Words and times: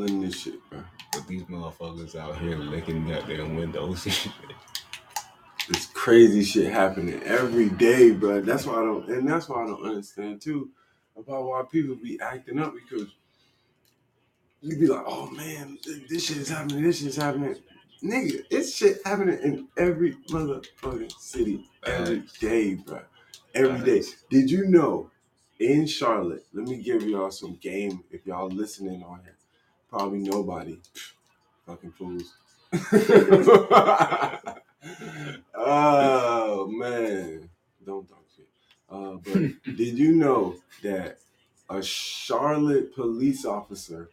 all 0.00 0.06
in 0.06 0.20
this 0.20 0.40
shit, 0.40 0.70
bro. 0.70 0.82
But 1.12 1.26
these 1.26 1.42
motherfuckers 1.42 2.16
out 2.16 2.38
here 2.38 2.56
licking 2.56 3.08
goddamn 3.08 3.56
windows 3.56 4.04
and 4.06 4.14
shit. 4.14 4.32
This 5.68 5.86
crazy 5.86 6.42
shit 6.42 6.72
happening 6.72 7.22
every 7.24 7.68
day, 7.68 8.10
bro. 8.12 8.40
That's 8.40 8.66
why 8.66 8.74
I 8.74 8.84
don't, 8.84 9.08
and 9.08 9.28
that's 9.28 9.48
why 9.48 9.62
I 9.62 9.66
don't 9.66 9.84
understand 9.84 10.40
too 10.40 10.70
about 11.16 11.44
why 11.44 11.62
people 11.70 11.96
be 11.96 12.18
acting 12.20 12.58
up 12.58 12.74
because 12.74 13.08
you 14.62 14.78
be 14.78 14.86
like, 14.86 15.04
oh 15.06 15.30
man, 15.30 15.78
this 16.08 16.26
shit 16.26 16.38
is 16.38 16.48
happening, 16.48 16.82
this 16.82 16.98
shit 16.98 17.08
is 17.08 17.16
happening. 17.16 17.56
Nigga, 18.02 18.42
it's 18.50 18.74
shit 18.74 18.98
happening 19.04 19.38
in 19.42 19.68
every 19.76 20.14
motherfucking 20.30 21.12
city 21.18 21.66
every 21.84 22.22
day, 22.40 22.74
bro. 22.74 23.02
Every 23.54 23.84
day. 23.84 24.06
Did 24.30 24.50
you 24.50 24.66
know 24.66 25.10
in 25.58 25.86
Charlotte? 25.86 26.46
Let 26.54 26.66
me 26.66 26.82
give 26.82 27.02
y'all 27.02 27.30
some 27.30 27.56
game 27.56 28.02
if 28.10 28.24
y'all 28.26 28.48
listening 28.48 29.02
on 29.02 29.20
here. 29.24 29.36
Probably 29.90 30.20
nobody. 30.20 30.78
Fucking 31.66 31.90
fools. 31.92 32.34
oh 35.54 36.68
man, 36.70 37.50
don't 37.84 38.08
talk 38.08 38.24
shit. 38.36 38.48
Uh, 38.88 39.16
but 39.24 39.34
did 39.76 39.98
you 39.98 40.14
know 40.14 40.54
that 40.84 41.18
a 41.68 41.82
Charlotte 41.82 42.94
police 42.94 43.44
officer 43.44 44.10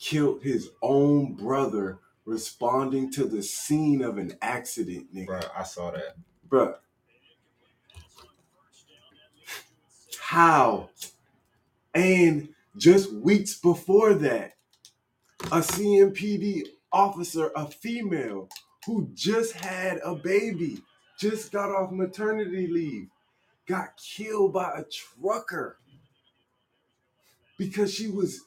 killed 0.00 0.42
his 0.42 0.70
own 0.82 1.34
brother 1.34 2.00
responding 2.24 3.12
to 3.12 3.24
the 3.24 3.42
scene 3.42 4.02
of 4.02 4.18
an 4.18 4.36
accident, 4.42 5.14
nigga? 5.14 5.26
Bro, 5.26 5.40
I 5.56 5.62
saw 5.62 5.92
that. 5.92 6.16
Bruh. 6.48 6.74
How? 10.18 10.90
And 11.94 12.48
just 12.76 13.12
weeks 13.12 13.58
before 13.58 14.14
that, 14.14 14.54
a 15.46 15.60
CMPD 15.60 16.68
officer, 16.92 17.50
a 17.56 17.66
female, 17.66 18.48
who 18.86 19.10
just 19.14 19.52
had 19.52 19.98
a 20.04 20.14
baby, 20.14 20.82
just 21.18 21.52
got 21.52 21.70
off 21.70 21.90
maternity 21.90 22.66
leave, 22.66 23.08
got 23.66 23.96
killed 23.96 24.52
by 24.52 24.72
a 24.76 24.84
trucker 24.84 25.78
because 27.58 27.92
she 27.92 28.08
was 28.08 28.40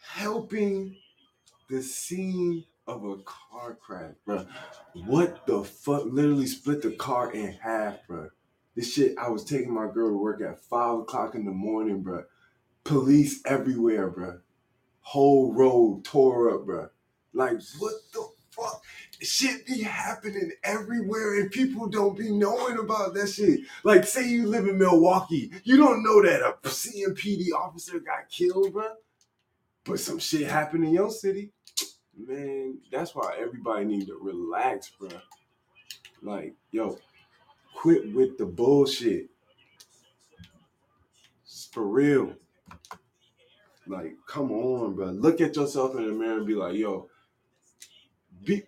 helping 0.00 0.96
the 1.68 1.82
scene 1.82 2.64
of 2.86 3.04
a 3.04 3.16
car 3.18 3.74
crash, 3.74 4.14
bro. 4.24 4.46
What 5.06 5.46
the 5.46 5.64
fuck? 5.64 6.04
Literally 6.06 6.46
split 6.46 6.82
the 6.82 6.92
car 6.92 7.32
in 7.32 7.52
half, 7.52 8.06
bro. 8.06 8.28
This 8.74 8.92
shit, 8.92 9.16
I 9.18 9.28
was 9.28 9.44
taking 9.44 9.74
my 9.74 9.88
girl 9.92 10.10
to 10.10 10.16
work 10.16 10.40
at 10.40 10.60
five 10.60 11.00
o'clock 11.00 11.34
in 11.34 11.44
the 11.44 11.52
morning, 11.52 12.02
bro. 12.02 12.24
Police 12.84 13.40
everywhere, 13.44 14.08
bro. 14.08 14.40
Whole 15.02 15.52
road 15.52 16.04
tore 16.04 16.54
up, 16.54 16.64
bro. 16.64 16.88
Like, 17.34 17.58
what 17.78 17.94
the 18.12 18.28
fuck? 18.50 18.82
Shit 19.20 19.66
be 19.66 19.82
happening 19.82 20.52
everywhere 20.64 21.40
and 21.40 21.50
people 21.50 21.88
don't 21.88 22.16
be 22.16 22.30
knowing 22.30 22.78
about 22.78 23.14
that 23.14 23.28
shit. 23.28 23.60
Like, 23.84 24.04
say 24.04 24.28
you 24.28 24.46
live 24.46 24.66
in 24.66 24.78
Milwaukee, 24.78 25.52
you 25.64 25.76
don't 25.76 26.02
know 26.02 26.22
that 26.22 26.42
a 26.42 26.68
CMPD 26.68 27.52
officer 27.54 28.00
got 28.00 28.28
killed, 28.28 28.72
bro. 28.72 28.88
But 29.84 30.00
some 30.00 30.18
shit 30.18 30.48
happened 30.48 30.84
in 30.84 30.92
your 30.92 31.10
city. 31.10 31.50
Man, 32.16 32.78
that's 32.90 33.14
why 33.14 33.36
everybody 33.38 33.84
need 33.84 34.06
to 34.06 34.18
relax, 34.20 34.90
bro. 34.90 35.08
Like, 36.20 36.54
yo, 36.70 36.98
quit 37.74 38.12
with 38.14 38.38
the 38.38 38.46
bullshit. 38.46 39.28
It's 41.44 41.68
for 41.72 41.86
real. 41.86 42.34
Like, 43.86 44.14
come 44.26 44.52
on, 44.52 44.94
bro. 44.94 45.06
Look 45.06 45.40
at 45.40 45.56
yourself 45.56 45.96
in 45.96 46.06
the 46.06 46.12
mirror 46.12 46.38
and 46.38 46.46
be 46.46 46.54
like, 46.54 46.74
yo, 46.76 47.08
be 48.44 48.62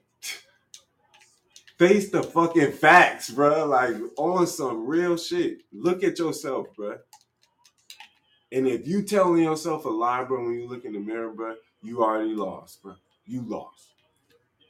face 1.79 2.11
the 2.11 2.23
fucking 2.23 2.73
facts, 2.73 3.31
bro. 3.31 3.67
Like 3.67 3.95
on 4.17 4.47
some 4.47 4.87
real 4.87 5.17
shit. 5.17 5.59
Look 5.73 6.03
at 6.05 6.19
yourself, 6.19 6.69
bro. 6.77 6.99
And 8.53 8.69
if 8.69 8.87
you 8.87 9.03
telling 9.03 9.43
yourself 9.43 9.85
a 9.85 9.89
lie, 9.89 10.25
bro, 10.25 10.45
when 10.45 10.55
you 10.55 10.69
look 10.69 10.85
in 10.85 10.93
the 10.93 11.01
mirror, 11.01 11.31
bro, 11.31 11.57
you 11.83 12.03
already 12.03 12.35
lost, 12.35 12.83
bro. 12.83 12.95
You 13.27 13.43
lost. 13.43 13.89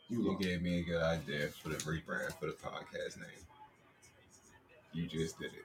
You 0.08 0.22
You 0.22 0.28
lost. 0.32 0.42
gave 0.42 0.62
me 0.62 0.80
a 0.80 0.82
good 0.82 1.02
idea 1.02 1.48
for 1.48 1.70
the 1.70 1.76
rebrand 1.76 2.32
for 2.38 2.46
the 2.46 2.52
podcast 2.52 3.18
name. 3.18 3.28
You 4.92 5.06
just 5.06 5.38
did 5.38 5.52
it. 5.52 5.64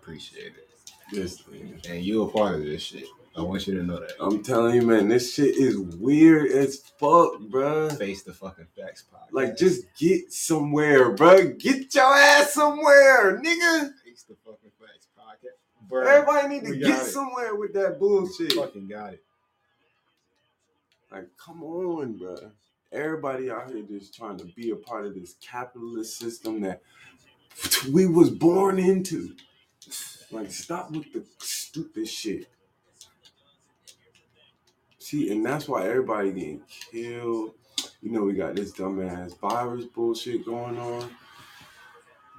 Appreciate 0.00 0.52
it. 0.56 0.66
Thing. 1.12 1.80
And 1.88 2.04
you 2.04 2.22
a 2.22 2.28
part 2.30 2.54
of 2.54 2.60
this 2.64 2.82
shit. 2.82 3.04
I 3.36 3.42
want 3.42 3.66
you 3.66 3.74
to 3.78 3.82
know 3.84 4.00
that. 4.00 4.12
I'm 4.20 4.42
telling 4.42 4.74
you, 4.74 4.82
man, 4.82 5.08
this 5.08 5.34
shit 5.34 5.56
is 5.56 5.78
weird 5.78 6.50
as 6.50 6.78
fuck, 6.98 7.34
bruh. 7.48 7.96
Face 7.96 8.22
the 8.22 8.32
fucking 8.32 8.66
facts 8.76 9.04
podcast. 9.12 9.32
Like, 9.32 9.56
just 9.56 9.84
get 9.96 10.32
somewhere, 10.32 11.14
bruh. 11.14 11.58
Get 11.58 11.94
your 11.94 12.12
ass 12.12 12.54
somewhere, 12.54 13.40
nigga. 13.40 13.92
face 14.04 14.24
the 14.24 14.34
fucking 14.44 14.72
facts 14.80 15.06
podcast. 15.16 15.88
Bro, 15.88 16.06
Everybody 16.08 16.48
need 16.48 16.64
to 16.66 16.76
get 16.76 17.02
it. 17.02 17.10
somewhere 17.10 17.54
with 17.54 17.72
that 17.74 17.98
bullshit. 18.00 18.52
fucking 18.54 18.88
got 18.88 19.12
it. 19.14 19.22
Like, 21.12 21.28
come 21.36 21.62
on, 21.62 22.18
bruh. 22.18 22.50
Everybody 22.92 23.48
out 23.50 23.70
here 23.70 23.82
just 23.82 24.12
trying 24.14 24.38
to 24.38 24.44
be 24.44 24.70
a 24.70 24.76
part 24.76 25.06
of 25.06 25.14
this 25.14 25.36
capitalist 25.40 26.18
system 26.18 26.60
that 26.62 26.82
we 27.92 28.06
was 28.06 28.28
born 28.30 28.80
into. 28.80 29.36
Like, 30.32 30.50
stop 30.50 30.90
with 30.90 31.12
the 31.12 31.24
stupid 31.38 32.08
shit. 32.08 32.48
See, 35.10 35.28
and 35.32 35.44
that's 35.44 35.66
why 35.66 35.88
everybody 35.88 36.30
getting 36.30 36.62
killed. 36.92 37.54
You 38.00 38.12
know, 38.12 38.22
we 38.22 38.32
got 38.32 38.54
this 38.54 38.70
dumbass 38.70 39.36
virus 39.40 39.84
bullshit 39.84 40.46
going 40.46 40.78
on. 40.78 41.10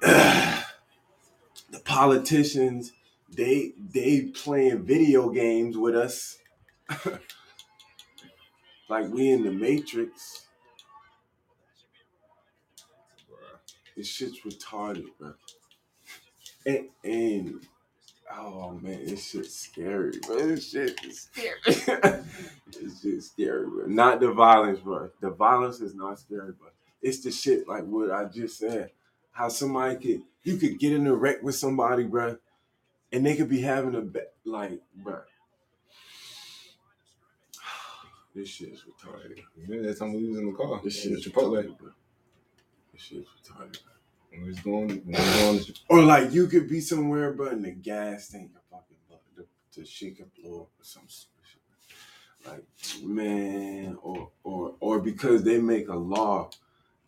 the 0.00 0.64
politicians, 1.84 2.92
they 3.28 3.74
they 3.78 4.22
playing 4.22 4.84
video 4.84 5.28
games 5.28 5.76
with 5.76 5.94
us. 5.94 6.38
like 8.88 9.06
we 9.10 9.28
in 9.28 9.44
the 9.44 9.52
Matrix. 9.52 10.46
This 13.94 14.08
shit's 14.08 14.40
retarded, 14.40 15.08
bro. 15.18 15.34
And, 16.64 16.88
and 17.04 17.66
oh 18.38 18.72
man, 18.80 19.04
this 19.06 19.30
shit's 19.30 19.54
scary, 19.54 20.12
bro. 20.26 20.46
This 20.46 20.70
shit 20.70 20.98
is 21.04 21.28
scary. 21.32 21.58
this 22.80 23.02
shit's 23.02 23.26
scary, 23.30 23.66
bro. 23.66 23.86
Not 23.86 24.20
the 24.20 24.32
violence, 24.32 24.80
bro. 24.80 25.10
The 25.20 25.30
violence 25.30 25.80
is 25.80 25.94
not 25.94 26.18
scary, 26.18 26.52
bro. 26.52 26.68
It's 27.00 27.20
the 27.22 27.30
shit 27.30 27.68
like 27.68 27.84
what 27.84 28.10
I 28.10 28.24
just 28.26 28.58
said. 28.58 28.90
How 29.32 29.48
somebody 29.48 29.96
could 29.96 30.22
you 30.44 30.56
could 30.56 30.78
get 30.78 30.92
in 30.92 31.06
a 31.06 31.14
wreck 31.14 31.42
with 31.42 31.54
somebody, 31.54 32.04
bro, 32.04 32.36
and 33.12 33.24
they 33.26 33.36
could 33.36 33.48
be 33.48 33.62
having 33.62 33.94
a 33.94 34.00
be- 34.00 34.20
like, 34.44 34.80
bro. 34.96 35.20
This 38.34 38.48
shit 38.48 38.70
is 38.70 38.82
retarded. 38.84 39.42
Remember 39.58 39.86
that 39.88 39.98
time 39.98 40.14
we 40.14 40.26
was 40.26 40.38
in 40.38 40.46
the 40.46 40.52
car? 40.56 40.80
This 40.82 40.94
This 40.94 40.96
shit 41.02 41.02
shit 41.02 41.12
is 41.18 41.26
Chipotle. 41.26 41.52
retarded, 41.64 41.78
bro. 41.78 41.90
This 42.92 43.02
shit 43.02 43.18
is 43.18 43.26
retarded. 43.26 43.78
bro. 43.84 43.92
Going, 44.32 45.02
going 45.04 45.60
to 45.60 45.74
Or 45.88 46.02
like 46.02 46.32
you 46.32 46.46
could 46.46 46.68
be 46.68 46.80
somewhere, 46.80 47.32
but 47.32 47.52
and 47.52 47.64
the 47.64 47.72
gas 47.72 48.28
tank 48.28 48.52
could 48.52 48.62
fucking 48.70 48.96
the, 49.36 49.44
the 49.76 49.84
shit 49.86 50.16
could 50.16 50.30
blow 50.34 50.62
up 50.62 50.68
or 50.80 50.84
some 50.84 51.02
shit. 51.08 51.28
Like 52.46 52.64
man, 53.04 53.98
or 54.02 54.30
or 54.42 54.74
or 54.80 55.00
because 55.00 55.44
they 55.44 55.58
make 55.58 55.88
a 55.88 55.96
law, 55.96 56.50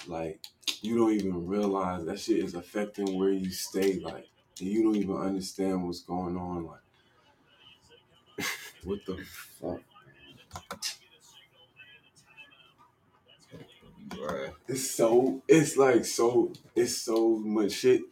like 0.07 0.41
you 0.83 0.97
don't 0.97 1.13
even 1.13 1.47
realize 1.47 2.05
that 2.05 2.21
shit 2.21 2.39
is 2.39 2.55
affecting 2.55 3.19
where 3.19 3.31
you 3.31 3.51
stay. 3.51 4.01
Like 4.01 4.29
and 4.61 4.69
you 4.69 4.83
don't 4.83 4.97
even 4.97 5.17
understand 5.17 5.85
what's 5.85 6.03
going 6.03 6.37
on. 6.37 6.67
Like 6.67 8.47
what 8.85 9.01
the 9.07 9.25
fuck? 9.61 9.81
Bruh. 14.17 14.53
It's 14.69 14.91
so 14.91 15.43
it's 15.49 15.77
like 15.77 16.05
so 16.05 16.53
it's 16.75 16.97
so 16.99 17.37
much 17.39 17.73
shit. 17.73 18.03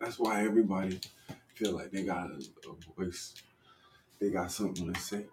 That's 0.00 0.18
why 0.18 0.44
everybody 0.44 1.00
feel 1.54 1.72
like 1.72 1.90
they 1.90 2.04
got 2.04 2.30
a, 2.30 2.42
a 2.68 2.94
voice. 3.04 3.34
They 4.20 4.30
got 4.30 4.52
something 4.52 4.92
to 4.92 5.00
say. 5.00 5.26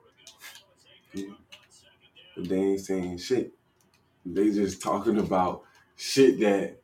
But 2.36 2.50
they 2.50 2.58
ain't 2.58 2.82
saying 2.82 3.18
shit. 3.20 3.54
They 4.26 4.52
just 4.52 4.82
talking 4.82 5.18
about 5.18 5.64
shit 5.98 6.40
that 6.42 6.78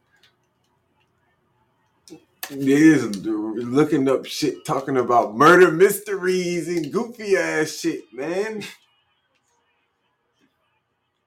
they 2.50 2.66
just 2.66 3.26
looking 3.26 4.10
up 4.10 4.26
shit 4.26 4.66
talking 4.66 4.98
about 4.98 5.36
murder 5.36 5.72
mysteries 5.72 6.68
and 6.70 6.92
goofy 6.92 7.36
ass 7.36 7.72
shit, 7.80 8.14
man. 8.14 8.64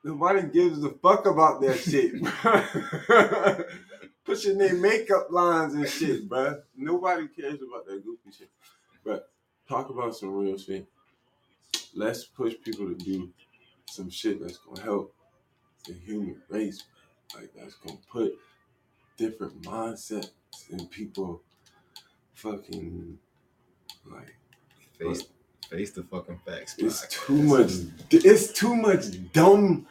Nobody 0.03 0.49
gives 0.49 0.83
a 0.83 0.91
fuck 0.91 1.27
about 1.27 1.61
that 1.61 1.79
shit. 1.79 2.15
Pushing 4.25 4.59
their 4.59 4.75
makeup 4.75 5.29
lines 5.31 5.75
and 5.75 5.89
shit, 5.89 6.29
bruh. 6.29 6.61
Nobody 6.77 7.29
cares 7.29 7.61
about 7.63 7.87
that 7.87 8.05
goofy 8.05 8.37
shit. 8.37 8.51
But 9.05 9.31
talk 9.69 9.91
about 9.91 10.15
some 10.15 10.35
real 10.35 10.59
shit. 10.59 10.87
let's 11.95 12.25
push 12.25 12.55
people 12.65 12.87
to 12.87 12.95
do 12.95 13.31
some 13.87 14.11
shit 14.11 14.41
that's 14.41 14.59
gonna 14.59 14.83
help 14.83 15.15
the 15.87 15.95
human 15.95 16.41
race. 16.49 16.85
Like 17.35 17.51
that's 17.57 17.75
gonna 17.75 17.99
put 18.11 18.33
different 19.17 19.63
mindsets 19.63 20.31
in 20.71 20.87
people 20.87 21.43
fucking 22.35 23.19
like 24.11 24.37
Face 24.99 25.25
face 25.71 25.93
the 25.93 26.03
fucking 26.03 26.41
facts. 26.45 26.75
it's 26.79 27.07
podcast. 27.07 27.27
too 27.27 27.43
much 27.43 27.73
it's 28.11 28.53
too 28.53 28.75
much 28.75 29.33
dumb 29.33 29.87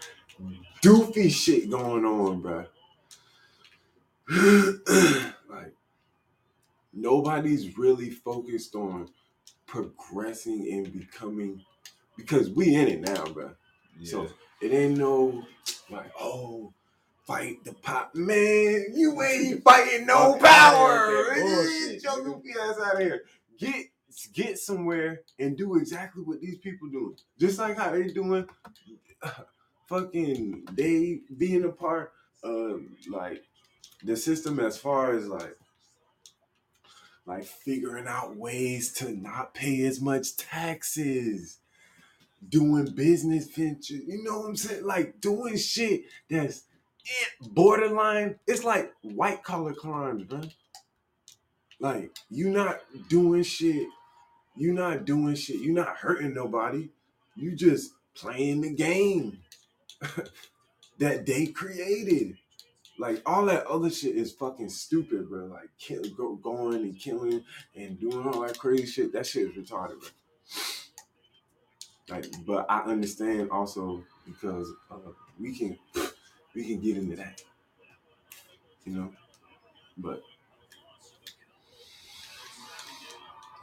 doofy 0.84 1.31
shit 1.31 1.70
going 1.70 2.06
on, 2.06 2.42
bro. 2.42 2.66
like 5.50 5.74
nobody's 6.94 7.78
really 7.78 8.10
focused 8.10 8.76
on 8.76 9.10
progressing 9.66 10.68
and 10.72 10.92
becoming 10.94 11.64
because 12.16 12.50
we 12.50 12.75
in 12.75 12.88
it 12.88 13.02
now, 13.02 13.24
bro. 13.25 13.52
Yeah. 14.00 14.12
So 14.12 14.28
it 14.62 14.74
ain't 14.74 14.98
no 14.98 15.44
like, 15.90 16.12
oh, 16.20 16.74
fight 17.25 17.64
the 17.64 17.74
pop 17.74 18.14
man. 18.14 18.86
You 18.94 19.22
ain't 19.22 19.64
fighting 19.64 20.06
no 20.06 20.38
power. 20.40 20.92
outta 20.92 21.36
here, 21.36 21.44
bullshit, 21.56 22.02
Get 22.02 22.04
your 22.04 22.24
goofy 22.24 22.50
ass 22.62 22.75
out 22.84 22.96
of 22.96 23.02
here. 23.02 23.24
Get 23.58 23.86
get 24.27 24.57
somewhere 24.57 25.21
and 25.39 25.57
do 25.57 25.75
exactly 25.75 26.24
what 26.24 26.42
these 26.42 26.57
people 26.57 26.89
doing. 26.89 27.16
Just 27.39 27.60
like 27.60 27.77
how 27.77 27.92
they 27.92 28.07
doing 28.07 28.48
fucking 29.88 30.68
they 30.74 31.21
being 31.38 31.63
a 31.66 31.69
part 31.69 32.13
of 32.44 32.81
like 33.10 33.44
the 34.04 34.16
system 34.16 34.60
as 34.60 34.77
far 34.77 35.13
as 35.13 35.27
like 35.27 35.57
like 37.25 37.44
figuring 37.45 38.07
out 38.07 38.36
ways 38.36 38.92
to 38.94 39.12
not 39.12 39.54
pay 39.54 39.81
as 39.86 40.01
much 40.01 40.36
taxes. 40.38 41.57
Doing 42.48 42.94
business 42.95 43.48
ventures 43.50 44.01
you 44.07 44.24
know 44.24 44.39
what 44.39 44.50
i'm 44.50 44.56
saying? 44.56 44.86
Like 44.86 45.19
doing 45.19 45.57
shit 45.57 46.04
that's 46.30 46.63
in- 47.42 47.54
borderline. 47.54 48.39
It's 48.48 48.63
like 48.63 48.94
white 49.01 49.44
collar 49.44 49.74
crimes 49.74 50.24
bro 50.24 50.42
like 51.80 52.12
you 52.30 52.50
not 52.50 52.80
doing 53.07 53.44
shit 53.44 53.88
you 54.56 54.74
not 54.74 55.06
doing 55.06 55.36
shit 55.36 55.62
You're 55.62 55.74
not 55.74 55.98
hurting 55.98 56.34
nobody 56.34 56.90
you 57.36 57.56
just 57.56 57.94
playing 58.16 58.62
the 58.62 58.72
game 58.72 59.40
that 61.00 61.25
they 61.25 61.48
created 61.48 62.38
like 63.00 63.22
all 63.25 63.46
that 63.46 63.66
other 63.66 63.90
shit 63.90 64.18
is 64.18 64.34
fucking 64.34 64.69
stupid, 64.69 65.30
bro. 65.30 65.46
Like 65.46 65.69
kill, 65.80 66.04
go, 66.18 66.36
going 66.36 66.75
and 66.75 67.00
killing 67.00 67.44
and 67.74 67.98
doing 68.00 68.28
all 68.28 68.42
that 68.42 68.57
crazy 68.60 68.86
shit. 68.86 69.13
That 69.13 69.25
shit 69.25 69.48
is 69.48 69.56
retarded, 69.56 70.01
bro. 70.01 70.10
Like, 72.10 72.25
but 72.46 72.66
I 72.69 72.81
understand 72.81 73.51
also 73.51 74.04
because 74.25 74.69
uh, 74.92 75.12
we 75.40 75.57
can 75.57 75.78
we 76.54 76.66
can 76.66 76.81
get 76.81 76.98
into 76.98 77.16
that, 77.16 77.42
you 78.84 78.94
know. 78.94 79.13
But 79.98 80.22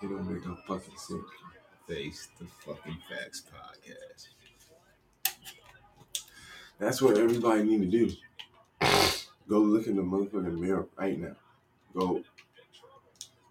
it 0.03 0.09
don't 0.09 0.31
make 0.31 0.47
no 0.47 0.57
fucking 0.67 0.97
sense. 0.97 1.23
face 1.89 2.29
the 2.39 2.47
fucking 2.47 2.99
facts 3.09 3.43
podcast. 3.51 4.29
That's 6.79 7.01
what 7.01 7.17
everybody 7.17 7.63
need 7.63 7.91
to 7.91 8.07
do. 8.07 8.13
Go 9.49 9.61
look 9.61 9.87
in 9.87 9.97
the 9.97 10.03
motherfucking 10.03 10.59
mirror 10.59 10.87
right 10.99 11.19
now. 11.19 11.37
Go 11.95 12.23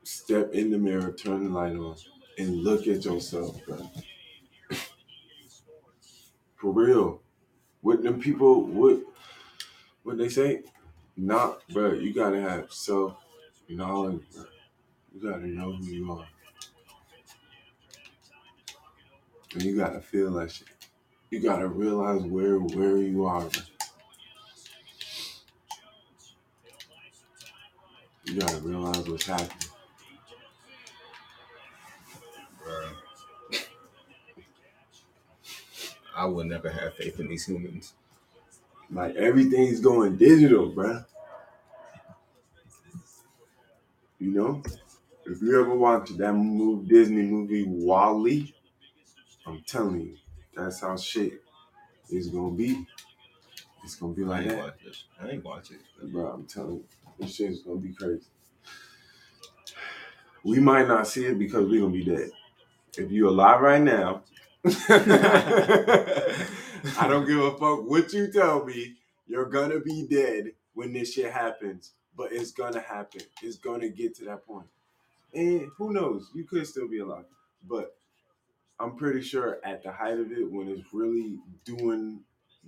step 0.03 0.53
in 0.53 0.69
the 0.69 0.77
mirror, 0.77 1.11
turn 1.11 1.45
the 1.45 1.49
light 1.49 1.75
on, 1.75 1.95
and 2.37 2.63
look 2.63 2.87
at 2.87 3.05
yourself, 3.05 3.59
bro. 3.65 3.89
For 6.57 6.71
real. 6.71 7.21
What 7.81 8.03
them 8.03 8.19
people 8.19 8.65
what 8.65 8.99
what 10.03 10.17
they 10.17 10.29
say? 10.29 10.63
Not 11.17 11.67
bro, 11.69 11.93
you 11.93 12.13
gotta 12.13 12.41
have 12.41 12.71
self 12.71 13.15
knowledge, 13.69 14.21
bro. 14.33 14.45
You 15.13 15.31
gotta 15.31 15.47
know 15.47 15.71
who 15.73 15.85
you 15.85 16.11
are. 16.11 16.27
And 19.55 19.63
you 19.63 19.77
gotta 19.77 20.01
feel 20.01 20.31
that 20.33 20.51
shit. 20.51 20.67
You 21.29 21.39
gotta 21.39 21.67
realize 21.67 22.21
where 22.23 22.59
where 22.59 22.97
you 22.97 23.25
are. 23.25 23.47
You 28.25 28.39
gotta 28.39 28.57
realize 28.57 29.07
what's 29.07 29.25
happening. 29.25 29.69
Bruh. 32.61 32.91
I 36.17 36.25
will 36.25 36.43
never 36.43 36.69
have 36.69 36.95
faith 36.95 37.17
in 37.21 37.29
these 37.29 37.45
humans. 37.45 37.93
Like 38.91 39.15
everything's 39.15 39.79
going 39.79 40.17
digital, 40.17 40.69
bruh. 40.69 41.05
You 44.19 44.31
know, 44.31 44.63
if 45.25 45.41
you 45.41 45.61
ever 45.61 45.75
watch 45.75 46.09
that 46.17 46.33
movie, 46.33 46.87
Disney 46.89 47.23
movie 47.23 47.63
WALL-E, 47.65 48.54
I'm 49.55 49.63
telling 49.65 50.01
you, 50.01 50.17
that's 50.55 50.81
how 50.81 50.97
shit 50.97 51.41
is 52.09 52.27
gonna 52.29 52.51
be. 52.51 52.85
It's 53.83 53.95
gonna 53.95 54.13
be 54.13 54.23
I 54.23 54.27
like 54.27 54.39
ain't 54.41 54.49
that, 54.49 54.57
watch 54.57 54.73
this. 54.85 55.03
I 55.21 55.29
ain't 55.29 55.43
watch 55.45 55.71
it. 55.71 55.79
bro. 56.11 56.27
I'm 56.27 56.45
telling 56.45 56.75
you, 56.77 56.83
this 57.19 57.35
shit 57.35 57.51
is 57.51 57.61
gonna 57.61 57.79
be 57.79 57.93
crazy. 57.93 58.25
We 60.43 60.59
might 60.59 60.87
not 60.87 61.07
see 61.07 61.25
it 61.25 61.39
because 61.39 61.67
we're 61.69 61.81
gonna 61.81 61.93
be 61.93 62.03
dead. 62.05 62.29
If 62.97 63.11
you 63.11 63.29
alive 63.29 63.61
right 63.61 63.81
now, 63.81 64.23
I 64.89 66.37
don't 67.09 67.25
give 67.27 67.39
a 67.39 67.51
fuck 67.57 67.87
what 67.89 68.11
you 68.13 68.31
tell 68.31 68.65
me. 68.65 68.95
You're 69.27 69.45
gonna 69.49 69.79
be 69.79 70.07
dead 70.07 70.51
when 70.73 70.91
this 70.93 71.13
shit 71.13 71.31
happens, 71.31 71.93
but 72.17 72.31
it's 72.33 72.51
gonna 72.51 72.79
happen. 72.81 73.21
It's 73.43 73.57
gonna 73.57 73.89
get 73.89 74.15
to 74.17 74.25
that 74.25 74.45
point. 74.45 74.67
And 75.33 75.69
who 75.77 75.93
knows? 75.93 76.31
You 76.35 76.45
could 76.45 76.67
still 76.67 76.89
be 76.89 76.99
alive, 76.99 77.25
but 77.67 77.94
I'm 78.79 78.95
pretty 78.97 79.21
sure 79.21 79.59
at 79.63 79.83
the 79.83 79.91
height 79.91 80.19
of 80.19 80.31
it, 80.31 80.51
when 80.51 80.67
it's 80.67 80.93
really 80.93 81.39
doing 81.63 82.21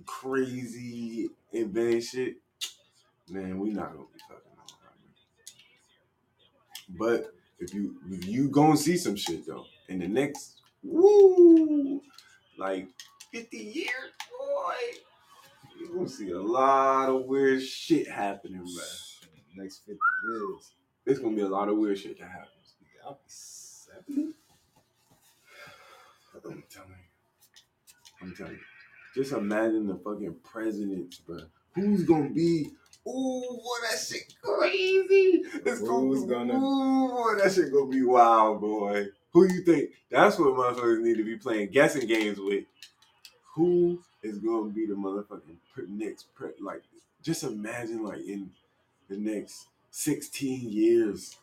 crazy 0.06 1.28
advanced 1.52 2.12
shit, 2.12 2.36
man, 3.28 3.58
we 3.58 3.70
not 3.70 3.92
gonna 3.92 4.06
be 4.12 4.18
fucking 4.28 4.52
alive. 4.56 4.88
But 6.98 7.34
if 7.58 7.74
you 7.74 7.96
you 8.08 8.48
gonna 8.48 8.76
see 8.76 8.96
some 8.96 9.16
shit 9.16 9.46
though 9.46 9.66
in 9.88 9.98
the 9.98 10.08
next 10.08 10.60
woo 10.82 12.00
like 12.58 12.88
50 13.32 13.56
years, 13.56 14.12
boy, 14.30 14.74
you 15.78 15.94
gonna 15.94 16.08
see 16.08 16.30
a 16.30 16.40
lot 16.40 17.10
of 17.10 17.26
weird 17.26 17.62
shit 17.62 18.08
happening, 18.08 18.64
man. 18.64 19.34
Next 19.56 19.80
50 19.80 19.98
years. 20.30 20.72
There's 21.04 21.18
gonna 21.18 21.36
be 21.36 21.42
a 21.42 21.48
lot 21.48 21.68
of 21.68 21.76
weird 21.76 21.98
shit 21.98 22.18
that 22.18 22.30
happens. 22.30 22.74
I'll 23.04 23.14
be 23.14 23.20
70. 23.28 24.34
I'm 26.50 26.64
telling 26.70 26.90
you. 26.90 28.22
I'm 28.22 28.34
telling 28.34 28.52
you. 28.52 28.58
Just 29.14 29.32
imagine 29.32 29.86
the 29.86 29.96
fucking 29.96 30.36
presidents, 30.44 31.18
bro. 31.18 31.40
Who's 31.74 32.04
gonna 32.04 32.30
be? 32.30 32.70
Ooh, 33.06 33.60
boy, 33.62 33.88
that 33.90 33.98
shit 33.98 34.34
crazy. 34.42 35.42
It's 35.64 35.80
Who's 35.80 36.24
gonna, 36.24 36.54
Ooh, 36.54 37.08
boy, 37.08 37.34
that 37.42 37.52
shit 37.52 37.72
gonna 37.72 37.86
be 37.90 38.02
wild, 38.02 38.60
boy. 38.60 39.06
Who 39.32 39.44
you 39.44 39.62
think? 39.62 39.90
That's 40.10 40.38
what 40.38 40.48
motherfuckers 40.48 41.00
need 41.00 41.16
to 41.16 41.24
be 41.24 41.36
playing 41.36 41.70
guessing 41.70 42.06
games 42.06 42.38
with. 42.38 42.64
Who 43.54 44.00
is 44.22 44.38
gonna 44.38 44.70
be 44.70 44.86
the 44.86 44.94
motherfucking 44.94 45.88
next? 45.88 46.34
Pre- 46.34 46.50
like, 46.60 46.82
just 47.22 47.44
imagine, 47.44 48.04
like 48.04 48.20
in 48.20 48.50
the 49.08 49.16
next 49.16 49.66
16 49.90 50.70
years, 50.70 51.36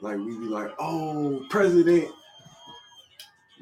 like 0.00 0.16
we 0.18 0.38
be 0.38 0.46
like, 0.46 0.72
oh, 0.78 1.44
president. 1.50 2.08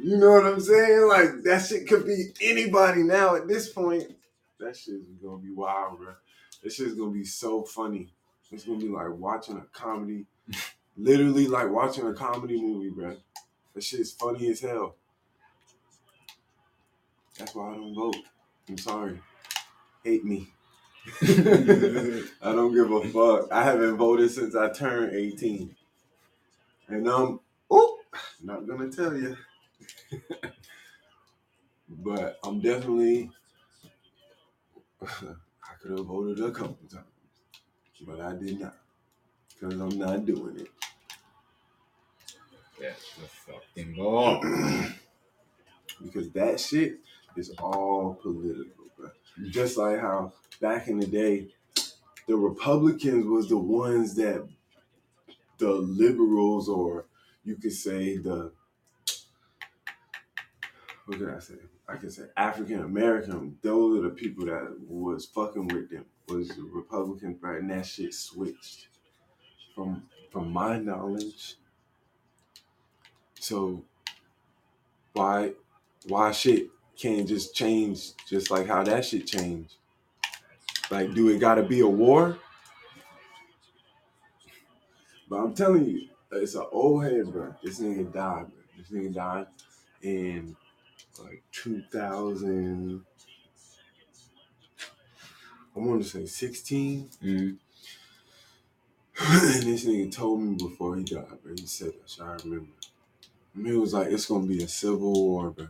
You 0.00 0.16
know 0.16 0.30
what 0.30 0.46
I'm 0.46 0.60
saying? 0.60 1.08
Like 1.08 1.42
that 1.44 1.66
shit 1.66 1.88
could 1.88 2.06
be 2.06 2.28
anybody 2.40 3.02
now 3.02 3.34
at 3.34 3.48
this 3.48 3.68
point. 3.68 4.04
That 4.60 4.76
shit's 4.76 5.04
gonna 5.22 5.38
be 5.38 5.50
wild, 5.50 5.98
bro. 5.98 6.14
That 6.62 6.72
shit's 6.72 6.94
gonna 6.94 7.10
be 7.10 7.24
so 7.24 7.64
funny. 7.64 8.12
It's 8.52 8.64
gonna 8.64 8.78
be 8.78 8.88
like 8.88 9.10
watching 9.10 9.56
a 9.56 9.66
comedy, 9.72 10.26
literally 10.96 11.48
like 11.48 11.70
watching 11.70 12.06
a 12.06 12.14
comedy 12.14 12.60
movie, 12.60 12.90
bro. 12.90 13.16
That 13.74 13.82
shit's 13.82 14.12
funny 14.12 14.48
as 14.50 14.60
hell. 14.60 14.94
That's 17.38 17.54
why 17.54 17.70
I 17.70 17.74
don't 17.74 17.94
vote. 17.94 18.16
I'm 18.68 18.78
sorry. 18.78 19.20
Hate 20.04 20.24
me. 20.24 20.48
I 21.22 22.52
don't 22.52 22.74
give 22.74 22.90
a 22.90 23.08
fuck. 23.08 23.50
I 23.52 23.62
haven't 23.64 23.96
voted 23.96 24.30
since 24.30 24.54
I 24.54 24.70
turned 24.70 25.14
18. 25.14 25.74
And 26.88 27.08
I'm, 27.08 27.14
um, 27.14 27.40
oh, 27.70 27.98
not 28.42 28.66
gonna 28.66 28.90
tell 28.90 29.16
you. 29.16 29.36
But 31.88 32.38
I'm 32.44 32.60
definitely 32.60 33.30
I 35.02 35.74
could 35.80 35.96
have 35.96 36.06
voted 36.06 36.44
a 36.44 36.50
couple 36.50 36.76
times. 36.90 37.04
But 38.06 38.20
I 38.20 38.34
did 38.34 38.60
not. 38.60 38.76
Because 39.54 39.80
I'm 39.80 39.98
not 39.98 40.24
doing 40.24 40.60
it. 40.60 40.68
Get 42.78 42.96
the 43.20 43.26
fucking 43.26 43.94
ball. 43.94 44.40
because 46.02 46.30
that 46.30 46.60
shit 46.60 46.98
is 47.36 47.50
all 47.58 48.14
political, 48.22 48.84
bro. 48.96 49.10
Just 49.50 49.76
like 49.76 50.00
how 50.00 50.32
back 50.60 50.88
in 50.88 51.00
the 51.00 51.06
day, 51.06 51.48
the 52.26 52.36
Republicans 52.36 53.26
was 53.26 53.48
the 53.48 53.58
ones 53.58 54.14
that 54.16 54.46
the 55.58 55.70
liberals, 55.70 56.68
or 56.68 57.06
you 57.44 57.56
could 57.56 57.72
say 57.72 58.16
the 58.16 58.52
what 61.08 61.18
can 61.18 61.30
I 61.30 61.38
say? 61.38 61.54
I 61.88 61.96
can 61.96 62.10
say 62.10 62.24
African 62.36 62.80
American. 62.82 63.56
Those 63.62 63.98
are 63.98 64.02
the 64.02 64.14
people 64.14 64.44
that 64.44 64.76
was 64.86 65.24
fucking 65.24 65.68
with 65.68 65.88
them. 65.88 66.04
Was 66.28 66.48
the 66.48 66.68
Republicans, 66.70 67.38
right? 67.40 67.60
And 67.60 67.70
that 67.70 67.86
shit 67.86 68.12
switched 68.12 68.88
from 69.74 70.02
from 70.30 70.52
my 70.52 70.78
knowledge. 70.78 71.54
So 73.40 73.82
why 75.14 75.52
why 76.08 76.30
shit 76.32 76.68
can't 76.98 77.26
just 77.26 77.54
change 77.54 78.12
just 78.28 78.50
like 78.50 78.66
how 78.66 78.82
that 78.82 79.06
shit 79.06 79.26
changed? 79.26 79.76
Like, 80.90 81.14
do 81.14 81.30
it 81.30 81.38
gotta 81.38 81.62
be 81.62 81.80
a 81.80 81.88
war? 81.88 82.38
But 85.30 85.36
I'm 85.36 85.54
telling 85.54 85.86
you, 85.86 86.08
it's 86.32 86.54
an 86.54 86.66
old 86.70 87.04
head, 87.04 87.32
bro. 87.32 87.54
This 87.62 87.80
nigga 87.80 88.12
died, 88.12 88.48
bro. 88.48 88.62
This 88.76 88.90
nigga 88.90 89.14
died 89.14 89.46
in 90.02 90.54
like 91.18 91.42
2000. 91.52 93.04
I 95.76 95.78
want 95.78 96.02
to 96.02 96.08
say 96.08 96.26
16. 96.26 97.08
Mm. 97.22 97.56
and 99.20 99.62
this 99.62 99.84
nigga 99.84 100.12
told 100.12 100.42
me 100.42 100.56
before 100.56 100.96
he 100.96 101.04
died, 101.04 101.26
bro. 101.42 101.54
He 101.56 101.66
said 101.66 101.92
that 101.92 102.08
shit. 102.08 102.22
I 102.22 102.36
remember. 102.44 102.70
And 103.54 103.66
he 103.66 103.72
was 103.72 103.94
like, 103.94 104.08
it's 104.08 104.26
gonna 104.26 104.46
be 104.46 104.62
a 104.62 104.68
civil 104.68 105.12
war, 105.12 105.50
bro. 105.50 105.68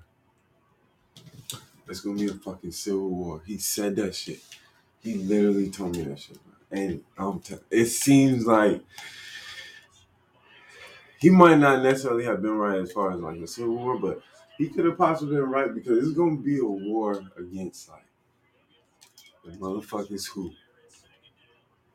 It's 1.88 2.00
gonna 2.00 2.18
be 2.18 2.26
a 2.28 2.34
fucking 2.34 2.72
civil 2.72 3.08
war. 3.08 3.42
He 3.46 3.58
said 3.58 3.96
that 3.96 4.14
shit. 4.14 4.40
He 5.02 5.14
literally 5.14 5.70
told 5.70 5.96
me 5.96 6.02
that 6.04 6.18
shit, 6.18 6.38
bro. 6.44 6.78
And 6.78 7.02
I'm 7.16 7.40
t- 7.40 7.56
it 7.70 7.86
seems 7.86 8.46
like 8.46 8.82
he 11.18 11.30
might 11.30 11.58
not 11.58 11.82
necessarily 11.82 12.24
have 12.24 12.42
been 12.42 12.56
right 12.56 12.78
as 12.80 12.92
far 12.92 13.12
as 13.12 13.20
like 13.20 13.38
a 13.38 13.46
civil 13.46 13.76
war, 13.76 13.98
but 13.98 14.20
he 14.58 14.68
could 14.68 14.84
have 14.84 14.98
possibly 14.98 15.36
been 15.36 15.48
right 15.48 15.72
because 15.72 15.98
it's 15.98 16.16
gonna 16.16 16.36
be 16.36 16.58
a 16.58 16.64
war 16.64 17.22
against 17.38 17.88
like 17.88 18.04
the 19.44 19.52
motherfuckers 19.52 20.28
who 20.28 20.52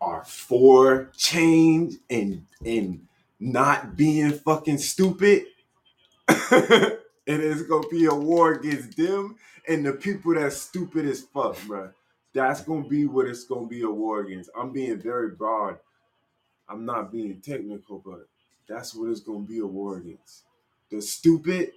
are 0.02 0.24
for 0.24 1.12
change 1.16 1.96
and 2.10 2.46
and 2.66 3.06
not 3.40 3.98
being 3.98 4.32
fucking 4.32 4.78
stupid. 4.78 5.44
and 6.28 6.98
it's 7.28 7.64
gonna 7.64 7.88
be 7.90 8.06
a 8.06 8.14
war 8.14 8.54
against 8.54 8.96
them 8.96 9.36
and 9.68 9.86
the 9.86 9.94
people 9.94 10.34
that's 10.34 10.58
stupid 10.58 11.06
as 11.06 11.22
fuck, 11.22 11.62
bro. 11.68 11.92
That's 12.34 12.62
gonna 12.62 12.88
be 12.88 13.06
what 13.06 13.28
it's 13.28 13.44
gonna 13.44 13.68
be 13.68 13.82
a 13.82 13.90
war 13.90 14.22
against. 14.22 14.50
I'm 14.58 14.72
being 14.72 15.00
very 15.00 15.32
broad. 15.32 15.78
I'm 16.70 16.86
not 16.86 17.12
being 17.12 17.42
technical, 17.42 18.00
but 18.00 18.28
that's 18.68 18.96
what 18.96 19.10
it's 19.10 19.20
gonna 19.20 19.40
be 19.40 19.60
a 19.60 19.68
war 19.68 19.98
against. 19.98 20.44
The 20.90 21.02
stupid 21.02 21.74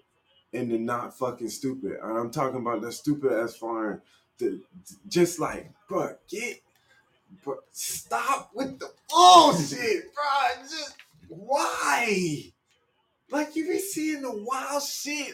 and 0.56 0.70
the 0.70 0.78
not 0.78 1.16
fucking 1.18 1.48
stupid. 1.50 1.98
And 2.02 2.18
I'm 2.18 2.30
talking 2.30 2.60
about 2.60 2.80
the 2.82 2.92
stupid 2.92 3.32
as 3.32 3.56
far 3.56 4.02
the 4.38 4.60
just 5.08 5.38
like, 5.38 5.70
bro, 5.88 6.14
get 6.28 6.60
bro, 7.44 7.56
stop 7.72 8.50
with 8.54 8.78
the 8.78 8.88
bullshit, 9.08 10.04
bro. 10.14 10.62
Just 10.62 10.96
why? 11.28 12.42
Like 13.30 13.56
you 13.56 13.66
be 13.66 13.78
seeing 13.78 14.22
the 14.22 14.32
wild 14.32 14.82
shit, 14.82 15.32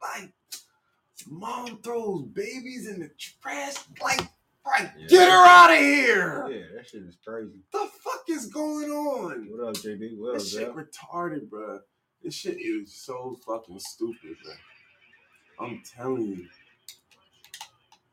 like 0.00 0.32
mom 1.28 1.78
throws 1.82 2.22
babies 2.32 2.88
in 2.88 3.00
the 3.00 3.10
trash, 3.18 3.74
like, 4.02 4.20
right, 4.66 4.90
Yeah. 4.98 5.06
get 5.08 5.28
her 5.28 5.44
out 5.46 5.70
of 5.72 5.78
here. 5.78 6.48
Yeah, 6.50 6.76
that 6.76 6.88
shit 6.88 7.02
is 7.02 7.16
crazy. 7.24 7.60
The 7.72 7.88
fuck 8.02 8.24
is 8.28 8.46
going 8.46 8.90
on? 8.90 9.46
What 9.50 9.68
up, 9.68 9.74
JB? 9.76 10.16
What 10.18 10.28
up, 10.30 10.34
This 10.36 10.50
shit 10.52 10.66
Zell? 10.66 10.74
retarded, 10.74 11.48
bro. 11.50 11.80
This 12.22 12.34
shit 12.34 12.60
is 12.60 12.92
so 12.92 13.36
fucking 13.44 13.80
stupid, 13.80 14.36
bro. 14.44 15.66
I'm 15.66 15.82
telling 15.84 16.26
you. 16.26 16.46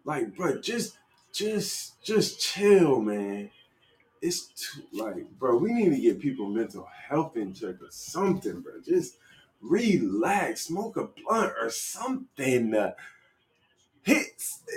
Like, 0.03 0.35
bro, 0.35 0.59
just, 0.59 0.97
just, 1.31 2.01
just 2.03 2.39
chill, 2.39 3.01
man. 3.01 3.51
It's 4.21 4.47
too, 4.47 4.81
like, 4.91 5.29
bro, 5.37 5.57
we 5.57 5.73
need 5.73 5.91
to 5.91 6.01
get 6.01 6.19
people 6.19 6.49
mental 6.49 6.87
health 7.07 7.37
in 7.37 7.53
check 7.53 7.81
or 7.81 7.91
something, 7.91 8.61
bro. 8.61 8.73
Just 8.85 9.17
relax, 9.61 10.61
smoke 10.61 10.97
a 10.97 11.03
blunt 11.05 11.53
or 11.61 11.69
something. 11.69 12.73
Hit, 14.03 14.25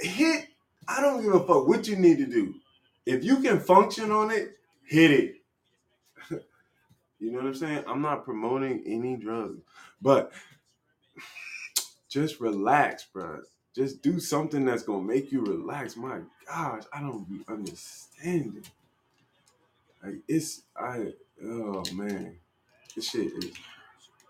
hit. 0.02 0.48
I 0.86 1.00
don't 1.00 1.22
give 1.22 1.34
a 1.34 1.40
fuck 1.40 1.66
what 1.66 1.88
you 1.88 1.96
need 1.96 2.18
to 2.18 2.26
do. 2.26 2.54
If 3.06 3.24
you 3.24 3.38
can 3.38 3.60
function 3.60 4.10
on 4.10 4.30
it, 4.30 4.58
hit 4.84 5.10
it. 5.10 5.41
You 7.22 7.30
know 7.30 7.38
what 7.38 7.46
I'm 7.46 7.54
saying? 7.54 7.84
I'm 7.86 8.02
not 8.02 8.24
promoting 8.24 8.82
any 8.84 9.14
drugs, 9.16 9.60
but 10.00 10.32
just 12.08 12.40
relax, 12.40 13.04
bro. 13.12 13.42
Just 13.76 14.02
do 14.02 14.18
something 14.18 14.64
that's 14.64 14.82
gonna 14.82 15.04
make 15.04 15.30
you 15.30 15.40
relax. 15.42 15.96
My 15.96 16.18
gosh, 16.48 16.82
I 16.92 16.98
don't 17.00 17.28
be 17.28 17.44
understanding. 17.48 18.64
Like 20.02 20.16
it's 20.26 20.62
I 20.76 21.12
oh 21.44 21.84
man, 21.94 22.38
this 22.96 23.10
shit 23.10 23.32
is 23.32 23.52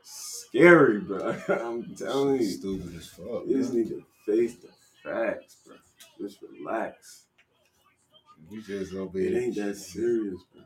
scary, 0.02 1.00
bro. 1.00 1.34
I'm 1.48 1.94
telling 1.94 2.42
you, 2.42 2.44
Stupid 2.50 2.94
as 2.94 3.06
fuck. 3.06 3.44
you 3.46 3.56
just 3.56 3.72
need 3.72 3.88
to 3.88 4.04
face 4.26 4.56
the 4.56 4.68
facts, 5.02 5.56
bro. 5.64 5.76
Just 6.20 6.40
relax. 6.42 7.24
You 8.50 8.60
just 8.60 8.92
over 8.92 9.18
It 9.18 9.34
ain't 9.34 9.54
that 9.56 9.76
serious, 9.76 10.42
bro. 10.52 10.62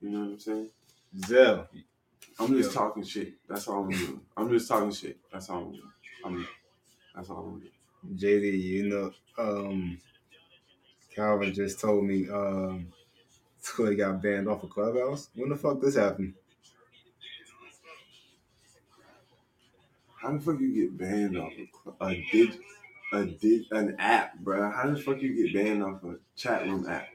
You 0.00 0.10
know 0.10 0.20
what 0.22 0.30
I'm 0.30 0.38
saying? 0.40 0.70
Zell. 1.16 1.68
I'm 2.40 2.54
just 2.56 2.70
Yeah. 2.72 2.80
talking 2.80 3.04
shit. 3.04 3.34
That's 3.48 3.68
all 3.68 3.84
I'm 3.84 3.90
doing. 3.90 4.20
I'm 4.36 4.50
just 4.50 4.68
talking 4.68 4.92
shit. 4.92 5.18
That's 5.32 5.50
all 5.50 5.64
I'm 5.64 5.72
doing. 5.72 5.92
I'm, 6.24 6.48
that's 7.14 7.30
all 7.30 7.38
I'm 7.46 7.60
doing. 7.60 7.72
JD, 8.16 8.60
you 8.62 8.88
know, 8.88 9.12
um, 9.38 9.98
Calvin 11.14 11.54
just 11.54 11.80
told 11.80 12.04
me 12.04 12.28
um, 12.30 12.92
Twilly 13.64 13.96
got 13.96 14.22
banned 14.22 14.48
off 14.48 14.64
of 14.64 14.70
Clubhouse. 14.70 15.30
When 15.34 15.50
the 15.50 15.56
fuck 15.56 15.80
this 15.80 15.96
happened? 15.96 16.34
How 20.22 20.32
the 20.32 20.40
fuck 20.40 20.60
you 20.60 20.74
get 20.74 20.98
banned 20.98 21.38
off 21.38 21.52
of 21.52 21.96
cl- 21.98 22.10
a 22.10 22.28
dig, 22.32 22.60
a 23.12 23.24
dig, 23.26 23.64
an 23.72 23.96
app, 23.98 24.38
bro? 24.40 24.70
How 24.70 24.90
the 24.90 24.98
fuck 25.00 25.20
you 25.22 25.34
get 25.46 25.54
banned 25.54 25.84
off 25.84 26.04
a 26.04 26.16
chat 26.36 26.64
room 26.66 26.88
app? 26.88 27.08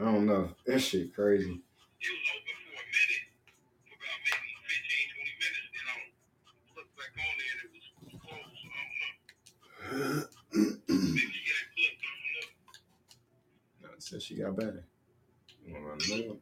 I 0.00 0.04
don't 0.04 0.24
know. 0.24 0.48
That 0.64 0.80
shit 0.80 1.14
crazy. 1.14 1.44
It 1.44 1.52
was 1.52 1.60
open 2.32 2.56
for 2.64 2.72
a 2.72 2.88
minute, 2.88 3.28
for 3.84 3.92
about 4.00 4.16
maybe 4.24 4.48
15, 4.64 5.12
20 5.12 5.36
minutes. 5.44 5.68
Then 5.76 5.84
I 5.92 6.00
looked 6.72 6.96
back 6.96 7.12
on 7.20 7.36
there 7.36 7.52
and 7.52 7.68
it 7.68 7.76
was 7.76 7.84
closed. 8.24 8.56
So 8.56 8.64
I 8.72 8.80
don't 8.80 8.96
know. 8.96 10.24
Maybe 10.88 11.36
she 11.36 11.44
got 11.44 11.68
clipped. 11.76 12.00
I 12.00 12.16
don't 12.16 12.32
know. 12.32 12.48
No, 13.82 13.92
it 13.92 14.00
said 14.00 14.22
she 14.22 14.40
got 14.40 14.56
banned. 14.56 14.88
You 15.66 15.74
wanna 15.74 15.84
run 15.84 16.00
another 16.00 16.28
one? 16.28 16.40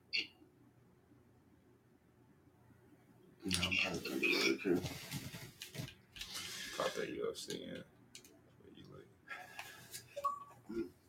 No, 3.44 3.58
I'm 3.58 3.74
probably 3.82 4.00
gonna 4.06 4.20
get 4.20 4.54
it, 4.54 4.62
too. 4.62 4.78
Caught 6.76 6.94
that 6.94 7.10
UFC, 7.10 7.58
yeah. 7.58 7.82
What 8.62 8.70
you 8.78 8.86
like? 8.94 9.10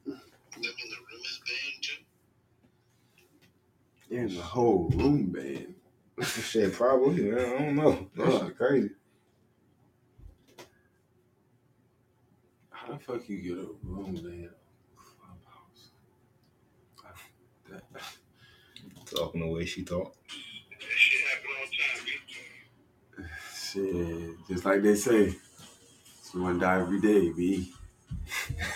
That 0.07 0.73
mean 0.75 0.89
the 0.89 0.97
room 0.97 1.23
is 1.29 1.37
banned 1.45 1.83
too? 1.83 2.01
And 4.11 4.31
the 4.31 4.41
whole 4.41 4.89
room 4.95 5.27
banned. 5.31 5.75
Shit, 6.23 6.73
probably. 6.73 7.23
Man, 7.23 7.39
I 7.39 7.59
don't 7.59 7.75
know. 7.75 8.09
That 8.15 8.31
shit 8.47 8.57
crazy. 8.57 8.91
How 12.71 12.93
the 12.93 12.99
fuck 12.99 13.27
you 13.29 13.39
get 13.41 13.53
a 13.53 13.67
room 13.83 14.15
banned? 14.15 14.49
Clubhouse. 14.97 15.91
That- 17.69 17.83
Talking 19.05 19.41
the 19.41 19.47
way 19.47 19.65
she 19.65 19.83
talk. 19.83 20.15
That 20.69 20.81
shit 20.81 21.21
happen 21.27 21.51
all 21.59 21.67
the 21.69 21.77
time, 21.77 22.05
B. 22.05 22.11
Shit, 24.37 24.47
just 24.49 24.65
like 24.65 24.83
they 24.83 24.95
say, 24.95 25.35
someone 26.23 26.59
die 26.59 26.81
every 26.81 27.01
day, 27.01 27.31
B. 27.31 27.73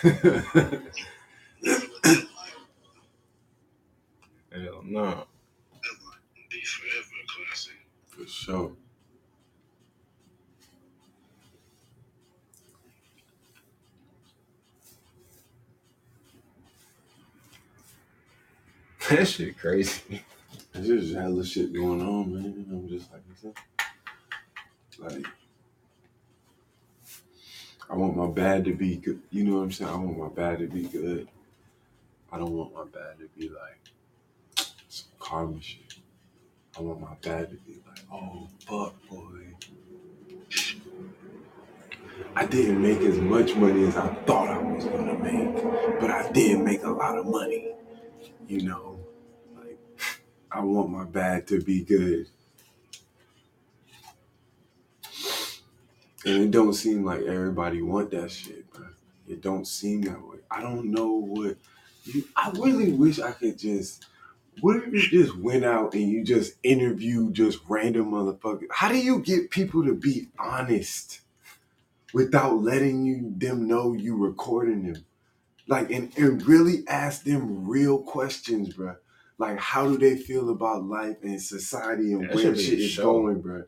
Yeah, 1.61 1.79
but 1.79 2.03
that 2.03 2.27
might, 4.53 4.63
Hell 4.63 4.72
no. 4.85 5.09
that 5.09 5.95
might 6.05 6.49
be 6.49 6.61
forever 6.61 7.07
classic. 7.27 7.73
For 8.07 8.27
sure. 8.27 8.71
that 19.09 19.27
shit 19.27 19.57
crazy. 19.57 20.23
There's 20.71 20.87
just 20.87 21.15
hella 21.15 21.45
shit 21.45 21.73
going 21.73 22.01
on, 22.01 22.33
man. 22.33 22.65
I'm 22.71 22.87
just 22.87 23.11
like, 23.11 23.21
I 25.01 25.15
like, 25.15 25.25
I 27.89 27.95
want 27.95 28.15
my 28.15 28.27
bad 28.27 28.65
to 28.65 28.73
be 28.73 28.95
good. 28.95 29.21
You 29.29 29.43
know 29.43 29.57
what 29.57 29.63
I'm 29.63 29.71
saying? 29.71 29.91
I 29.91 29.95
want 29.95 30.17
my 30.17 30.29
bad 30.29 30.59
to 30.59 30.67
be 30.67 30.83
good. 30.83 31.27
I 32.31 32.37
don't 32.37 32.53
want 32.53 32.73
my 32.73 32.85
bad 32.85 33.19
to 33.19 33.29
be 33.37 33.49
like 33.49 33.77
karma 35.33 35.59
shit. 35.59 35.95
I 36.77 36.81
want 36.81 37.01
my 37.01 37.15
dad 37.21 37.49
to 37.49 37.55
be 37.55 37.79
like, 37.87 38.05
oh 38.11 38.47
fuck, 38.67 38.93
boy. 39.09 39.25
I 42.35 42.45
didn't 42.45 42.81
make 42.81 42.99
as 42.99 43.17
much 43.17 43.55
money 43.55 43.87
as 43.87 43.97
I 43.97 44.13
thought 44.25 44.49
I 44.49 44.59
was 44.59 44.85
gonna 44.85 45.17
make, 45.17 45.99
but 45.99 46.11
I 46.11 46.31
did 46.31 46.59
make 46.59 46.83
a 46.83 46.91
lot 46.91 47.17
of 47.17 47.25
money. 47.25 47.73
You 48.47 48.61
know, 48.61 48.99
like 49.57 49.79
I 50.51 50.59
want 50.59 50.91
my 50.91 51.03
bad 51.03 51.47
to 51.47 51.59
be 51.59 51.83
good. 51.83 52.27
And 56.25 56.43
it 56.43 56.51
don't 56.51 56.73
seem 56.73 57.03
like 57.03 57.23
everybody 57.23 57.81
want 57.81 58.11
that 58.11 58.29
shit, 58.31 58.71
bro. 58.71 58.85
It 59.27 59.41
don't 59.41 59.65
seem 59.65 60.03
that 60.03 60.21
way. 60.21 60.37
I 60.51 60.61
don't 60.61 60.91
know 60.91 61.07
what 61.07 61.57
you, 62.03 62.23
I 62.35 62.51
really 62.51 62.91
wish 62.91 63.19
I 63.19 63.31
could 63.31 63.57
just 63.57 64.05
what 64.61 64.77
if 64.77 64.87
you 64.87 65.23
just 65.23 65.37
went 65.37 65.65
out 65.65 65.93
and 65.93 66.09
you 66.09 66.23
just 66.23 66.53
interview 66.63 67.31
just 67.31 67.59
random 67.67 68.11
motherfuckers? 68.11 68.67
How 68.71 68.89
do 68.89 68.97
you 68.97 69.19
get 69.19 69.49
people 69.49 69.83
to 69.85 69.93
be 69.93 70.27
honest 70.39 71.21
without 72.13 72.61
letting 72.61 73.05
you 73.05 73.33
them 73.37 73.67
know 73.67 73.93
you 73.93 74.15
recording 74.15 74.91
them? 74.91 75.05
Like 75.67 75.91
and, 75.91 76.15
and 76.17 76.45
really 76.45 76.87
ask 76.87 77.23
them 77.23 77.67
real 77.67 77.99
questions, 77.99 78.73
bro. 78.73 78.95
Like 79.37 79.59
how 79.59 79.87
do 79.87 79.97
they 79.97 80.17
feel 80.17 80.49
about 80.49 80.85
life 80.85 81.17
and 81.23 81.41
society 81.41 82.13
and 82.13 82.23
That 82.23 82.35
where 82.35 82.43
should 82.43 82.55
be 82.55 82.59
a 82.59 82.63
shit 82.63 82.79
is 82.79 82.91
show. 82.91 83.03
going, 83.03 83.41
bro? 83.41 83.63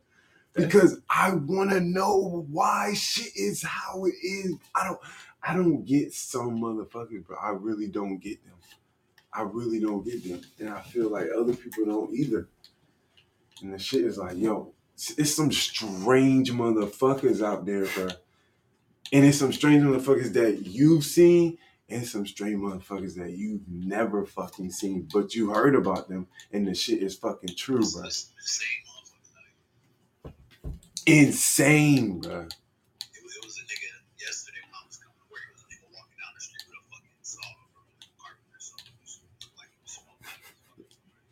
Because 0.53 1.01
I 1.09 1.33
want 1.33 1.71
to 1.71 1.81
know 1.81 2.45
why 2.49 2.93
shit 2.93 3.31
is 3.35 3.61
how 3.63 4.05
it 4.05 4.13
is. 4.21 4.55
I 4.73 4.85
don't, 4.85 4.99
I 5.43 5.53
don't 5.53 5.83
get 5.83 6.13
some 6.13 6.61
motherfuckers, 6.61 7.25
bro. 7.25 7.37
I 7.41 7.49
really 7.49 7.87
don't 7.87 8.19
get 8.19 8.43
them. 8.45 8.53
I 9.35 9.41
really 9.43 9.79
don't 9.79 10.03
get 10.05 10.23
them, 10.23 10.41
and 10.59 10.69
I 10.69 10.81
feel 10.81 11.09
like 11.09 11.27
other 11.37 11.53
people 11.53 11.85
don't 11.85 12.13
either. 12.15 12.47
And 13.61 13.73
the 13.73 13.79
shit 13.79 14.03
is 14.03 14.17
like, 14.17 14.37
yo, 14.37 14.73
it's, 14.95 15.33
some 15.35 15.51
strange 15.51 16.51
motherfuckers 16.51 17.43
out 17.43 17.65
there, 17.65 17.85
bro. 17.85 18.09
And 19.13 19.25
it's 19.25 19.37
some 19.39 19.53
strange 19.53 19.83
motherfuckers 19.83 20.33
that 20.33 20.65
you've 20.65 21.03
seen, 21.03 21.57
and 21.89 22.05
some 22.05 22.25
strange 22.25 22.59
motherfuckers 22.59 23.15
that 23.15 23.31
you've 23.31 23.67
never 23.67 24.25
fucking 24.25 24.71
seen, 24.71 25.07
but 25.13 25.35
you 25.35 25.51
heard 25.51 25.75
about 25.75 26.09
them, 26.09 26.27
and 26.51 26.67
the 26.67 26.73
shit 26.73 27.01
is 27.03 27.15
fucking 27.15 27.55
true, 27.55 27.77
bro. 27.77 28.03
It's 28.05 28.25
the 28.25 28.33
same 28.41 28.83
motherfucker. 28.87 30.25
Like, 30.25 30.33
Insane, 31.05 32.19
bro. 32.21 32.31
it, 32.41 32.53
was, 33.23 33.35
it 33.35 33.45
was 33.45 33.57
a 33.57 33.61
nigga 33.61 33.91
yesterday 34.19 34.59
when 34.65 34.73
I 34.73 34.87
was 34.87 34.97
coming 34.97 35.17
to 35.19 35.27
work. 35.29 35.43
It 35.47 35.53
was 35.53 35.63
a 35.63 35.69
nigga 35.69 35.87
walking 35.93 36.17
down 36.17 36.33
the 36.33 36.41
street 36.41 36.65
with 36.67 36.79
a 36.79 36.85
fucking 36.89 37.21
saw 37.21 37.45
or 37.45 37.85
a 37.85 38.09
carpet 38.17 38.49
or 38.49 38.59
something. 38.59 38.89
It 38.89 39.05
was 39.05 39.21
like 39.59 39.69
he 39.69 39.79
was 39.85 39.93
smoking. 39.93 40.41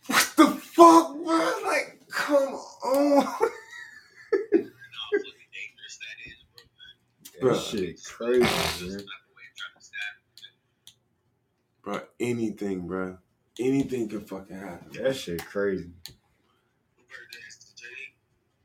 What 0.07 0.27
the 0.37 0.62
fuck, 0.73 1.15
bro? 1.23 1.53
Like, 1.65 1.99
come 2.09 2.53
on. 2.53 3.23
How 3.23 3.39
fucking 4.51 5.49
dangerous 5.53 5.99
that 5.99 6.17
is, 6.25 7.39
bro. 7.41 7.53
Shit 7.59 8.03
crazy, 8.03 8.41
Just 8.43 8.81
man. 8.81 8.89
left 8.91 9.01
away 9.29 9.47
trying 9.57 9.77
to 9.77 9.85
stab 9.85 10.13
him. 10.17 10.51
Bro, 11.83 12.01
anything, 12.19 12.87
bro. 12.87 13.17
Anything 13.59 14.09
can 14.09 14.21
fucking 14.21 14.55
happen. 14.57 14.87
That 15.03 15.15
shit 15.15 15.45
crazy. 15.45 15.91
Who 16.97 17.03
birthday 17.03 17.43
is 17.47 17.75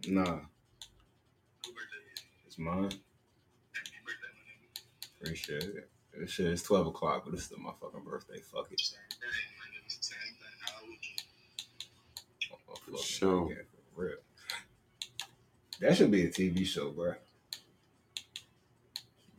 it? 0.02 0.08
JD? 0.08 0.12
Nah, 0.14 0.24
Who 0.24 1.72
birthday 1.72 2.04
is 2.14 2.20
it? 2.20 2.46
it's 2.46 2.58
mine. 2.58 2.84
Happy 2.84 3.98
birthday, 4.04 4.32
my 4.34 4.42
nigga. 4.48 5.20
Appreciate 5.20 5.62
it. 5.64 5.90
This 6.18 6.30
shit 6.30 6.46
is 6.46 6.62
12 6.62 6.86
o'clock, 6.88 7.24
but 7.26 7.34
it's 7.34 7.44
still 7.44 7.58
my 7.58 7.72
fucking 7.80 8.02
birthday. 8.04 8.40
Fuck 8.40 8.72
it. 8.72 8.80
Sure. 12.96 13.48
For 13.94 14.02
real. 14.02 14.16
That 15.80 15.96
should 15.96 16.10
be 16.10 16.24
a 16.24 16.30
TV 16.30 16.64
show, 16.66 16.90
bro. 16.90 17.14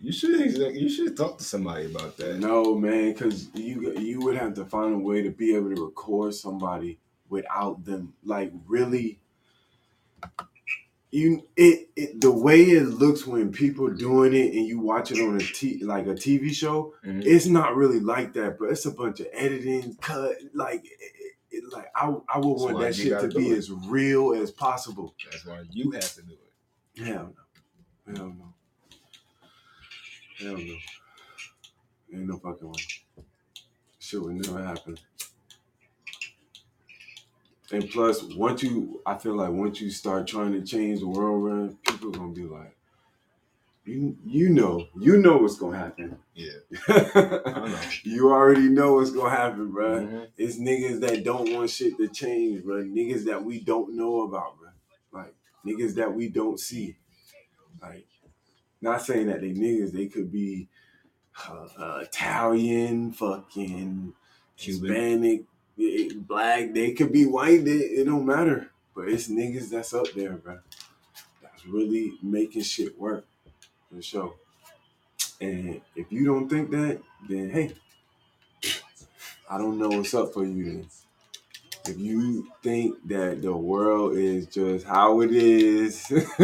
You 0.01 0.13
should 0.13 0.39
you 0.75 0.89
should 0.89 1.17
talk 1.17 1.37
to 1.39 1.43
somebody 1.43 1.85
about 1.87 2.15
that. 2.17 2.39
No, 2.39 2.75
man, 2.75 3.11
because 3.11 3.49
you 3.53 3.97
you 3.99 4.19
would 4.21 4.37
have 4.37 4.53
to 4.55 4.65
find 4.65 4.93
a 4.93 4.97
way 4.97 5.21
to 5.23 5.29
be 5.29 5.55
able 5.55 5.75
to 5.75 5.83
record 5.83 6.33
somebody 6.33 6.99
without 7.29 7.83
them, 7.83 8.13
like 8.23 8.53
really. 8.65 9.19
You 11.11 11.47
it, 11.57 11.89
it 11.95 12.21
the 12.21 12.31
way 12.31 12.61
it 12.61 12.83
looks 12.83 13.25
when 13.25 13.51
people 13.51 13.89
doing 13.89 14.33
it 14.33 14.53
and 14.53 14.65
you 14.67 14.79
watch 14.79 15.11
it 15.11 15.19
on 15.19 15.35
a 15.35 15.39
t 15.39 15.83
like 15.83 16.05
a 16.05 16.13
TV 16.13 16.53
show, 16.53 16.93
Mhm. 17.03 17.25
it's 17.25 17.47
not 17.47 17.75
really 17.75 17.99
like 17.99 18.33
that, 18.33 18.59
but 18.59 18.69
it's 18.69 18.85
a 18.85 18.91
bunch 18.91 19.19
of 19.19 19.27
editing, 19.33 19.95
cut, 19.99 20.35
like 20.53 20.85
it, 21.59 21.73
like 21.73 21.91
I 21.95 22.07
I 22.27 22.37
would 22.37 22.57
That's 22.57 22.63
want 22.63 22.79
that 22.79 22.95
shit 22.95 23.11
gotta 23.11 23.27
be 23.27 23.49
it. 23.51 23.57
as 23.57 23.71
real 23.71 24.33
as 24.33 24.51
possible. 24.51 25.13
That's 25.29 25.45
why 25.45 25.63
you 25.71 25.91
have 25.91 26.13
to 26.15 26.21
do 26.23 26.33
it. 26.33 27.03
Hell 27.05 27.33
no. 28.07 28.15
Hell 28.15 28.35
no. 28.37 28.53
Hell 30.37 30.57
no. 30.57 30.75
Ain't 32.13 32.27
no 32.27 32.37
fucking 32.37 32.67
way. 32.67 33.23
Shit 33.99 34.21
would 34.21 34.35
never 34.35 34.63
happen. 34.63 34.97
And 37.71 37.87
plus, 37.89 38.23
once 38.23 38.63
you, 38.63 38.99
I 39.05 39.15
feel 39.15 39.35
like 39.35 39.51
once 39.51 39.79
you 39.79 39.91
start 39.91 40.25
trying 40.25 40.53
to 40.53 40.61
change 40.63 41.01
the 41.01 41.07
world, 41.07 41.45
man, 41.45 41.77
people 41.85 42.09
gonna 42.09 42.33
be 42.33 42.43
like, 42.45 42.75
you, 43.89 44.17
you 44.25 44.49
know, 44.49 44.87
you 44.99 45.17
know 45.17 45.37
what's 45.37 45.57
gonna 45.57 45.77
happen. 45.77 46.17
Yeah, 46.35 46.51
I 46.87 47.67
know. 47.67 47.79
you 48.03 48.29
already 48.29 48.69
know 48.69 48.93
what's 48.95 49.11
gonna 49.11 49.29
happen, 49.35 49.71
bro. 49.71 50.01
Mhm. 50.01 50.27
It's 50.37 50.59
niggas 50.59 50.99
that 51.01 51.23
don't 51.23 51.53
want 51.53 51.69
shit 51.69 51.97
to 51.97 52.07
change, 52.07 52.63
bro. 52.63 52.83
Niggas 52.83 53.25
that 53.25 53.43
we 53.43 53.59
don't 53.59 53.95
know 53.95 54.21
about, 54.21 54.57
bro. 54.59 54.69
Like 55.11 55.33
niggas 55.65 55.95
that 55.95 56.13
we 56.13 56.29
don't 56.29 56.59
see. 56.59 56.97
Like, 57.81 58.07
not 58.81 59.01
saying 59.01 59.27
that 59.27 59.41
they 59.41 59.51
niggas, 59.51 59.91
they 59.91 60.07
could 60.07 60.31
be 60.31 60.69
uh, 61.49 61.67
uh, 61.77 61.99
Italian, 62.03 63.11
fucking 63.11 64.13
Cuban. 64.57 64.89
Hispanic, 64.89 65.43
eh, 65.79 66.09
black. 66.15 66.73
They 66.73 66.91
could 66.93 67.11
be 67.11 67.25
white. 67.25 67.67
It, 67.67 67.99
it 68.01 68.05
don't 68.05 68.25
matter. 68.25 68.71
But 68.95 69.09
it's 69.09 69.29
niggas 69.29 69.69
that's 69.69 69.93
up 69.93 70.07
there, 70.15 70.33
bro. 70.33 70.59
That's 71.41 71.65
really 71.65 72.13
making 72.21 72.63
shit 72.63 72.99
work 72.99 73.25
for 73.89 74.01
sure. 74.01 74.33
And 75.41 75.81
if 75.95 76.11
you 76.11 76.25
don't 76.25 76.49
think 76.49 76.71
that, 76.71 77.01
then 77.27 77.49
hey, 77.49 77.73
I 79.49 79.57
don't 79.57 79.79
know 79.79 79.89
what's 79.89 80.13
up 80.13 80.33
for 80.33 80.45
you 80.45 80.63
then. 80.65 80.87
If 81.87 81.97
you 81.97 82.47
think 82.61 82.97
that 83.07 83.41
the 83.41 83.55
world 83.55 84.15
is 84.17 84.47
just 84.47 84.85
how 84.85 85.21
it 85.21 85.31
is, 85.31 86.05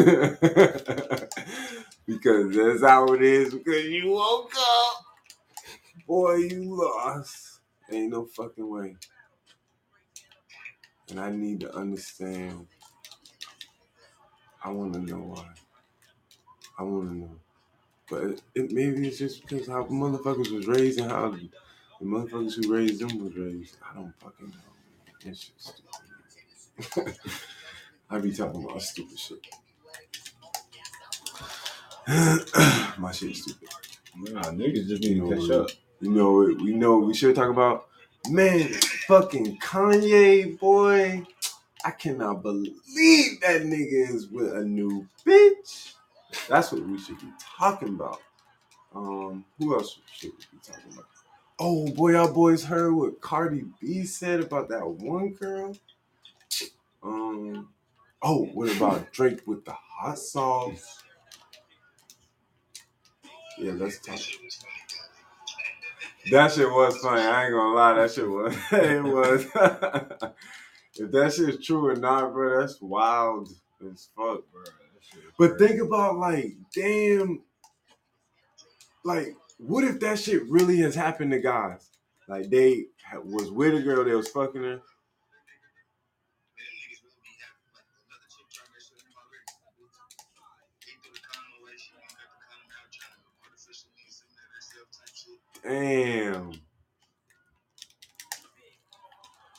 because 2.06 2.56
that's 2.56 2.82
how 2.82 3.06
it 3.14 3.22
is, 3.22 3.54
because 3.54 3.86
you 3.86 4.12
woke 4.12 4.54
up, 4.58 5.06
boy, 6.08 6.36
you 6.36 6.76
lost. 6.76 7.60
Ain't 7.92 8.12
no 8.12 8.26
fucking 8.26 8.68
way. 8.68 8.96
And 11.10 11.20
I 11.20 11.30
need 11.32 11.60
to 11.62 11.76
understand. 11.76 12.68
I 14.64 14.72
want 14.72 14.94
to 14.94 15.00
know 15.00 15.18
why. 15.18 15.48
I 16.78 16.84
want 16.84 17.10
to 17.10 17.16
know. 17.16 17.30
But 18.10 18.24
it, 18.24 18.42
it, 18.54 18.72
maybe 18.72 19.08
it's 19.08 19.18
just 19.18 19.42
because 19.48 19.68
how 19.68 19.86
motherfuckers 19.86 20.52
was 20.52 20.68
raised 20.68 21.00
and 21.00 21.10
how 21.12 21.32
the 21.32 22.06
motherfuckers 22.06 22.54
who 22.64 22.74
raised 22.74 23.00
them 23.00 23.24
was 23.24 23.36
raised. 23.36 23.78
I 23.90 23.96
don't 23.96 24.14
fucking 24.20 24.50
know. 24.50 24.56
It's 25.30 25.50
just 25.58 25.76
stupid. 26.94 27.16
I 28.10 28.20
be 28.20 28.32
talking 28.34 28.64
about 28.64 28.82
stupid 28.82 29.18
shit. 29.18 29.40
My 33.00 33.12
shit's 33.12 33.42
stupid. 33.42 33.70
Nah, 34.18 34.44
niggas 34.52 34.88
just 34.88 35.02
need 35.02 35.18
You 35.18 35.30
to 35.30 35.36
catch 35.36 35.50
up. 35.52 35.70
You 36.02 36.12
know, 36.12 36.34
what- 36.34 36.62
we 36.62 36.74
know 36.74 37.00
we 37.00 37.14
should 37.16 37.36
talk 37.36 37.50
about. 37.50 37.88
Man, 38.30 38.70
fucking 39.08 39.58
Kanye, 39.60 40.60
boy. 40.60 41.26
I 41.84 41.92
cannot 41.92 42.42
believe 42.42 43.42
that 43.42 43.62
nigga 43.64 44.10
is 44.10 44.28
with 44.28 44.54
a 44.56 44.64
new 44.64 45.08
bitch. 45.26 45.95
That's 46.48 46.72
what 46.72 46.88
we 46.88 46.98
should 47.00 47.20
be 47.20 47.28
talking 47.58 47.90
about. 47.90 48.22
Um, 48.94 49.46
who 49.58 49.76
else 49.76 50.00
should 50.14 50.32
we 50.32 50.38
be 50.52 50.60
talking 50.64 50.94
about? 50.94 51.06
Oh 51.60 51.88
boy, 51.88 52.12
y'all 52.12 52.32
boys 52.32 52.64
heard 52.64 52.94
what 52.94 53.22
Cardi 53.22 53.64
B 53.80 54.04
said 54.06 54.42
about 54.42 54.70
that 54.70 54.86
one 54.86 55.34
girl. 55.34 55.76
Um, 57.02 57.70
oh, 58.22 58.46
what 58.54 58.76
about 58.76 59.12
Drake 59.14 59.42
with 59.46 59.64
the 59.66 59.74
hot 59.74 60.20
sauce? 60.20 61.04
Yeah, 63.58 63.72
let's 63.74 64.00
talk. 64.00 64.16
That 64.16 64.22
shit 64.22 64.42
was 64.44 64.56
funny, 64.58 66.32
That 66.32 66.52
shit 66.52 66.70
was 66.70 66.98
funny. 66.98 67.22
I 67.22 67.46
ain't 67.46 67.54
gonna 67.54 67.76
lie. 67.76 67.94
That 67.94 68.12
shit 68.12 68.30
was. 68.30 68.56
it 68.72 69.04
was. 69.04 69.46
if 70.96 71.12
that 71.12 71.34
shit's 71.34 71.66
true 71.66 71.88
or 71.88 71.96
not, 71.96 72.34
bro, 72.34 72.60
that's 72.60 72.82
wild 72.82 73.50
as 73.90 74.10
fuck. 74.16 74.42
Bro, 74.52 74.64
shit 74.64 74.74
is 74.74 74.85
But 75.38 75.58
think 75.60 75.82
about 75.82 76.18
like, 76.18 76.54
damn, 76.74 77.44
like, 79.04 79.36
what 79.58 79.84
if 79.84 80.00
that 80.00 80.20
shit 80.20 80.50
really 80.50 80.78
has 80.78 80.96
happened 80.96 81.32
to 81.32 81.40
guys? 81.40 81.90
Like 82.28 82.50
they 82.50 82.86
was 83.24 83.52
with 83.52 83.76
a 83.76 83.82
girl, 83.82 84.04
they 84.04 84.16
was 84.16 84.30
fucking 84.30 84.62
her. 84.64 84.70
Them 84.70 84.82
niggas 86.58 87.04
will 87.04 87.16
be 87.22 87.36
having 87.38 87.70
like 87.76 87.86
another 88.08 88.28
chick 88.32 88.48
trying 88.52 88.72
that 88.74 88.82
shit 88.82 88.98
in 88.98 89.12
my 89.14 89.22
lyrics. 89.30 89.54
They 90.86 90.96
threw 91.04 91.14
the 91.14 91.22
condom 91.22 91.54
away, 91.62 91.76
she 91.78 91.94
won't 91.94 92.10
got 92.16 92.28
the 92.32 92.40
condom 92.44 92.72
out, 92.74 92.90
trying 92.92 93.14
to 93.14 93.22
artificially 93.46 93.94
inseminate 94.08 94.52
herself 94.56 94.88
type 94.96 95.14
shit. 95.14 95.40
Damn. 95.64 96.60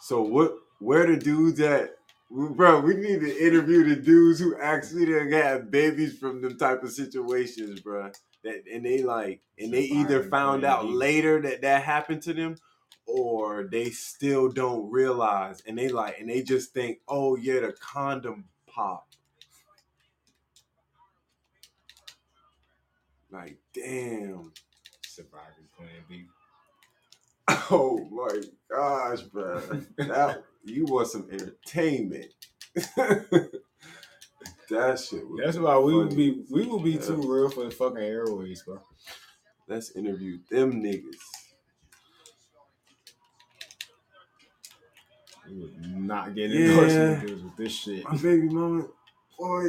So 0.03 0.23
what? 0.23 0.59
Where 0.81 1.07
the 1.07 1.17
dudes 1.17 1.61
at? 1.61 1.96
Bro, 2.29 2.81
we 2.81 2.95
need 2.95 3.21
to 3.21 3.47
interview 3.47 3.85
the 3.85 3.97
dudes 3.97 4.41
who 4.41 4.59
actually 4.61 5.07
done 5.07 5.31
had 5.31 5.71
babies 5.71 6.19
from 6.19 6.43
them 6.43 6.59
type 6.59 6.83
of 6.83 6.91
situations, 6.91 7.81
bro. 7.81 8.11
That 8.43 8.65
and 8.73 8.85
they 8.85 9.03
like, 9.03 9.43
and 9.59 9.73
they 9.73 9.85
either 9.85 10.25
found 10.25 10.65
out 10.65 10.87
later 10.87 11.41
that 11.43 11.63
that 11.63 11.83
happened 11.83 12.23
to 12.23 12.35
them, 12.35 12.57
or 13.07 13.69
they 13.71 13.91
still 13.91 14.51
don't 14.51 14.91
realize, 14.91 15.63
and 15.67 15.79
they 15.79 15.89
like, 15.89 16.19
and 16.19 16.29
they 16.29 16.43
just 16.43 16.75
think, 16.75 16.99
oh 17.07 17.37
yeah, 17.37 17.61
the 17.61 17.73
condom 17.81 18.47
pop. 18.67 19.07
Like, 23.31 23.57
damn. 23.73 24.53
surviving 25.05 25.69
plan 25.77 25.91
B. 26.09 26.27
Oh 27.71 27.99
my 28.11 28.41
gosh, 28.71 29.23
bro. 29.23 29.61
That 29.99 30.45
you 30.65 30.85
want 30.87 31.09
some 31.09 31.29
entertainment. 31.31 32.27
that 32.97 33.51
shit 35.01 35.29
was 35.29 35.41
That's 35.45 35.59
why 35.59 35.79
we 35.79 35.95
would 35.95 36.11
funny. 36.11 36.17
be 36.33 36.45
we 36.51 36.67
would 36.67 36.85
be 36.85 36.93
Yeah. 36.93 37.01
too 37.01 37.23
real 37.23 37.51
for 37.51 37.65
the 37.65 37.71
fucking 37.71 37.99
airways, 37.99 38.63
bro. 38.63 38.81
Let's 39.69 39.93
interview 39.97 40.39
them 40.51 40.83
niggas. 40.83 41.17
We 45.49 45.61
would 45.63 45.87
not 45.97 46.35
get 46.35 46.51
Yeah. 46.51 46.69
endorsement 46.71 47.27
deals 47.27 47.43
with 47.43 47.57
this 47.57 47.73
shit. 47.73 48.05
My 48.05 48.17
baby 48.17 48.49
mama, 48.49 48.87
boy. 49.39 49.67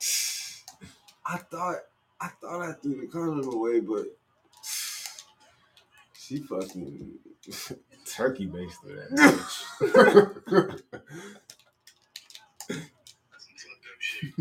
I 1.26 1.38
thought 1.38 1.76
I 2.20 2.28
thought 2.28 2.62
I 2.62 2.72
threw 2.74 3.00
the 3.00 3.06
condom 3.08 3.52
away, 3.52 3.80
but 3.80 4.06
she 6.26 6.38
fucking 6.38 7.12
Turkey 8.06 8.46
based 8.46 8.82
that 8.84 9.16
bitch. 9.20 9.64
That's 13.30 13.46
some 13.46 13.56
fucked 13.58 13.86
up 13.90 14.00
shit. 14.00 14.34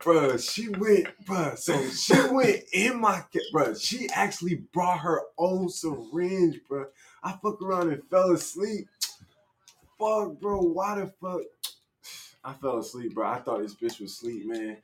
bruh, 0.00 0.52
she 0.52 0.68
went, 0.68 1.08
bruh. 1.26 1.56
So 1.58 1.88
she 1.90 2.20
went 2.32 2.64
in 2.72 3.00
my, 3.00 3.22
bruh. 3.54 3.80
She 3.80 4.08
actually 4.12 4.56
brought 4.72 5.00
her 5.00 5.22
own 5.38 5.68
syringe, 5.68 6.60
bruh. 6.70 6.86
I 7.22 7.32
fuck 7.42 7.62
around 7.62 7.92
and 7.92 8.02
fell 8.10 8.32
asleep. 8.32 8.88
Fuck, 9.98 10.40
bro. 10.40 10.60
Why 10.62 11.00
the 11.00 11.12
fuck? 11.20 11.42
I 12.44 12.54
fell 12.54 12.78
asleep, 12.78 13.14
bro. 13.14 13.28
I 13.28 13.40
thought 13.40 13.60
this 13.62 13.74
bitch 13.74 14.00
was 14.00 14.12
asleep, 14.12 14.46
man. 14.46 14.78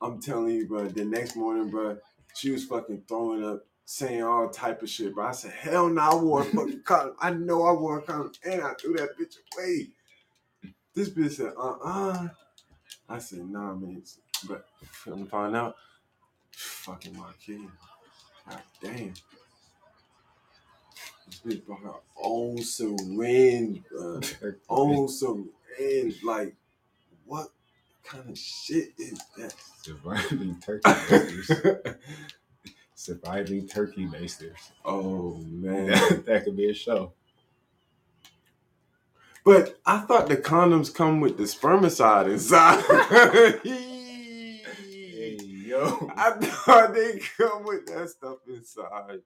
I'm 0.00 0.20
telling 0.20 0.50
you, 0.54 0.66
bro. 0.66 0.88
The 0.88 1.04
next 1.04 1.36
morning, 1.36 1.70
bro, 1.70 1.98
she 2.38 2.50
was 2.52 2.64
fucking 2.64 3.02
throwing 3.08 3.44
up, 3.44 3.66
saying 3.84 4.22
all 4.22 4.48
type 4.48 4.82
of 4.82 4.88
shit, 4.88 5.14
But 5.14 5.22
I 5.26 5.32
said, 5.32 5.52
hell 5.52 5.88
no, 5.88 6.00
I 6.00 6.14
wore 6.14 6.42
a 6.42 6.44
fucking 6.46 6.82
condom. 6.84 7.16
I 7.20 7.30
know 7.30 7.64
I 7.64 7.72
wore 7.72 7.98
a 7.98 8.02
condom, 8.02 8.32
and 8.44 8.62
I 8.62 8.74
threw 8.74 8.94
that 8.94 9.18
bitch 9.18 9.36
away. 9.56 9.88
This 10.94 11.10
bitch 11.10 11.32
said, 11.32 11.52
uh-uh. 11.58 12.28
I 13.08 13.18
said, 13.18 13.40
nah, 13.50 13.74
man. 13.74 14.02
But 14.48 14.66
come 15.04 15.24
to 15.24 15.30
find 15.30 15.56
out, 15.56 15.76
fucking 16.52 17.16
my 17.16 17.30
kid. 17.44 17.60
God 18.48 18.62
damn. 18.82 19.14
This 21.26 21.40
bitch 21.44 21.66
brought 21.66 21.80
her 21.82 21.92
own 22.22 22.58
syringe, 22.58 23.82
bro. 23.90 24.20
Own 24.68 25.08
syringe. 25.08 26.22
Like, 26.24 26.54
what 27.26 27.48
kind 28.08 28.30
of 28.30 28.38
shit 28.38 28.88
is 28.98 29.20
that? 29.36 29.54
Surviving 29.82 30.58
turkey 30.60 30.80
basters. 30.84 31.50
Surviving 32.94 33.68
turkey 33.68 34.06
basters. 34.06 34.72
oh, 34.84 35.36
man. 35.46 35.88
That, 35.88 36.24
that 36.26 36.44
could 36.44 36.56
be 36.56 36.70
a 36.70 36.74
show. 36.74 37.12
But 39.44 39.78
I 39.86 40.00
thought 40.00 40.28
the 40.28 40.36
condoms 40.36 40.94
come 40.94 41.20
with 41.20 41.36
the 41.36 41.44
spermicide 41.44 42.30
inside. 42.30 42.82
Hey 43.62 45.38
yo. 45.42 46.10
I 46.16 46.30
thought 46.32 46.94
they 46.94 47.20
come 47.36 47.64
with 47.64 47.86
that 47.86 48.10
stuff 48.10 48.38
inside. 48.48 49.20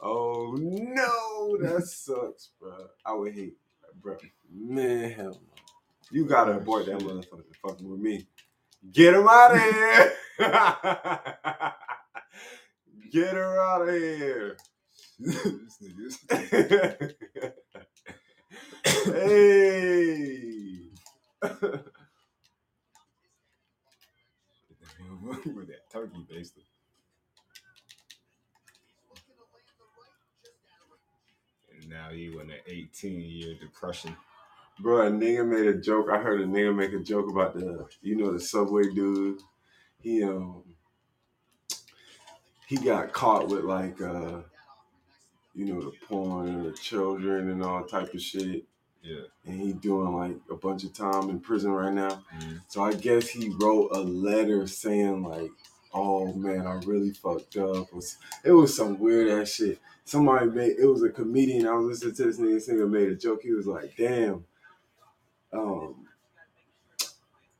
Oh 0.00 0.54
no, 0.58 1.56
that 1.60 1.84
sucks, 1.86 2.50
bro. 2.60 2.88
I 3.04 3.14
would 3.14 3.34
hate, 3.34 3.56
bro. 4.02 4.16
Man, 4.52 5.10
hell 5.10 5.40
no. 5.42 5.55
You 6.10 6.24
gotta 6.24 6.52
abort 6.52 6.86
that 6.86 6.98
motherfucker 7.00 7.44
fucking 7.62 7.88
with 7.88 8.00
me. 8.00 8.26
Get 8.92 9.14
him 9.14 9.26
out 9.28 9.56
of 9.56 9.60
here. 9.60 10.12
Get 13.12 13.34
her 13.34 13.60
out 13.60 13.88
of 13.88 13.94
here. 13.94 14.56
hey. 19.04 20.80
with 25.54 25.68
that 25.68 25.90
turkey 25.90 26.24
baster. 26.32 26.62
And 31.72 31.90
now 31.90 32.10
you 32.10 32.40
in 32.40 32.50
an 32.50 32.58
18 32.66 33.20
year 33.20 33.54
depression. 33.60 34.16
Bro, 34.78 35.06
a 35.06 35.10
nigga 35.10 35.46
made 35.46 35.66
a 35.66 35.74
joke. 35.78 36.08
I 36.12 36.18
heard 36.18 36.40
a 36.40 36.46
nigga 36.46 36.74
make 36.74 36.92
a 36.92 36.98
joke 36.98 37.30
about 37.30 37.54
the, 37.54 37.86
you 38.02 38.16
know, 38.16 38.32
the 38.32 38.40
subway 38.40 38.82
dude. 38.94 39.40
He 40.00 40.22
um 40.22 40.62
he 42.66 42.76
got 42.76 43.12
caught 43.12 43.48
with 43.48 43.64
like 43.64 44.00
uh 44.00 44.40
you 45.54 45.64
know 45.64 45.80
the 45.80 45.92
porn 46.06 46.48
and 46.48 46.66
the 46.66 46.72
children 46.72 47.50
and 47.50 47.62
all 47.62 47.84
type 47.84 48.12
of 48.12 48.20
shit. 48.20 48.64
Yeah. 49.02 49.22
And 49.46 49.60
he 49.60 49.72
doing 49.72 50.12
like 50.14 50.36
a 50.50 50.56
bunch 50.56 50.84
of 50.84 50.92
time 50.92 51.30
in 51.30 51.40
prison 51.40 51.70
right 51.70 51.92
now. 51.92 52.22
Mhm. 52.38 52.60
So 52.68 52.82
I 52.82 52.92
guess 52.92 53.28
he 53.28 53.48
wrote 53.60 53.90
a 53.92 54.00
letter 54.00 54.66
saying 54.66 55.22
like, 55.22 55.52
"Oh 55.94 56.32
man, 56.34 56.66
I 56.66 56.74
really 56.84 57.12
fucked 57.12 57.56
up." 57.56 57.88
It 57.88 57.94
was, 57.94 58.16
it 58.44 58.50
was 58.52 58.76
some 58.76 58.98
weird 58.98 59.28
ass 59.28 59.52
shit. 59.54 59.78
Somebody 60.04 60.46
made 60.50 60.76
it 60.78 60.86
was 60.86 61.02
a 61.02 61.08
comedian. 61.08 61.66
I 61.66 61.74
was 61.74 62.04
listening 62.04 62.14
to 62.16 62.24
this 62.24 62.38
nigga. 62.38 62.54
This 62.54 62.68
nigga 62.68 62.90
made 62.90 63.08
a 63.08 63.14
joke. 63.16 63.42
He 63.42 63.52
was 63.52 63.66
like, 63.66 63.96
"Damn, 63.96 64.44
um, 65.56 66.06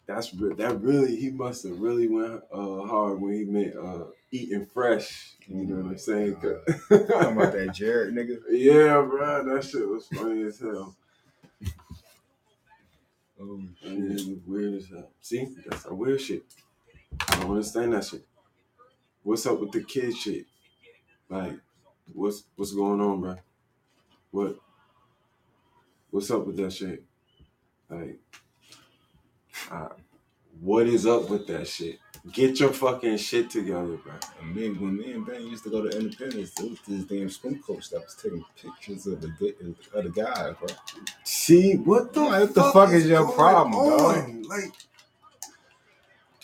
that's 0.06 0.30
that 0.30 0.78
really. 0.82 1.16
He 1.16 1.30
must 1.30 1.64
have 1.64 1.78
really 1.80 2.09
went 2.09 2.42
uh, 2.52 2.82
hard 2.87 3.20
when 3.20 3.32
he 3.32 3.44
meant 3.44 3.76
uh, 3.76 4.04
eating 4.30 4.66
fresh. 4.66 5.32
You 5.48 5.64
know 5.64 5.76
what 5.82 5.90
I'm 5.92 5.98
saying? 5.98 6.37
'Cause- 6.37 6.64
Talking 6.88 7.37
about 7.37 7.52
that 7.52 7.70
Jared 7.74 8.14
nigga. 8.14 8.38
yeah, 8.50 9.00
bro, 9.02 9.44
that 9.44 9.64
shit 9.64 9.88
was 9.88 10.06
funny 10.09 10.42
as 10.42 10.59
hell. 10.61 10.94
Oh 13.40 13.61
shit. 13.82 14.38
weird 14.46 14.74
as 14.74 14.88
hell. 14.88 15.11
See, 15.20 15.46
that's 15.66 15.82
some 15.82 15.98
weird 15.98 16.20
shit. 16.20 16.42
I 17.28 17.40
don't 17.40 17.50
understand 17.52 17.92
that 17.92 18.04
shit. 18.04 18.24
What's 19.22 19.44
up 19.46 19.61
with 19.61 19.72
the 19.72 19.82
kid 19.82 20.16
shit? 20.16 20.46
Like, 21.28 21.59
what's 22.12 22.44
what's 22.56 22.72
going 22.72 23.00
on, 23.00 23.20
bro? 23.20 23.37
What 24.30 24.56
what's 26.11 26.30
up 26.30 26.46
with 26.46 26.56
that 26.59 26.72
shit? 26.72 27.04
Like, 27.88 28.18
uh, 29.70 29.88
what 30.61 30.87
is 30.87 31.07
up 31.07 31.29
with 31.31 31.46
that 31.49 31.66
shit? 31.68 31.99
Get 32.33 32.59
your 32.59 32.72
fucking 32.72 33.18
shit 33.18 33.51
together, 33.51 33.96
bro. 33.99 34.14
And 34.40 34.55
me, 34.55 34.70
when 34.70 34.96
me 34.96 35.12
and 35.12 35.25
Ben 35.25 35.46
used 35.46 35.62
to 35.64 35.70
go 35.70 35.83
to 35.88 35.96
Independence, 35.96 36.59
it 36.59 36.70
was 36.70 36.81
this 36.88 37.05
damn 37.05 37.31
swim 37.31 37.62
coach 37.62 37.90
that 37.90 38.01
was 38.03 38.16
taking 38.20 38.44
pictures 38.61 39.07
of 39.07 39.20
the 39.20 39.29
of 39.94 40.05
the 40.05 40.11
guys, 40.11 40.55
bro. 40.59 40.68
See, 41.22 41.75
what 41.77 42.12
the, 42.12 42.22
Like, 42.22 42.40
what 42.40 42.55
the 42.55 42.64
fuck 42.72 42.90
is 42.90 43.07
your 43.07 43.25
going 43.25 43.37
problem, 43.37 43.72
dog? 43.72 44.46
Like, 44.46 44.72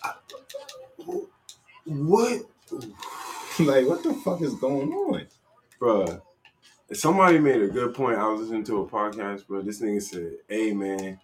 I- 0.05 0.15
what? 1.87 2.43
like, 3.59 3.87
what 3.89 4.03
the 4.05 4.15
fuck 4.25 4.41
is 4.43 4.55
going 4.55 4.93
on? 4.93 5.27
Bruh, 5.81 6.23
somebody 6.93 7.39
made 7.41 7.61
a 7.61 7.69
good 7.69 7.93
point. 7.95 8.19
I 8.19 8.29
was 8.29 8.43
listening 8.43 8.65
to 8.65 8.83
a 8.83 8.89
podcast, 8.89 9.49
bro. 9.49 9.63
This 9.63 9.81
nigga 9.81 10.01
said, 10.01 10.33
hey, 10.49 10.73
man, 10.73 11.19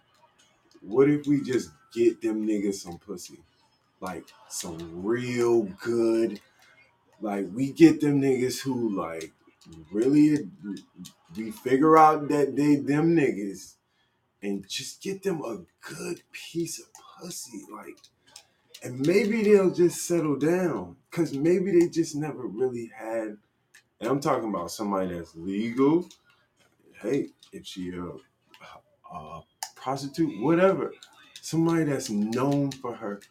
what 0.81 1.09
if 1.09 1.27
we 1.27 1.41
just 1.41 1.71
get 1.93 2.21
them 2.21 2.47
niggas 2.47 2.75
some 2.75 2.99
pussy? 2.99 3.39
Like, 4.01 4.25
some 4.49 5.03
real 5.03 5.63
good, 5.63 6.39
Like 7.21 7.47
we 7.53 7.71
get 7.73 8.01
them 8.01 8.21
niggas 8.21 8.61
who 8.61 8.95
like 8.95 9.33
really 9.91 10.49
we 11.35 11.51
figure 11.51 11.97
out 11.97 12.29
that 12.29 12.55
they 12.55 12.77
them 12.77 13.15
niggas 13.15 13.75
and 14.43 14.67
just 14.69 15.01
get 15.03 15.23
them 15.23 15.41
a 15.43 15.59
good 15.81 16.21
piece 16.31 16.79
of 16.79 16.87
pussy. 17.21 17.63
Like 17.71 17.97
and 18.83 19.05
maybe 19.07 19.43
they'll 19.43 19.71
just 19.73 20.07
settle 20.07 20.37
down. 20.37 20.97
Cause 21.11 21.33
maybe 21.33 21.79
they 21.79 21.89
just 21.89 22.15
never 22.15 22.47
really 22.47 22.91
had 22.95 23.37
and 23.99 24.09
I'm 24.09 24.19
talking 24.21 24.49
about 24.49 24.71
somebody 24.71 25.13
that's 25.15 25.35
legal. 25.35 26.07
Hey, 27.01 27.29
if 27.53 27.65
she 27.65 27.91
a, 27.91 28.11
a 29.15 29.41
prostitute, 29.81 30.41
whatever. 30.41 30.93
Somebody 31.41 31.85
that's 31.85 32.09
known 32.09 32.71
for 32.71 32.95
her 32.95 33.21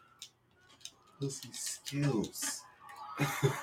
pussy 1.21 1.51
skills. 1.53 2.63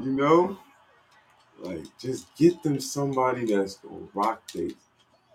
you 0.00 0.12
know? 0.12 0.58
Like, 1.58 1.84
just 1.98 2.34
get 2.36 2.62
them 2.62 2.80
somebody 2.80 3.46
that's 3.46 3.76
gonna 3.76 4.08
rock 4.14 4.42
the 4.52 4.74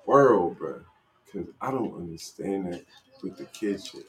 world, 0.06 0.58
bro. 0.58 0.82
Cause 1.32 1.46
I 1.60 1.72
don't 1.72 1.96
understand 1.96 2.74
that 2.74 2.84
with 3.24 3.38
the 3.38 3.46
kid 3.46 3.84
shit. 3.84 4.06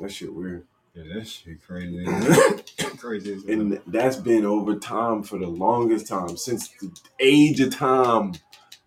That 0.00 0.12
shit 0.12 0.34
weird. 0.34 0.66
Yeah, 0.94 1.04
that 1.14 1.26
shit 1.26 1.62
crazy. 1.64 2.04
crazy. 2.98 3.40
And 3.48 3.80
that's 3.86 4.16
been 4.16 4.44
over 4.44 4.76
time 4.76 5.22
for 5.22 5.38
the 5.38 5.46
longest 5.46 6.08
time, 6.08 6.36
since 6.36 6.68
the 6.80 6.90
age 7.18 7.60
of 7.60 7.74
time, 7.74 8.34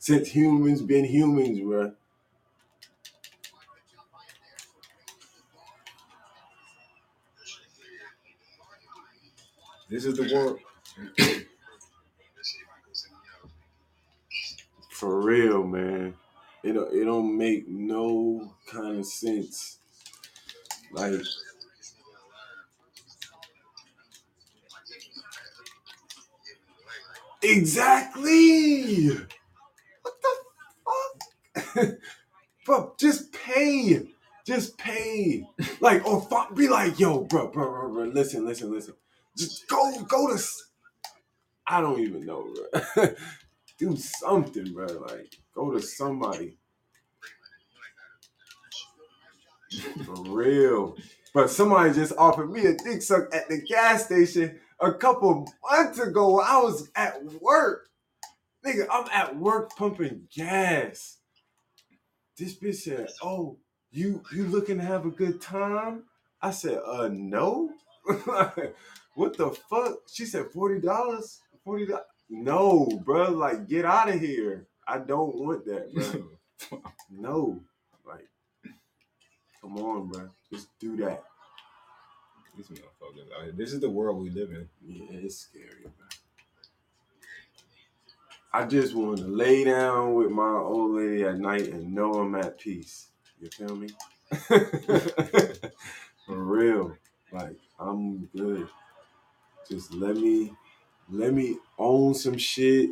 since 0.08 0.30
humans 0.30 0.82
been 0.82 1.04
humans, 1.04 1.60
bro. 1.60 1.92
This 9.90 10.06
is 10.06 10.16
the 10.16 10.34
world. 10.34 10.60
For 14.92 15.22
real, 15.22 15.66
man. 15.66 16.14
It 16.64 16.78
it 16.78 17.04
don't 17.04 17.38
make 17.38 17.68
no 17.68 18.54
kind 18.66 19.00
of 19.00 19.06
sense. 19.06 19.80
Like, 20.94 21.16
exactly. 27.44 29.12
Bro, 32.66 32.96
just 33.00 33.34
pay. 33.34 34.08
Just 34.46 34.78
pay. 34.78 35.48
Like, 35.82 36.06
or 36.08 36.22
fuck, 36.22 36.56
be 36.56 36.70
like, 36.70 37.00
yo, 37.00 37.22
bro, 37.26 37.48
bro, 37.50 37.70
bro, 37.72 37.94
bro, 37.94 38.06
listen, 38.06 38.46
listen, 38.46 38.72
listen. 38.74 38.96
Just 39.38 39.68
go, 39.70 40.02
go 40.08 40.30
to. 40.30 40.36
s- 40.36 40.70
I 41.68 41.82
don't 41.82 42.00
even 42.02 42.26
know, 42.26 42.48
bro. 42.96 43.08
Do 43.80 43.98
something, 43.98 44.74
bro. 44.74 44.88
Like, 44.88 45.36
go 45.56 45.72
to 45.72 45.82
somebody. 45.82 46.58
For 50.06 50.16
real. 50.30 50.98
But 51.34 51.50
somebody 51.50 51.94
just 51.94 52.14
offered 52.18 52.52
me 52.52 52.66
a 52.66 52.76
dick 52.76 53.02
suck 53.02 53.34
at 53.36 53.50
the 53.50 53.62
gas 53.62 54.06
station 54.06 54.60
a 54.82 54.94
couple 54.94 55.48
months 55.72 56.00
ago. 56.00 56.42
I 56.42 56.60
was 56.62 56.90
at 56.96 57.24
work. 57.42 57.90
Nigga, 58.66 58.88
I'm 58.92 59.08
at 59.14 59.38
work 59.38 59.72
pumping 59.78 60.28
gas. 60.36 61.17
This 62.38 62.58
bitch 62.58 62.76
said, 62.76 63.10
Oh, 63.22 63.58
you 63.92 64.22
you 64.32 64.46
looking 64.46 64.78
to 64.78 64.84
have 64.84 65.06
a 65.06 65.12
good 65.12 65.42
time? 65.42 66.04
I 66.42 66.52
said, 66.52 66.80
uh 66.86 67.10
no. 67.12 67.72
what 69.16 69.38
the 69.38 69.50
fuck? 69.70 69.96
She 70.12 70.26
said 70.26 70.46
$40? 70.56 70.82
$40. 71.66 72.00
No, 72.30 72.86
bro. 73.04 73.32
Like, 73.32 73.68
get 73.68 73.86
out 73.86 74.10
of 74.10 74.20
here. 74.20 74.68
I 74.88 75.00
don't 75.00 75.36
want 75.36 75.66
that, 75.66 75.94
bro. 75.94 76.82
No. 77.10 77.62
Like, 78.06 78.28
come 79.62 79.78
on, 79.78 80.08
bro. 80.08 80.30
Just 80.52 80.68
do 80.80 80.98
that. 80.98 81.24
These 82.58 82.68
motherfuckers 82.68 83.32
out 83.38 83.44
here. 83.44 83.54
This 83.56 83.74
is 83.74 83.80
the 83.80 83.90
world 83.90 84.22
we 84.22 84.32
live 84.32 84.50
in. 84.50 84.68
Yeah, 84.86 85.20
it's 85.24 85.38
scary, 85.38 85.84
bro. 85.84 86.08
I 88.54 88.66
just 88.66 88.96
want 88.96 89.20
to 89.20 89.26
lay 89.26 89.64
down 89.66 90.14
with 90.16 90.32
my 90.32 90.54
old 90.54 90.96
lady 90.96 91.24
at 91.24 91.38
night 91.38 91.68
and 91.68 91.94
know 91.94 92.14
I'm 92.14 92.36
at 92.36 92.58
peace. 92.58 93.10
You 93.40 93.50
feel 93.50 93.76
me? 93.76 93.90
For 96.26 96.36
real. 96.44 96.96
Like, 97.32 97.58
I'm 97.80 98.26
good. 98.36 98.68
Just 99.70 99.94
let 99.94 100.16
me 100.16 100.54
let 101.10 101.34
me 101.34 101.58
own 101.78 102.14
some 102.14 102.38
shit. 102.38 102.92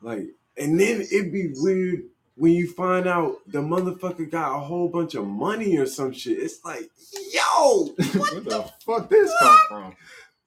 Like, 0.00 0.28
and 0.56 0.78
then 0.78 1.00
it'd 1.00 1.32
be 1.32 1.52
weird 1.56 2.04
when 2.36 2.52
you 2.52 2.70
find 2.70 3.06
out 3.06 3.38
the 3.46 3.58
motherfucker 3.58 4.30
got 4.30 4.56
a 4.56 4.60
whole 4.60 4.88
bunch 4.88 5.14
of 5.14 5.26
money 5.26 5.76
or 5.78 5.86
some 5.86 6.12
shit. 6.12 6.38
It's 6.38 6.64
like, 6.64 6.90
yo, 7.32 7.86
Where 7.96 8.40
the 8.40 8.70
fuck 8.84 9.10
this 9.10 9.32
come 9.40 9.58
from? 9.68 9.96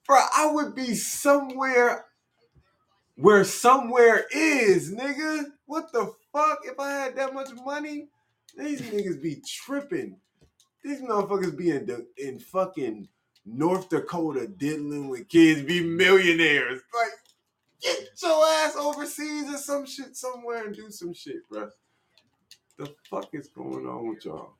bro, 0.05 0.17
I 0.35 0.51
would 0.51 0.75
be 0.75 0.95
somewhere 0.95 2.05
where 3.19 3.43
somewhere 3.43 4.25
is, 4.31 4.93
nigga. 4.93 5.43
What 5.65 5.91
the 5.91 6.13
fuck? 6.33 6.59
If 6.63 6.79
I 6.79 6.91
had 6.91 7.15
that 7.17 7.33
much 7.33 7.49
money, 7.65 8.07
these 8.57 8.81
niggas 8.81 9.21
be 9.21 9.41
tripping. 9.45 10.17
These 10.83 11.01
motherfuckers 11.01 11.55
be 11.55 11.71
in 11.71 11.85
the 11.85 12.07
in 12.17 12.39
fucking 12.39 13.09
North 13.45 13.89
Dakota 13.89 14.47
diddling 14.47 15.09
with 15.09 15.27
kids, 15.27 15.63
be 15.63 15.83
millionaires. 15.83 16.81
Like, 16.95 17.11
get 17.81 18.09
your 18.21 18.45
ass 18.45 18.75
overseas 18.77 19.53
or 19.53 19.57
some 19.57 19.85
shit 19.85 20.15
somewhere 20.15 20.65
and 20.65 20.75
do 20.75 20.89
some 20.89 21.13
shit, 21.13 21.47
bro. 21.49 21.69
The 22.77 22.93
fuck 23.09 23.29
is 23.33 23.49
going 23.49 23.85
on 23.85 24.07
with 24.07 24.23
y'all? 24.23 24.53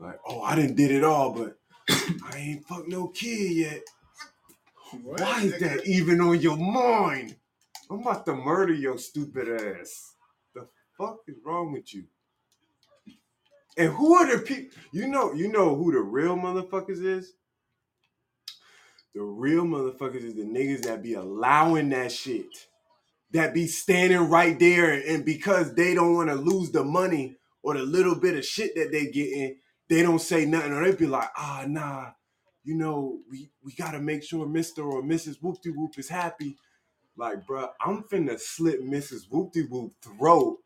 Like, 0.00 0.18
oh, 0.26 0.42
I 0.42 0.56
didn't 0.56 0.76
did 0.76 0.90
it 0.90 1.04
all, 1.04 1.30
but 1.30 1.56
I 1.88 2.36
ain't 2.36 2.66
fuck 2.66 2.88
no 2.88 3.08
kid 3.08 3.52
yet. 3.52 3.82
What? 5.02 5.20
Why 5.20 5.42
is 5.42 5.60
that 5.60 5.86
even 5.86 6.20
on 6.20 6.40
your 6.40 6.56
mind? 6.56 7.36
I'm 7.90 8.00
about 8.00 8.26
to 8.26 8.34
murder 8.34 8.74
your 8.74 8.98
stupid 8.98 9.48
ass. 9.48 10.14
The 10.54 10.68
fuck 10.96 11.20
is 11.26 11.36
wrong 11.44 11.72
with 11.72 11.94
you? 11.94 12.04
And 13.76 13.92
who 13.92 14.14
are 14.14 14.36
the 14.36 14.42
people? 14.42 14.76
You 14.92 15.06
know, 15.06 15.32
you 15.32 15.50
know 15.50 15.74
who 15.76 15.92
the 15.92 16.00
real 16.00 16.36
motherfuckers 16.36 17.02
is. 17.04 17.34
The 19.14 19.22
real 19.22 19.64
motherfuckers 19.64 20.24
is 20.24 20.34
the 20.34 20.42
niggas 20.42 20.82
that 20.82 21.02
be 21.02 21.14
allowing 21.14 21.88
that 21.90 22.12
shit. 22.12 22.66
That 23.32 23.54
be 23.54 23.66
standing 23.66 24.30
right 24.30 24.58
there, 24.58 24.92
and 25.06 25.24
because 25.24 25.74
they 25.74 25.94
don't 25.94 26.14
want 26.14 26.30
to 26.30 26.34
lose 26.34 26.70
the 26.70 26.82
money 26.82 27.36
or 27.62 27.74
the 27.74 27.82
little 27.82 28.18
bit 28.18 28.36
of 28.36 28.44
shit 28.44 28.74
that 28.74 28.90
they 28.90 29.06
getting, 29.10 29.56
they 29.88 30.02
don't 30.02 30.20
say 30.20 30.46
nothing, 30.46 30.72
or 30.72 30.82
they 30.84 30.96
be 30.96 31.06
like, 31.06 31.28
ah, 31.36 31.64
nah, 31.66 32.06
you 32.64 32.74
know, 32.74 33.18
we 33.30 33.50
we 33.62 33.72
gotta 33.74 33.98
make 33.98 34.22
sure 34.22 34.46
Mr. 34.46 34.78
or 34.90 35.02
Mrs. 35.02 35.36
Whoop 35.42 35.58
Whoop 35.64 35.98
is 35.98 36.08
happy. 36.08 36.56
Like, 37.18 37.44
bruh, 37.46 37.70
I'm 37.84 38.04
finna 38.04 38.38
slit 38.38 38.80
Mrs. 38.84 39.22
Whoop 39.28 39.52
de 39.52 39.62
Whoop 39.62 39.92
throat 40.00 40.58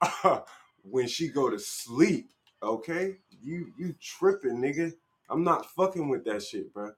when 0.82 1.08
she 1.08 1.28
go 1.28 1.50
to 1.50 1.58
sleep. 1.58 2.30
Okay, 2.62 3.16
you 3.42 3.72
you 3.76 3.94
tripping, 4.00 4.58
nigga. 4.58 4.92
I'm 5.28 5.42
not 5.42 5.66
fucking 5.72 6.08
with 6.08 6.24
that 6.24 6.42
shit, 6.42 6.72
bruh. 6.72 6.92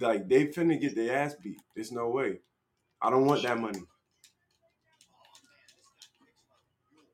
Like 0.00 0.28
they 0.28 0.46
finna 0.46 0.80
get 0.80 0.96
their 0.96 1.16
ass 1.18 1.36
beat. 1.42 1.60
There's 1.76 1.92
no 1.92 2.08
way. 2.08 2.40
I 3.02 3.10
don't 3.10 3.26
want 3.26 3.42
that 3.42 3.58
money. 3.58 3.80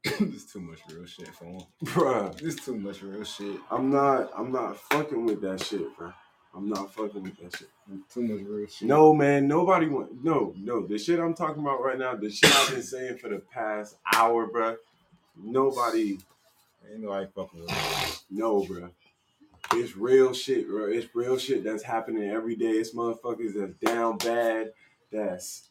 This 0.21 0.53
too 0.53 0.61
much 0.61 0.81
real 0.93 1.07
shit 1.07 1.29
for 1.29 1.45
him. 1.45 1.61
Bruh. 1.85 2.39
This 2.39 2.57
too 2.57 2.77
much 2.77 3.03
real 3.03 3.25
shit. 3.25 3.59
I'm 3.71 3.91
not 3.91 4.31
I'm 4.37 4.53
not 4.53 4.77
fucking 4.79 5.25
with 5.27 5.41
that 5.43 5.65
shit, 5.65 5.97
bruh. 5.99 6.15
I'm 6.55 6.69
not 6.69 6.93
fucking 6.93 7.23
with 7.23 7.37
that 7.39 7.57
shit. 7.57 7.69
Too 8.13 8.23
much 8.23 8.41
real 8.47 8.67
shit. 8.67 8.89
No, 8.89 9.15
man, 9.15 9.47
nobody 9.47 9.87
want 9.87 10.25
no, 10.25 10.53
no. 10.59 10.87
The 10.87 10.99
shit 10.99 11.21
I'm 11.21 11.35
talking 11.35 11.63
about 11.63 11.83
right 11.83 11.99
now, 11.99 12.17
the 12.17 12.31
shit 12.31 12.53
I've 12.55 12.71
been 12.73 12.83
saying 12.83 13.19
for 13.19 13.29
the 13.29 13.39
past 13.39 13.97
hour, 14.13 14.49
bruh. 14.49 14.77
Nobody, 15.43 16.19
Ain't 16.91 17.01
nobody 17.01 17.27
fucking 17.35 17.61
with 17.61 17.71
it. 17.71 18.23
no, 18.31 18.63
bruh. 18.65 18.91
It's 19.75 19.97
real 19.97 20.33
shit, 20.35 20.69
bro. 20.69 20.87
It's 20.87 21.15
real 21.15 21.39
shit 21.39 21.63
that's 21.63 21.85
happening 21.85 22.29
every 22.29 22.57
day. 22.57 22.73
It's 22.73 22.95
motherfuckers 22.95 23.55
that's 23.55 23.75
down 23.75 24.19
bad, 24.19 24.73
that's 25.13 25.70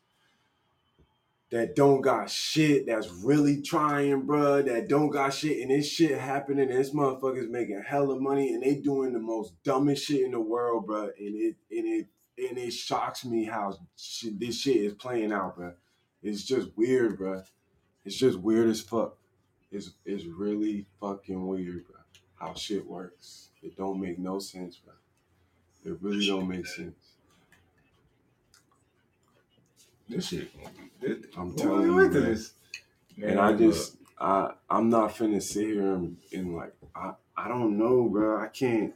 that 1.51 1.75
don't 1.75 2.01
got 2.01 2.29
shit, 2.29 2.85
that's 2.85 3.09
really 3.09 3.61
trying, 3.61 4.27
bruh, 4.27 4.63
that 4.65 4.87
don't 4.87 5.09
got 5.09 5.33
shit, 5.33 5.61
and 5.61 5.71
this 5.71 5.87
shit 5.87 6.17
happening, 6.17 6.69
and 6.69 6.77
this 6.77 6.93
motherfuckers 6.93 7.49
making 7.49 7.81
hella 7.85 8.19
money, 8.19 8.53
and 8.53 8.61
they 8.61 8.75
doing 8.75 9.13
the 9.13 9.19
most 9.19 9.53
dumbest 9.63 10.05
shit 10.05 10.21
in 10.21 10.31
the 10.31 10.39
world, 10.39 10.87
bruh, 10.87 11.09
and 11.17 11.35
it 11.35 11.55
and 11.71 11.87
it 11.87 12.07
and 12.37 12.57
it 12.57 12.71
shocks 12.71 13.25
me 13.25 13.45
how 13.45 13.77
shit, 13.97 14.39
this 14.39 14.61
shit 14.61 14.77
is 14.77 14.93
playing 14.93 15.33
out, 15.33 15.57
bruh. 15.57 15.73
It's 16.21 16.43
just 16.43 16.69
weird, 16.75 17.17
bruh. 17.19 17.43
It's 18.05 18.15
just 18.15 18.39
weird 18.39 18.69
as 18.69 18.81
fuck. 18.81 19.17
It's 19.71 19.91
it's 20.05 20.25
really 20.25 20.85
fucking 20.99 21.47
weird, 21.47 21.85
bruh. 21.87 22.19
How 22.35 22.53
shit 22.53 22.85
works. 22.85 23.49
It 23.63 23.75
don't 23.75 23.99
make 23.99 24.19
no 24.19 24.39
sense, 24.39 24.77
bruh. 24.77 24.93
It 25.83 25.97
really 26.01 26.27
don't 26.27 26.47
make 26.47 26.67
sense. 26.67 27.08
This 30.09 30.27
shit. 30.27 30.49
This, 30.99 31.17
I'm 31.37 31.55
telling 31.55 31.83
you, 31.83 31.95
man. 31.95 32.11
this. 32.11 32.53
and 33.21 33.39
I 33.39 33.51
Man, 33.51 33.57
just 33.59 33.97
I 34.19 34.51
I'm 34.69 34.89
not 34.89 35.15
finna 35.15 35.41
sit 35.41 35.67
here 35.67 35.93
and, 35.93 36.17
and 36.33 36.55
like 36.55 36.73
I 36.95 37.13
I 37.37 37.47
don't 37.47 37.77
know, 37.77 38.09
bro. 38.09 38.41
I 38.41 38.47
can't. 38.47 38.93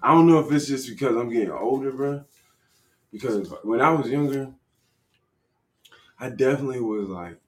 I 0.00 0.14
don't 0.14 0.28
know 0.28 0.38
if 0.38 0.52
it's 0.52 0.68
just 0.68 0.88
because 0.88 1.16
I'm 1.16 1.28
getting 1.30 1.50
older, 1.50 1.90
bro. 1.90 2.24
Because 3.12 3.52
when 3.64 3.80
I 3.80 3.90
was 3.90 4.08
younger, 4.08 4.52
I 6.20 6.30
definitely 6.30 6.80
was 6.80 7.08
like, 7.08 7.38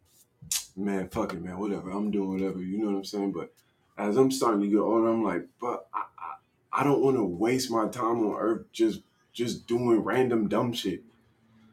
man, 0.77 1.09
fuck 1.09 1.33
it, 1.33 1.43
man, 1.43 1.59
whatever. 1.59 1.91
I'm 1.91 2.11
doing 2.11 2.33
whatever. 2.33 2.59
You 2.61 2.79
know 2.79 2.91
what 2.91 2.97
I'm 2.97 3.05
saying? 3.05 3.33
But 3.33 3.53
as 3.97 4.17
I'm 4.17 4.31
starting 4.33 4.63
to 4.63 4.69
get 4.69 4.79
older, 4.79 5.09
I'm 5.09 5.23
like, 5.23 5.47
but 5.61 5.87
I 5.95 6.05
I, 6.19 6.81
I 6.81 6.85
don't 6.85 7.03
want 7.03 7.17
to 7.17 7.25
waste 7.25 7.71
my 7.71 7.89
time 7.89 8.27
on 8.27 8.37
Earth 8.37 8.67
just 8.73 9.03
just 9.33 9.69
doing 9.69 10.01
random 10.01 10.49
dumb 10.49 10.73
shit. 10.73 11.05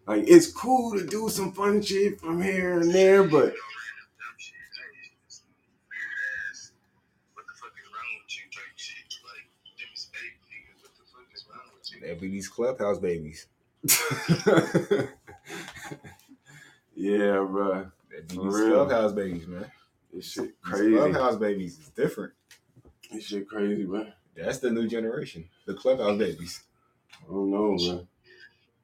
Like 0.08 0.24
it's 0.28 0.52
cool 0.52 0.94
to 0.98 1.06
do 1.06 1.30
some 1.30 1.52
fun 1.52 1.82
shit 1.82 2.20
from 2.22 2.42
here 2.42 2.80
and 2.80 2.94
there, 2.94 3.24
but 3.24 3.30
You 3.30 3.32
know, 3.32 3.44
random 3.44 3.54
dumb 4.18 4.38
shit. 4.38 4.54
That 4.72 4.90
is 5.02 5.10
just 5.28 5.44
weird 5.90 6.22
ass. 6.52 6.72
What 7.34 7.46
the 7.46 7.54
fuck 7.60 7.74
is 7.78 7.90
wrong 7.92 8.12
with 8.24 8.32
you 8.38 8.46
type 8.50 8.78
shit? 8.78 9.06
Like, 9.24 9.48
them 9.78 9.92
is 9.94 10.10
fake 10.14 10.40
niggas. 10.48 10.82
What 10.84 10.94
the 10.96 11.04
fuck 11.12 11.28
is 11.36 11.46
wrong 11.50 11.68
with 11.76 11.92
you? 11.92 12.00
They 12.02 12.14
be 12.20 12.30
these 12.32 12.48
clubhouse 12.48 13.00
babies. 13.00 13.48
yeah, 16.96 17.46
bro. 17.46 17.88
They 18.10 18.22
be 18.22 18.28
these 18.28 18.40
real. 18.40 18.86
clubhouse 18.86 19.12
babies, 19.14 19.48
man. 19.48 19.70
This 20.14 20.32
shit 20.32 20.44
These 20.46 20.74
crazy. 20.74 20.92
clubhouse 20.96 21.36
babies 21.36 21.80
is 21.80 21.90
different. 21.90 22.34
This 23.12 23.26
shit 23.26 23.48
crazy, 23.48 23.84
bro. 23.84 24.08
That's 24.36 24.60
the 24.60 24.72
new 24.72 24.88
generation. 24.88 25.50
The 25.66 25.74
clubhouse 25.74 26.18
babies. 26.18 26.64
I 27.24 27.28
don't 27.30 27.52
know, 27.52 27.76
bro. 27.78 28.08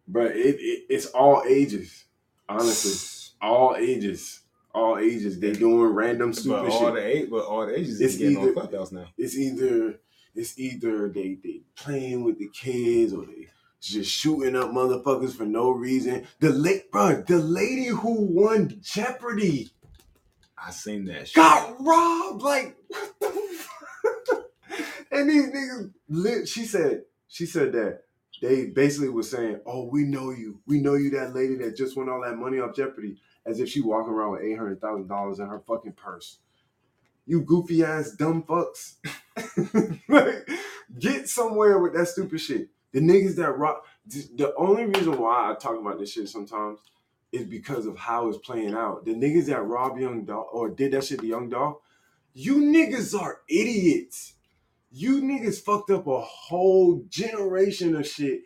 But 0.08 0.32
it, 0.36 0.58
it 0.60 0.86
it's 0.89 1.08
all 1.08 1.44
ages. 1.48 2.06
Honestly, 2.50 3.34
all 3.42 3.76
ages, 3.78 4.42
all 4.74 4.98
ages. 4.98 5.39
They 5.39 5.54
doing 5.54 5.94
random 5.94 6.34
stupid 6.34 6.63
But 6.63 6.72
all 6.72 6.80
shit. 6.86 6.94
the 6.96 7.06
eight, 7.18 7.30
but 7.32 7.46
all 7.46 7.66
the 7.66 7.78
ages 7.80 8.02
It's 8.02 8.13
is 8.13 8.20
getting 8.20 8.38
either- 8.39 8.48
on 8.50 8.54
clubhouse 8.54 8.92
now. 8.92 9.06
it's 9.18 9.38
either 9.38 10.00
it's 10.36 10.58
either 10.60 11.10
they 11.10 11.38
they 11.44 11.62
playing 11.76 12.24
with 12.24 12.39
the 12.39 12.50
kids 12.50 13.13
or 13.13 13.26
they 13.26 13.48
just 13.82 14.10
shooting 14.12 14.56
up 14.56 14.72
motherfuckers 14.72 15.34
for 15.34 15.46
no 15.46 15.70
reason. 15.70 16.26
The 16.39 16.50
late 16.52 16.89
bro, 16.92 17.22
the 17.28 17.38
lady 17.38 17.88
who 17.88 18.22
won 18.22 18.78
Jeopardy 18.82 19.72
I 20.58 20.72
seen 20.72 21.06
that 21.06 21.28
shit. 21.28 21.36
got 21.36 21.76
robbed. 21.82 22.42
Like 22.42 22.78
what 22.88 23.13
the? 23.20 24.44
And 25.12 25.30
these 25.30 25.46
niggas 25.48 25.92
lit. 26.10 26.48
She 26.48 26.66
said, 26.66 27.04
she 27.28 27.46
said 27.46 27.72
that 27.74 28.02
they 28.43 28.65
basically 28.65 29.08
was 29.08 29.32
saying, 29.32 29.62
Oh, 29.65 29.86
we 29.86 30.03
know 30.03 30.32
you. 30.32 30.60
We 30.67 30.82
know 30.82 30.95
you 30.95 31.10
that 31.12 31.34
lady 31.34 31.56
that 31.56 31.77
just 31.77 31.95
won 31.95 32.10
all 32.10 32.21
that 32.23 32.36
money 32.38 32.60
off 32.60 32.75
Jeopardy. 32.75 33.15
As 33.45 33.62
if 33.62 33.69
she 33.69 33.79
walking 33.82 34.12
around 34.12 34.34
with 34.34 34.41
eight 34.43 34.58
hundred 34.58 34.82
thousand 34.82 35.08
dollars 35.08 35.39
in 35.39 35.47
her 35.47 35.62
fucking 35.62 35.93
purse. 35.93 36.39
You 37.25 37.41
goofy 37.41 37.84
ass 37.86 38.12
dumb 38.12 38.43
fucks. 38.43 38.95
like, 40.10 40.49
get 40.99 41.29
somewhere 41.29 41.79
with 41.79 41.93
that 41.93 42.10
stupid 42.10 42.41
shit. 42.41 42.67
The 42.91 42.99
niggas 42.99 43.38
that 43.38 43.58
rock 43.58 43.86
the 44.06 44.53
only 44.58 44.88
reason 44.88 45.17
why 45.17 45.49
I 45.49 45.56
talk 45.56 45.79
about 45.79 45.97
this 45.99 46.12
shit 46.12 46.27
sometimes 46.27 46.79
is 47.32 47.45
because 47.45 47.86
of 47.86 47.97
how 47.97 48.27
it's 48.27 48.38
playing 48.39 48.73
out. 48.73 49.06
The 49.06 49.13
niggas 49.15 49.45
that 49.45 49.63
rob 49.63 49.97
Young 49.97 50.25
Dolph 50.25 50.47
or 50.51 50.69
did 50.69 50.91
that 50.91 51.06
shit 51.06 51.21
to 51.21 51.27
Young 51.27 51.49
Dolph, 51.49 51.77
you 52.34 52.58
niggas 52.58 53.17
are 53.17 53.39
idiots. 53.47 54.34
You 54.95 55.21
niggas 55.23 55.60
fucked 55.60 55.89
up 55.89 56.06
a 56.06 56.21
whole 56.21 57.03
generation 57.10 57.95
of 57.95 58.08
shit 58.08 58.41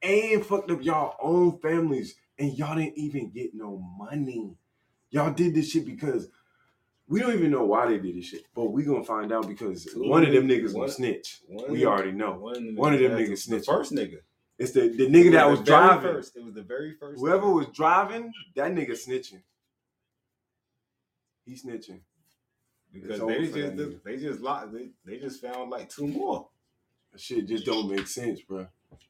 and 0.00 0.46
fucked 0.46 0.70
up 0.70 0.80
y'all 0.82 1.16
own 1.20 1.58
families 1.58 2.14
and 2.38 2.56
y'all 2.56 2.76
didn't 2.76 2.96
even 2.96 3.30
get 3.30 3.50
no 3.52 3.78
money. 3.98 4.56
Y'all 5.10 5.32
did 5.32 5.56
this 5.56 5.70
shit 5.72 5.84
because 5.84 6.28
we 7.08 7.18
don't 7.18 7.32
even 7.34 7.50
know 7.50 7.64
why 7.64 7.88
they 7.88 7.98
did 7.98 8.14
this 8.16 8.26
shit, 8.26 8.42
but 8.54 8.66
we 8.66 8.84
gonna 8.84 9.02
find 9.02 9.32
out 9.32 9.48
because 9.48 9.86
Two 9.86 10.08
one 10.08 10.24
of 10.24 10.32
them 10.32 10.46
niggas- 10.46 10.72
one- 10.72 10.82
gonna 10.82 10.92
snitch. 10.92 11.40
One 11.48 11.72
We 11.72 11.84
already 11.84 12.12
know. 12.12 12.38
One, 12.38 12.76
One 12.76 12.94
of 12.94 13.00
them 13.00 13.14
the- 13.16 13.18
niggas 13.24 13.48
The 13.48 13.56
snitching. 13.56 13.66
first 13.66 13.92
nigga. 13.92 14.20
It's 14.56 14.72
the, 14.72 14.88
the 14.88 15.06
nigga 15.08 15.32
that 15.32 15.50
was 15.50 15.60
very 15.60 15.66
driving. 15.86 16.12
First. 16.12 16.36
It 16.36 16.44
was 16.44 16.54
the 16.54 16.62
very 16.62 16.94
first. 16.94 17.18
Whoever 17.20 17.46
nigga. 17.46 17.54
was 17.54 17.66
driving, 17.74 18.32
that 18.54 18.70
nigga 18.72 18.90
snitching. 18.90 19.42
He 21.44 21.54
snitching. 21.54 22.00
Because 22.92 23.20
they 23.20 23.46
just 23.46 23.52
for 23.52 24.00
they 24.04 24.16
just 24.16 24.40
locked 24.40 24.72
they, 24.72 24.88
they 25.04 25.18
just 25.18 25.40
found 25.40 25.70
like 25.70 25.88
two 25.88 26.06
more. 26.06 26.48
That 27.12 27.20
shit 27.20 27.46
just 27.46 27.64
don't 27.64 27.90
make 27.90 28.06
sense, 28.06 28.40
bro. 28.42 28.66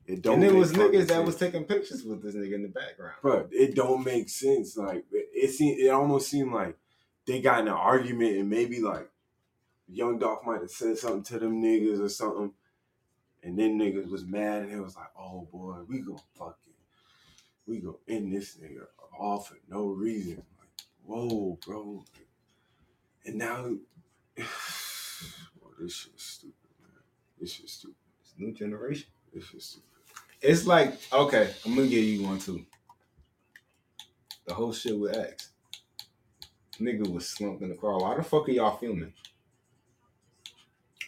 It 0.06 0.22
don't. 0.22 0.36
and 0.36 0.44
it 0.44 0.52
make 0.52 0.58
was 0.58 0.72
fucking 0.72 0.92
niggas 0.92 1.06
that 1.08 1.24
was 1.24 1.36
taking 1.36 1.64
pictures 1.64 2.02
with 2.02 2.22
this 2.22 2.34
nigga 2.34 2.54
in 2.54 2.62
the 2.62 2.68
background. 2.68 3.14
Bro, 3.22 3.48
it 3.52 3.74
don't 3.74 4.04
make 4.04 4.28
sense. 4.28 4.76
Like 4.76 5.04
it, 5.12 5.28
it 5.34 5.50
seemed, 5.50 5.78
it 5.78 5.88
almost 5.88 6.30
seemed 6.30 6.52
like 6.52 6.76
they 7.26 7.40
got 7.40 7.60
in 7.60 7.68
an 7.68 7.74
argument 7.74 8.36
and 8.36 8.48
maybe 8.48 8.80
like 8.80 9.08
Young 9.86 10.18
Dolph 10.18 10.44
might 10.44 10.60
have 10.60 10.70
said 10.70 10.98
something 10.98 11.22
to 11.24 11.38
them 11.38 11.62
niggas 11.62 12.00
or 12.00 12.08
something, 12.08 12.52
and 13.42 13.58
then 13.58 13.78
niggas 13.78 14.10
was 14.10 14.24
mad 14.24 14.62
and 14.62 14.72
it 14.72 14.80
was 14.80 14.96
like, 14.96 15.10
oh 15.18 15.46
boy, 15.52 15.76
we 15.86 16.00
gonna 16.00 16.18
fucking, 16.34 16.54
we 17.66 17.78
gonna 17.78 17.96
end 18.08 18.34
this 18.34 18.56
nigga 18.56 18.86
off 19.18 19.48
for 19.48 19.58
no 19.68 19.86
reason. 19.86 20.42
Like, 20.58 20.68
whoa, 21.04 21.58
bro. 21.64 22.04
And 23.28 23.36
now, 23.36 23.62
well, 24.38 25.74
this 25.78 25.94
shit's 25.94 26.24
stupid, 26.24 26.54
man. 26.80 26.90
This 27.38 27.52
shit's 27.52 27.74
stupid. 27.74 27.96
It's 28.22 28.32
new 28.38 28.54
generation. 28.54 29.08
This 29.34 29.44
shit's 29.44 29.66
stupid. 29.66 29.84
It's 30.40 30.66
like 30.66 30.94
okay, 31.12 31.50
I'm 31.66 31.74
gonna 31.74 31.88
give 31.88 32.04
you 32.04 32.26
one 32.26 32.38
too. 32.38 32.64
The 34.46 34.54
whole 34.54 34.72
shit 34.72 34.98
with 34.98 35.14
X. 35.14 35.50
Nigga 36.80 37.06
was 37.12 37.28
slumped 37.28 37.62
in 37.62 37.68
the 37.68 37.74
car. 37.74 37.98
Why 37.98 38.16
the 38.16 38.22
fuck 38.22 38.48
are 38.48 38.52
y'all 38.52 38.78
filming? 38.78 39.12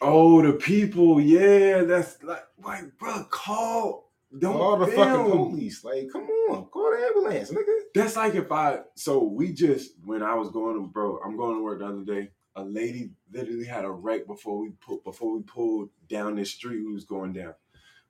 Oh, 0.02 0.42
the 0.42 0.52
people, 0.52 1.22
yeah, 1.22 1.84
that's 1.84 2.22
like, 2.22 2.44
like, 2.62 2.98
bro, 2.98 3.24
call, 3.30 4.09
don't 4.38 4.56
call 4.56 4.78
the 4.78 4.86
fucking 4.86 5.30
police. 5.30 5.84
Like, 5.84 6.08
come 6.12 6.22
on, 6.22 6.66
call 6.66 6.90
the 6.90 7.04
ambulance, 7.04 7.50
nigga. 7.50 7.78
That's 7.94 8.16
like 8.16 8.34
if 8.34 8.50
I, 8.52 8.80
so 8.94 9.24
we 9.24 9.52
just, 9.52 9.92
when 10.04 10.22
I 10.22 10.34
was 10.34 10.50
going 10.50 10.76
to, 10.76 10.86
bro, 10.86 11.18
I'm 11.24 11.36
going 11.36 11.56
to 11.56 11.62
work 11.62 11.80
the 11.80 11.86
other 11.86 12.04
day. 12.04 12.30
A 12.56 12.62
lady 12.62 13.10
literally 13.32 13.64
had 13.64 13.84
a 13.84 13.90
wreck 13.90 14.26
before 14.26 14.58
we 14.60 14.70
put, 14.80 15.04
before 15.04 15.36
we 15.36 15.42
pulled 15.42 15.90
down 16.08 16.36
this 16.36 16.50
street. 16.50 16.84
We 16.84 16.92
was 16.92 17.04
going 17.04 17.32
down. 17.32 17.54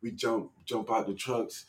We 0.03 0.13
jump, 0.13 0.51
jump 0.65 0.91
out 0.91 1.07
the 1.07 1.15
trucks. 1.15 1.67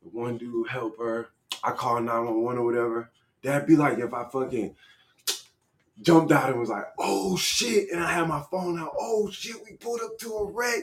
One 0.00 0.38
dude 0.38 0.68
help 0.68 0.98
her. 0.98 1.28
I 1.62 1.72
call 1.72 2.00
911 2.00 2.58
or 2.58 2.64
whatever. 2.64 3.10
That'd 3.42 3.66
be 3.66 3.76
like 3.76 3.98
if 3.98 4.14
I 4.14 4.28
fucking 4.28 4.74
jumped 6.00 6.32
out 6.32 6.50
and 6.50 6.60
was 6.60 6.68
like, 6.68 6.86
oh 6.98 7.36
shit, 7.36 7.90
and 7.90 8.02
I 8.02 8.12
had 8.12 8.28
my 8.28 8.42
phone 8.50 8.78
out. 8.78 8.92
Oh 8.98 9.30
shit, 9.30 9.56
we 9.64 9.76
pulled 9.76 10.00
up 10.00 10.18
to 10.18 10.32
a 10.32 10.50
wreck. 10.50 10.82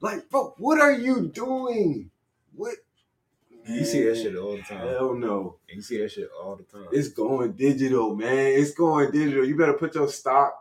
Like, 0.00 0.28
bro, 0.30 0.54
what 0.58 0.80
are 0.80 0.92
you 0.92 1.28
doing? 1.28 2.10
What? 2.58 2.74
You 3.68 3.84
see 3.84 4.02
that 4.02 4.16
shit 4.16 4.34
all 4.34 4.56
the 4.56 4.62
time. 4.62 4.88
Hell 4.88 5.14
no. 5.14 5.58
You 5.68 5.80
see 5.80 5.98
that 5.98 6.10
shit 6.10 6.28
all 6.42 6.56
the 6.56 6.64
time. 6.64 6.88
It's 6.90 7.06
going 7.06 7.52
digital, 7.52 8.16
man. 8.16 8.58
It's 8.58 8.72
going 8.72 9.12
digital. 9.12 9.44
You 9.44 9.56
better 9.56 9.74
put 9.74 9.94
your 9.94 10.08
stock 10.08 10.58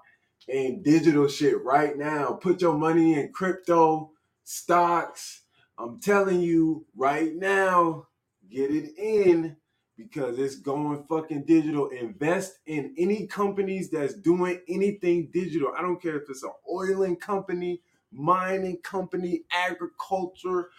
in 0.47 0.83
digital 0.83 1.27
shit 1.27 1.63
right 1.63 1.97
now. 1.97 2.33
Put 2.33 2.61
your 2.61 2.77
money 2.77 3.15
in 3.15 3.31
crypto, 3.31 4.11
stocks. 4.43 5.41
I'm 5.79 5.99
telling 5.99 6.39
you 6.39 6.85
right 6.95 7.33
now, 7.33 8.05
get 8.47 8.69
it 8.69 8.95
in 8.95 9.55
because 9.97 10.37
it's 10.37 10.57
going 10.57 11.03
fucking 11.09 11.45
digital. 11.45 11.87
Invest 11.87 12.59
in 12.67 12.93
any 12.95 13.25
companies 13.25 13.89
that's 13.89 14.13
doing 14.13 14.61
anything 14.67 15.29
digital. 15.33 15.71
I 15.75 15.81
don't 15.81 15.99
care 15.99 16.17
if 16.17 16.29
it's 16.29 16.43
an 16.43 16.51
oiling 16.71 17.15
company, 17.15 17.81
mining 18.11 18.77
company, 18.83 19.45
agriculture. 19.51 20.69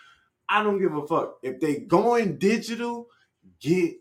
I 0.48 0.62
don't 0.62 0.80
give 0.80 0.94
a 0.94 1.06
fuck. 1.06 1.38
If 1.42 1.60
they 1.60 1.76
going 1.76 2.38
digital, 2.38 3.08
get 3.60 3.96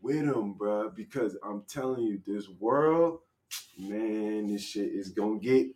with 0.00 0.26
them, 0.26 0.54
bruh. 0.54 0.94
Because 0.94 1.36
I'm 1.44 1.62
telling 1.68 2.02
you, 2.04 2.20
this 2.26 2.48
world, 2.48 3.20
man, 3.78 4.46
this 4.46 4.62
shit 4.62 4.92
is 4.92 5.10
gonna 5.10 5.38
get 5.38 5.68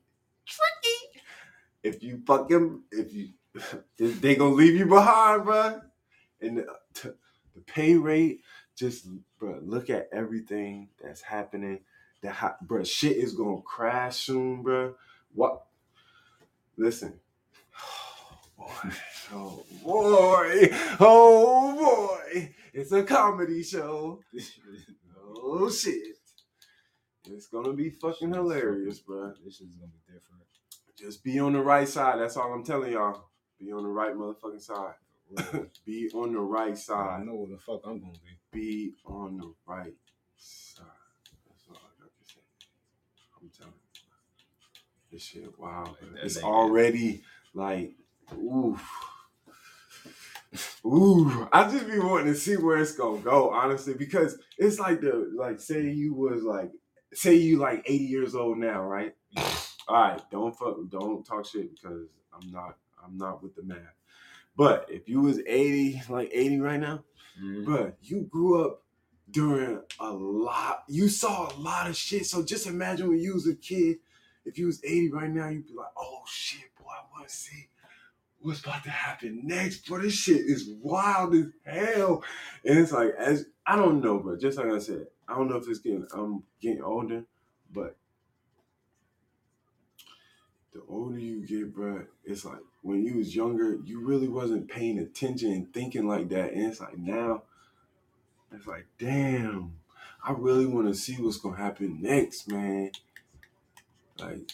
tricky. 0.46 1.20
If 1.82 2.02
you 2.02 2.22
fucking, 2.26 2.82
if 2.92 3.12
you, 3.12 3.30
they 3.98 4.36
gonna 4.36 4.54
leave 4.54 4.76
you 4.76 4.86
behind, 4.86 5.42
bruh. 5.42 5.82
And 6.40 6.58
the, 6.58 6.66
the 7.54 7.60
pay 7.66 7.96
rate, 7.96 8.40
just, 8.76 9.08
bruh, 9.40 9.60
look 9.62 9.90
at 9.90 10.08
everything 10.12 10.88
that's 11.02 11.20
happening. 11.22 11.80
That, 12.22 12.34
ha- 12.34 12.56
bruh, 12.64 12.86
shit 12.86 13.16
is 13.16 13.34
gonna 13.34 13.62
crash 13.62 14.16
soon, 14.16 14.62
bruh. 14.62 14.94
What? 15.34 15.64
Listen. 16.76 17.18
Oh 18.62 18.70
boy. 18.82 18.90
Oh 19.34 19.64
boy. 19.82 20.68
Oh 21.00 21.76
boy. 22.34 22.54
It's 22.72 22.92
a 22.92 23.02
comedy 23.02 23.62
show. 23.62 24.20
Oh 25.44 25.70
shit. 25.70 26.18
It's 27.30 27.46
gonna 27.46 27.72
be 27.72 27.90
fucking 27.90 28.32
hilarious, 28.32 29.00
bro. 29.00 29.32
This 29.44 29.56
shit's 29.56 29.76
gonna 29.76 29.90
be 29.90 30.12
different. 30.12 30.42
Just 30.96 31.24
be 31.24 31.40
on 31.40 31.54
the 31.54 31.60
right 31.60 31.88
side. 31.88 32.20
That's 32.20 32.36
all 32.36 32.52
I'm 32.52 32.64
telling 32.64 32.92
y'all. 32.92 33.28
Be 33.58 33.72
on 33.72 33.82
the 33.82 33.88
right 33.88 34.14
motherfucking 34.14 34.60
side. 34.60 34.94
Be 35.86 36.10
on 36.14 36.32
the 36.32 36.40
right 36.40 36.76
side. 36.76 37.20
I 37.20 37.24
know 37.24 37.34
what 37.34 37.50
the 37.50 37.58
fuck 37.58 37.80
I'm 37.84 38.00
gonna 38.00 38.12
be. 38.12 38.38
Be 38.52 38.92
on 39.06 39.38
the 39.38 39.52
right 39.66 39.94
side. 40.36 40.84
That's 41.48 41.64
all 41.68 41.76
I 41.76 42.02
got 42.02 42.10
to 42.18 42.32
say. 42.32 42.40
I'm 43.40 43.50
telling 43.56 43.72
you. 43.72 45.10
This 45.10 45.22
shit, 45.22 45.58
wow. 45.58 45.84
Like 45.84 46.24
it's 46.24 46.42
already 46.42 47.22
like, 47.54 47.92
oof. 48.38 48.88
Ooh, 50.84 51.48
I 51.52 51.70
just 51.70 51.86
be 51.88 51.98
wanting 51.98 52.32
to 52.32 52.38
see 52.38 52.56
where 52.56 52.76
it's 52.78 52.92
gonna 52.92 53.20
go, 53.20 53.50
honestly, 53.50 53.94
because 53.94 54.38
it's 54.58 54.78
like 54.78 55.00
the 55.00 55.30
like 55.34 55.60
say 55.60 55.88
you 55.88 56.12
was 56.14 56.42
like 56.42 56.70
say 57.14 57.34
you 57.34 57.58
like 57.58 57.82
80 57.86 58.04
years 58.04 58.34
old 58.34 58.58
now, 58.58 58.82
right? 58.82 59.14
All 59.88 59.96
right, 59.96 60.20
don't 60.30 60.56
fuck, 60.56 60.76
don't 60.90 61.24
talk 61.24 61.46
shit 61.46 61.70
because 61.74 62.06
I'm 62.34 62.50
not, 62.50 62.76
I'm 63.04 63.16
not 63.16 63.42
with 63.42 63.54
the 63.54 63.62
math. 63.62 63.78
But 64.56 64.86
if 64.90 65.08
you 65.08 65.20
was 65.20 65.38
80, 65.46 66.02
like 66.08 66.30
80 66.32 66.60
right 66.60 66.80
now, 66.80 67.04
Mhm. 67.40 67.64
Bruh, 67.64 67.94
you 68.02 68.22
grew 68.22 68.62
up 68.64 68.82
during 69.30 69.80
a 69.98 70.10
lot. 70.12 70.84
You 70.88 71.08
saw 71.08 71.50
a 71.50 71.56
lot 71.58 71.88
of 71.88 71.96
shit. 71.96 72.26
So 72.26 72.42
just 72.42 72.66
imagine 72.66 73.08
when 73.08 73.20
you 73.20 73.34
was 73.34 73.46
a 73.48 73.54
kid. 73.54 73.98
If 74.44 74.58
you 74.58 74.66
was 74.66 74.84
80 74.84 75.10
right 75.12 75.30
now, 75.30 75.48
you'd 75.48 75.66
be 75.66 75.72
like, 75.74 75.92
oh 75.96 76.22
shit, 76.26 76.74
boy, 76.76 76.90
I 76.90 77.04
want 77.12 77.28
to 77.28 77.34
see 77.34 77.68
what's 78.42 78.60
about 78.60 78.84
to 78.84 78.90
happen 78.90 79.40
next. 79.44 79.86
Bro, 79.86 80.02
this 80.02 80.14
shit 80.14 80.40
is 80.40 80.70
wild 80.80 81.34
as 81.34 81.46
hell. 81.64 82.22
And 82.64 82.78
it's 82.78 82.92
like, 82.92 83.10
as 83.18 83.46
I 83.66 83.76
don't 83.76 84.02
know, 84.02 84.18
but 84.18 84.40
just 84.40 84.58
like 84.58 84.66
I 84.66 84.78
said, 84.78 85.06
I 85.28 85.34
don't 85.34 85.48
know 85.48 85.56
if 85.56 85.68
it's 85.68 85.78
getting, 85.78 86.06
I'm 86.12 86.42
getting 86.60 86.82
older, 86.82 87.24
but 87.72 87.96
the 90.72 90.82
older 90.88 91.18
you 91.18 91.46
get, 91.46 91.74
bro, 91.74 92.04
it's 92.24 92.44
like 92.44 92.58
when 92.82 93.04
you 93.04 93.18
was 93.18 93.34
younger, 93.34 93.78
you 93.84 94.00
really 94.00 94.28
wasn't 94.28 94.68
paying 94.68 94.98
attention 94.98 95.52
and 95.52 95.72
thinking 95.72 96.06
like 96.06 96.28
that. 96.30 96.52
And 96.52 96.64
it's 96.64 96.80
like 96.80 96.98
now, 96.98 97.42
it's 98.52 98.66
like, 98.66 98.86
damn, 98.98 99.74
I 100.24 100.32
really 100.32 100.66
want 100.66 100.88
to 100.88 100.94
see 100.94 101.14
what's 101.14 101.38
gonna 101.38 101.56
happen 101.56 101.98
next, 102.00 102.48
man. 102.48 102.90
Like, 104.18 104.52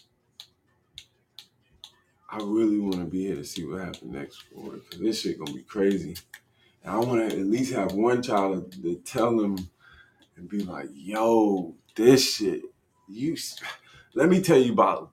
I 2.30 2.38
really 2.42 2.78
want 2.78 2.96
to 2.96 3.04
be 3.04 3.26
here 3.26 3.36
to 3.36 3.44
see 3.44 3.64
what 3.64 3.80
happens 3.80 4.12
next 4.12 4.42
for 4.54 4.74
this 4.98 5.22
shit 5.22 5.38
gonna 5.38 5.52
be 5.52 5.62
crazy. 5.62 6.14
And 6.84 6.94
I 6.94 6.98
want 6.98 7.30
to 7.30 7.38
at 7.38 7.46
least 7.46 7.72
have 7.72 7.92
one 7.92 8.22
child 8.22 8.72
to, 8.82 8.96
tell 8.96 9.36
them 9.36 9.56
and 10.36 10.48
be 10.48 10.62
like, 10.62 10.88
yo, 10.92 11.74
this 11.96 12.36
shit, 12.36 12.62
you. 13.08 13.36
Let 14.14 14.28
me 14.28 14.42
tell 14.42 14.58
you 14.58 14.72
about 14.72 15.10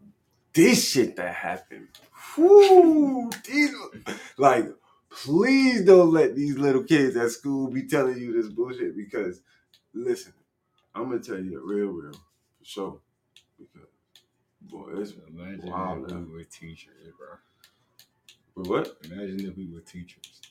this 0.54 0.92
shit 0.92 1.16
that 1.16 1.36
happened. 1.36 1.88
Whoo, 2.38 3.30
these, 3.46 3.74
like, 4.38 4.66
please 5.10 5.86
don't 5.86 6.12
let 6.12 6.36
these 6.36 6.58
little 6.58 6.84
kids 6.84 7.16
at 7.16 7.32
school 7.32 7.70
be 7.70 7.84
telling 7.84 8.18
you 8.18 8.34
this 8.34 8.52
bullshit 8.52 8.98
because, 8.98 9.42
listen, 9.94 10.34
I'm 10.94 11.10
gonna 11.10 11.20
tell 11.20 11.40
you 11.40 11.52
the 11.52 11.62
real, 11.62 11.88
real, 11.88 12.14
for 12.14 12.66
sure. 12.66 13.00
Boy, 14.70 14.92
it's 15.02 15.14
Imagine 15.30 15.70
Wow, 15.70 16.04
if 16.08 16.12
we 16.12 16.34
were 16.34 16.44
teachers, 16.44 16.94
bro. 17.18 17.28
but 18.56 18.68
what 18.68 18.98
Imagine 19.12 19.48
if 19.50 19.58
we 19.58 19.68
were 19.72 19.82
teachers. 19.82 20.42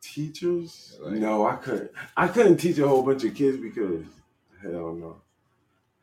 teachers? 0.00 0.98
Like- 1.00 1.14
no, 1.14 1.46
I 1.46 1.56
couldn't. 1.56 1.90
I 2.16 2.28
couldn't 2.28 2.56
teach 2.58 2.78
a 2.78 2.88
whole 2.88 3.02
bunch 3.02 3.24
of 3.24 3.34
kids 3.34 3.58
because, 3.58 4.04
hell 4.62 4.94
no, 4.94 5.20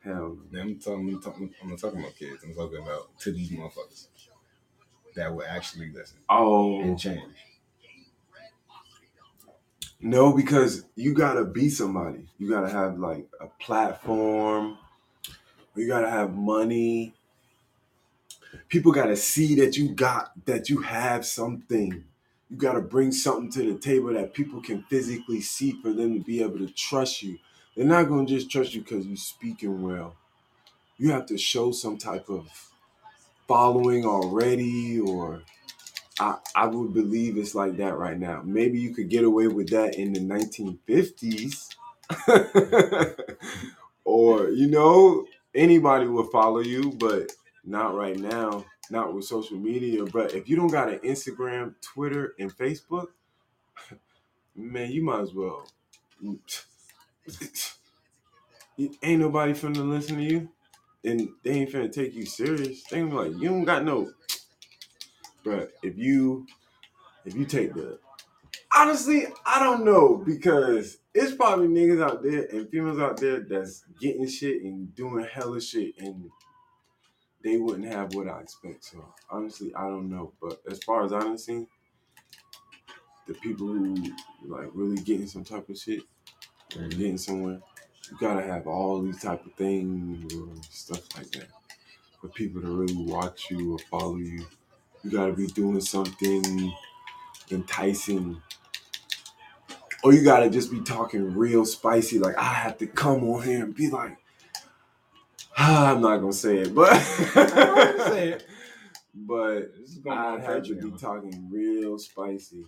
hell 0.00 0.36
no. 0.50 0.60
I'm 0.60 0.78
talking, 0.78 1.08
I'm 1.14 1.20
talking, 1.20 1.54
I'm 1.62 1.70
not 1.70 1.78
talking 1.78 2.00
about 2.00 2.14
kids. 2.16 2.42
I'm 2.44 2.54
talking 2.54 2.78
about 2.82 3.18
to 3.20 3.32
these 3.32 3.50
motherfuckers 3.50 4.06
that 5.14 5.34
will 5.34 5.44
actually 5.48 5.90
listen 5.90 6.18
Oh 6.28 6.80
and 6.82 6.98
change. 6.98 7.22
no, 10.00 10.32
because 10.32 10.84
you 10.94 11.14
gotta 11.14 11.44
be 11.44 11.68
somebody. 11.68 12.26
You 12.38 12.48
gotta 12.50 12.68
have 12.70 12.98
like 12.98 13.26
a 13.40 13.46
platform. 13.62 14.78
You 15.76 15.86
gotta 15.88 16.10
have 16.10 16.34
money. 16.34 17.14
People 18.68 18.92
gotta 18.92 19.16
see 19.16 19.54
that 19.56 19.76
you 19.76 19.90
got 19.90 20.32
that 20.46 20.68
you 20.70 20.82
have 20.82 21.26
something. 21.26 22.04
You 22.50 22.56
gotta 22.56 22.80
bring 22.80 23.12
something 23.12 23.50
to 23.52 23.72
the 23.72 23.78
table 23.78 24.12
that 24.14 24.34
people 24.34 24.62
can 24.62 24.82
physically 24.84 25.40
see 25.40 25.72
for 25.82 25.92
them 25.92 26.14
to 26.14 26.20
be 26.24 26.42
able 26.42 26.58
to 26.58 26.68
trust 26.68 27.22
you. 27.22 27.38
They're 27.76 27.86
not 27.86 28.08
gonna 28.08 28.26
just 28.26 28.50
trust 28.50 28.74
you 28.74 28.82
because 28.82 29.06
you're 29.06 29.16
speaking 29.16 29.82
well. 29.82 30.16
You 30.98 31.10
have 31.12 31.26
to 31.26 31.38
show 31.38 31.72
some 31.72 31.98
type 31.98 32.28
of 32.30 32.48
following 33.48 34.04
already, 34.04 35.00
or 35.00 35.42
I, 36.18 36.36
I 36.54 36.66
would 36.66 36.94
believe 36.94 37.36
it's 37.36 37.54
like 37.54 37.76
that 37.78 37.96
right 37.96 38.18
now. 38.18 38.42
Maybe 38.44 38.78
you 38.80 38.94
could 38.94 39.08
get 39.10 39.24
away 39.24 39.48
with 39.48 39.70
that 39.70 39.96
in 39.96 40.12
the 40.12 40.20
1950s. 40.20 41.68
or, 44.04 44.48
you 44.50 44.68
know, 44.68 45.26
anybody 45.56 46.06
would 46.06 46.30
follow 46.30 46.60
you, 46.60 46.92
but 46.92 47.32
not 47.64 47.94
right 47.94 48.18
now. 48.18 48.64
Not 48.90 49.14
with 49.14 49.24
social 49.24 49.56
media. 49.58 50.04
But 50.04 50.34
if 50.34 50.48
you 50.48 50.54
don't 50.54 50.70
got 50.70 50.92
an 50.92 51.00
Instagram, 51.00 51.74
Twitter, 51.82 52.34
and 52.38 52.56
Facebook, 52.56 53.08
man, 54.54 54.92
you 54.92 55.02
might 55.04 55.22
as 55.22 55.34
well. 55.34 55.66
Ain't 59.02 59.20
nobody 59.20 59.52
finna 59.52 59.88
listen 59.88 60.16
to 60.16 60.22
you. 60.22 60.48
And 61.04 61.28
they 61.44 61.52
ain't 61.52 61.70
finna 61.70 61.90
take 61.90 62.14
you 62.14 62.26
serious. 62.26 62.82
They 62.84 62.98
gonna 62.98 63.10
be 63.10 63.16
like, 63.16 63.40
you 63.40 63.48
don't 63.48 63.64
got 63.64 63.84
no. 63.84 64.10
But 65.44 65.72
if 65.82 65.96
you 65.96 66.46
if 67.24 67.34
you 67.34 67.44
take 67.44 67.74
the 67.74 67.98
honestly, 68.76 69.26
I 69.44 69.60
don't 69.60 69.84
know 69.84 70.16
because 70.16 70.98
it's 71.16 71.34
probably 71.34 71.68
niggas 71.68 72.02
out 72.02 72.22
there 72.22 72.46
and 72.52 72.68
females 72.68 72.98
out 72.98 73.16
there 73.16 73.40
that's 73.40 73.84
getting 73.98 74.28
shit 74.28 74.62
and 74.62 74.94
doing 74.94 75.26
hella 75.32 75.60
shit 75.60 75.94
and 75.98 76.30
they 77.42 77.56
wouldn't 77.56 77.90
have 77.90 78.14
what 78.14 78.28
I 78.28 78.40
expect. 78.40 78.84
So 78.84 79.02
honestly, 79.30 79.74
I 79.74 79.88
don't 79.88 80.10
know. 80.10 80.34
But 80.42 80.60
as 80.70 80.78
far 80.84 81.04
as 81.04 81.14
I 81.14 81.20
done 81.20 81.38
seen, 81.38 81.66
the 83.26 83.32
people 83.34 83.68
who 83.68 83.94
like 84.44 84.68
really 84.74 85.00
getting 85.02 85.26
some 85.26 85.42
type 85.42 85.68
of 85.70 85.78
shit 85.78 86.02
and 86.76 86.90
getting 86.90 87.16
somewhere, 87.16 87.60
you 88.10 88.18
gotta 88.20 88.42
have 88.42 88.66
all 88.66 89.00
these 89.00 89.22
type 89.22 89.44
of 89.46 89.54
things 89.54 90.34
or 90.34 90.48
stuff 90.68 91.00
like 91.16 91.30
that 91.30 91.48
for 92.20 92.28
people 92.28 92.60
to 92.60 92.68
really 92.68 93.06
watch 93.10 93.50
you 93.50 93.72
or 93.72 93.78
follow 93.90 94.16
you. 94.16 94.44
You 95.02 95.10
gotta 95.10 95.32
be 95.32 95.46
doing 95.46 95.80
something 95.80 96.74
enticing. 97.50 98.42
Or 100.04 100.12
you 100.12 100.22
gotta 100.22 100.50
just 100.50 100.70
be 100.70 100.80
talking 100.80 101.34
real 101.34 101.64
spicy, 101.64 102.18
like 102.18 102.36
I 102.38 102.44
have 102.44 102.78
to 102.78 102.86
come 102.86 103.24
on 103.24 103.42
here 103.42 103.64
and 103.64 103.74
be 103.74 103.90
like, 103.90 104.16
I'm 105.56 106.00
not 106.00 106.18
gonna 106.18 106.32
say 106.32 106.58
it, 106.58 106.74
but 106.74 106.94
Say 106.96 108.28
it. 108.32 108.46
but 109.14 109.74
This 109.78 109.90
is 109.90 109.98
going 109.98 110.18
I'd 110.18 110.34
on 110.34 110.40
have 110.42 110.62
to 110.64 110.74
be 110.74 110.90
talking 110.98 111.48
real 111.50 111.98
spicy. 111.98 112.64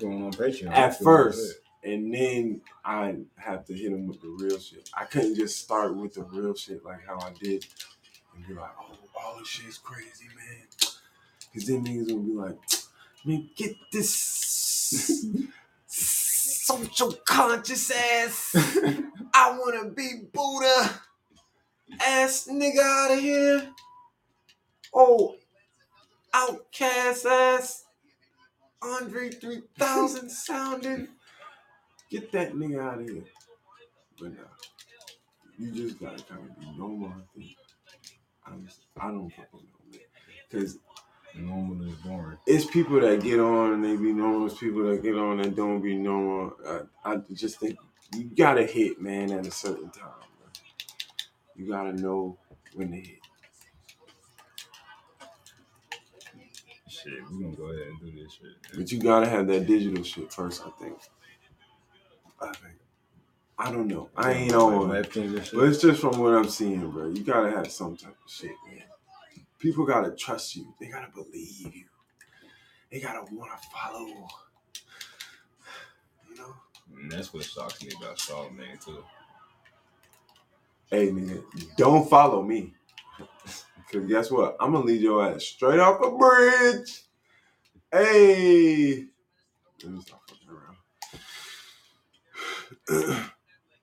Going 0.00 0.24
on 0.24 0.32
Patreon. 0.32 0.70
At 0.72 0.98
first. 1.00 1.58
And 1.84 2.12
then 2.14 2.62
I 2.84 3.14
have 3.36 3.66
to 3.66 3.74
hit 3.74 3.92
him 3.92 4.06
with 4.08 4.20
the 4.22 4.28
real 4.28 4.58
shit. 4.58 4.88
I 4.94 5.04
couldn't 5.04 5.34
just 5.36 5.58
start 5.58 5.94
with 5.94 6.14
the 6.14 6.22
real 6.22 6.54
shit 6.54 6.82
like 6.84 7.06
how 7.06 7.18
I 7.20 7.30
did 7.38 7.66
and 8.34 8.46
be 8.46 8.54
like, 8.54 8.70
oh, 8.80 8.96
all 9.22 9.38
this 9.38 9.48
shit's 9.48 9.76
crazy, 9.78 10.24
man. 10.34 10.66
Because 11.52 11.68
then 11.68 11.84
niggas 11.84 12.08
gonna 12.08 12.20
be 12.22 12.32
like, 12.32 12.56
man, 13.26 13.50
get 13.54 13.76
this 13.92 15.26
social 16.64 17.12
conscious 17.26 17.90
ass, 17.90 18.54
I 19.34 19.58
wanna 19.58 19.90
be 19.90 20.22
Buddha 20.32 21.00
ass 22.00 22.48
nigga 22.50 22.78
out 22.78 23.12
of 23.12 23.20
here. 23.20 23.68
Oh, 24.94 25.34
outcast 26.32 27.26
ass, 27.26 27.84
Andre 28.80 29.30
3000 29.30 30.30
sounding. 30.30 31.08
Get 32.10 32.32
that 32.32 32.54
nigga 32.54 32.80
out 32.80 33.00
of 33.00 33.08
here. 33.10 33.24
But 34.18 34.32
nah, 34.34 34.44
you 35.58 35.70
just 35.70 36.00
gotta 36.00 36.22
kind 36.24 36.48
of 36.48 36.58
be 36.58 36.66
I 36.66 37.38
think. 37.38 37.56
Honestly, 38.46 38.84
I 38.98 39.08
don't 39.08 39.30
fucking 39.30 39.48
know, 39.52 39.90
man. 39.90 40.00
Because 40.50 40.78
Normal 41.36 41.88
is 41.88 41.94
boring. 41.96 42.38
it's 42.46 42.64
people 42.64 43.00
that 43.00 43.22
get 43.22 43.40
on 43.40 43.74
and 43.74 43.84
they 43.84 43.96
be 43.96 44.12
normal. 44.12 44.46
It's 44.46 44.58
people 44.58 44.84
that 44.84 45.02
get 45.02 45.16
on 45.16 45.40
and 45.40 45.56
don't 45.56 45.80
be 45.80 45.96
normal. 45.96 46.54
I, 47.04 47.12
I 47.12 47.16
just 47.32 47.58
think 47.58 47.76
you 48.14 48.24
gotta 48.24 48.64
hit, 48.64 49.00
man, 49.00 49.32
at 49.32 49.46
a 49.46 49.50
certain 49.50 49.90
time. 49.90 50.10
Bro. 50.38 50.48
You 51.56 51.68
gotta 51.68 51.92
know 51.92 52.38
when 52.74 52.90
to 52.90 52.96
hit. 52.96 53.18
Shit, 56.88 57.12
we 57.30 57.42
gonna 57.42 57.56
go 57.56 57.64
ahead 57.64 57.88
and 57.88 58.00
do 58.00 58.22
this 58.22 58.32
shit. 58.32 58.76
But 58.76 58.92
you 58.92 59.00
gotta 59.00 59.28
have 59.28 59.46
that 59.48 59.66
digital 59.66 60.04
shit 60.04 60.32
first, 60.32 60.62
I 60.64 60.70
think. 60.82 60.98
I 62.40 62.46
think. 62.46 62.74
I 63.58 63.70
don't 63.72 63.88
know. 63.88 64.08
I 64.16 64.32
ain't 64.32 64.54
on 64.54 64.90
it. 64.90 65.08
Webcams 65.08 65.36
and 65.36 65.44
shit. 65.44 65.54
But 65.54 65.68
it's 65.68 65.82
just 65.82 66.00
from 66.00 66.18
what 66.18 66.34
I'm 66.34 66.48
seeing, 66.48 66.90
bro. 66.90 67.08
You 67.08 67.22
gotta 67.22 67.50
have 67.50 67.70
some 67.70 67.96
type 67.96 68.16
of 68.24 68.30
shit, 68.30 68.52
man. 68.66 68.82
People 69.64 69.86
gotta 69.86 70.10
trust 70.10 70.56
you. 70.56 70.74
They 70.78 70.88
gotta 70.88 71.10
believe 71.10 71.74
you. 71.74 71.86
they 72.92 73.00
gotta 73.00 73.24
want 73.34 73.50
to 73.50 73.68
follow. 73.70 74.06
You 76.28 76.36
know, 76.36 76.54
And 77.00 77.10
that's 77.10 77.32
what 77.32 77.44
shocks 77.44 77.82
me 77.82 77.90
about 77.98 78.18
Charlamagne 78.18 78.84
too. 78.84 79.02
hey 80.90 81.10
nigga, 81.10 81.42
don't 81.78 82.10
follow 82.10 82.42
me. 82.42 82.74
Cause 83.90 84.04
guess 84.06 84.30
what? 84.30 84.54
I'm 84.60 84.72
gonna 84.72 84.84
lead 84.84 85.00
your 85.00 85.24
ass 85.26 85.44
straight 85.44 85.80
off 85.80 86.04
a 86.04 86.10
bridge. 86.10 87.04
Hey, 87.90 89.06
let 89.82 89.92
me 89.92 90.00
stop 90.02 90.28
fucking 90.28 90.50
around. 92.90 93.30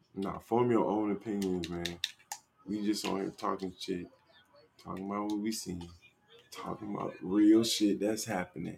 nah, 0.14 0.38
form 0.38 0.70
your 0.70 0.86
own 0.86 1.12
opinions, 1.12 1.68
man. 1.70 1.98
We 2.68 2.86
just 2.86 3.04
on 3.08 3.16
here 3.22 3.34
talking 3.36 3.74
shit, 3.80 4.06
talking 4.84 5.06
about 5.10 5.26
what 5.26 5.40
we 5.40 5.52
seen, 5.52 5.88
talking 6.52 6.94
about 6.96 7.14
real 7.22 7.64
shit 7.64 8.00
that's 8.00 8.26
happening. 8.26 8.78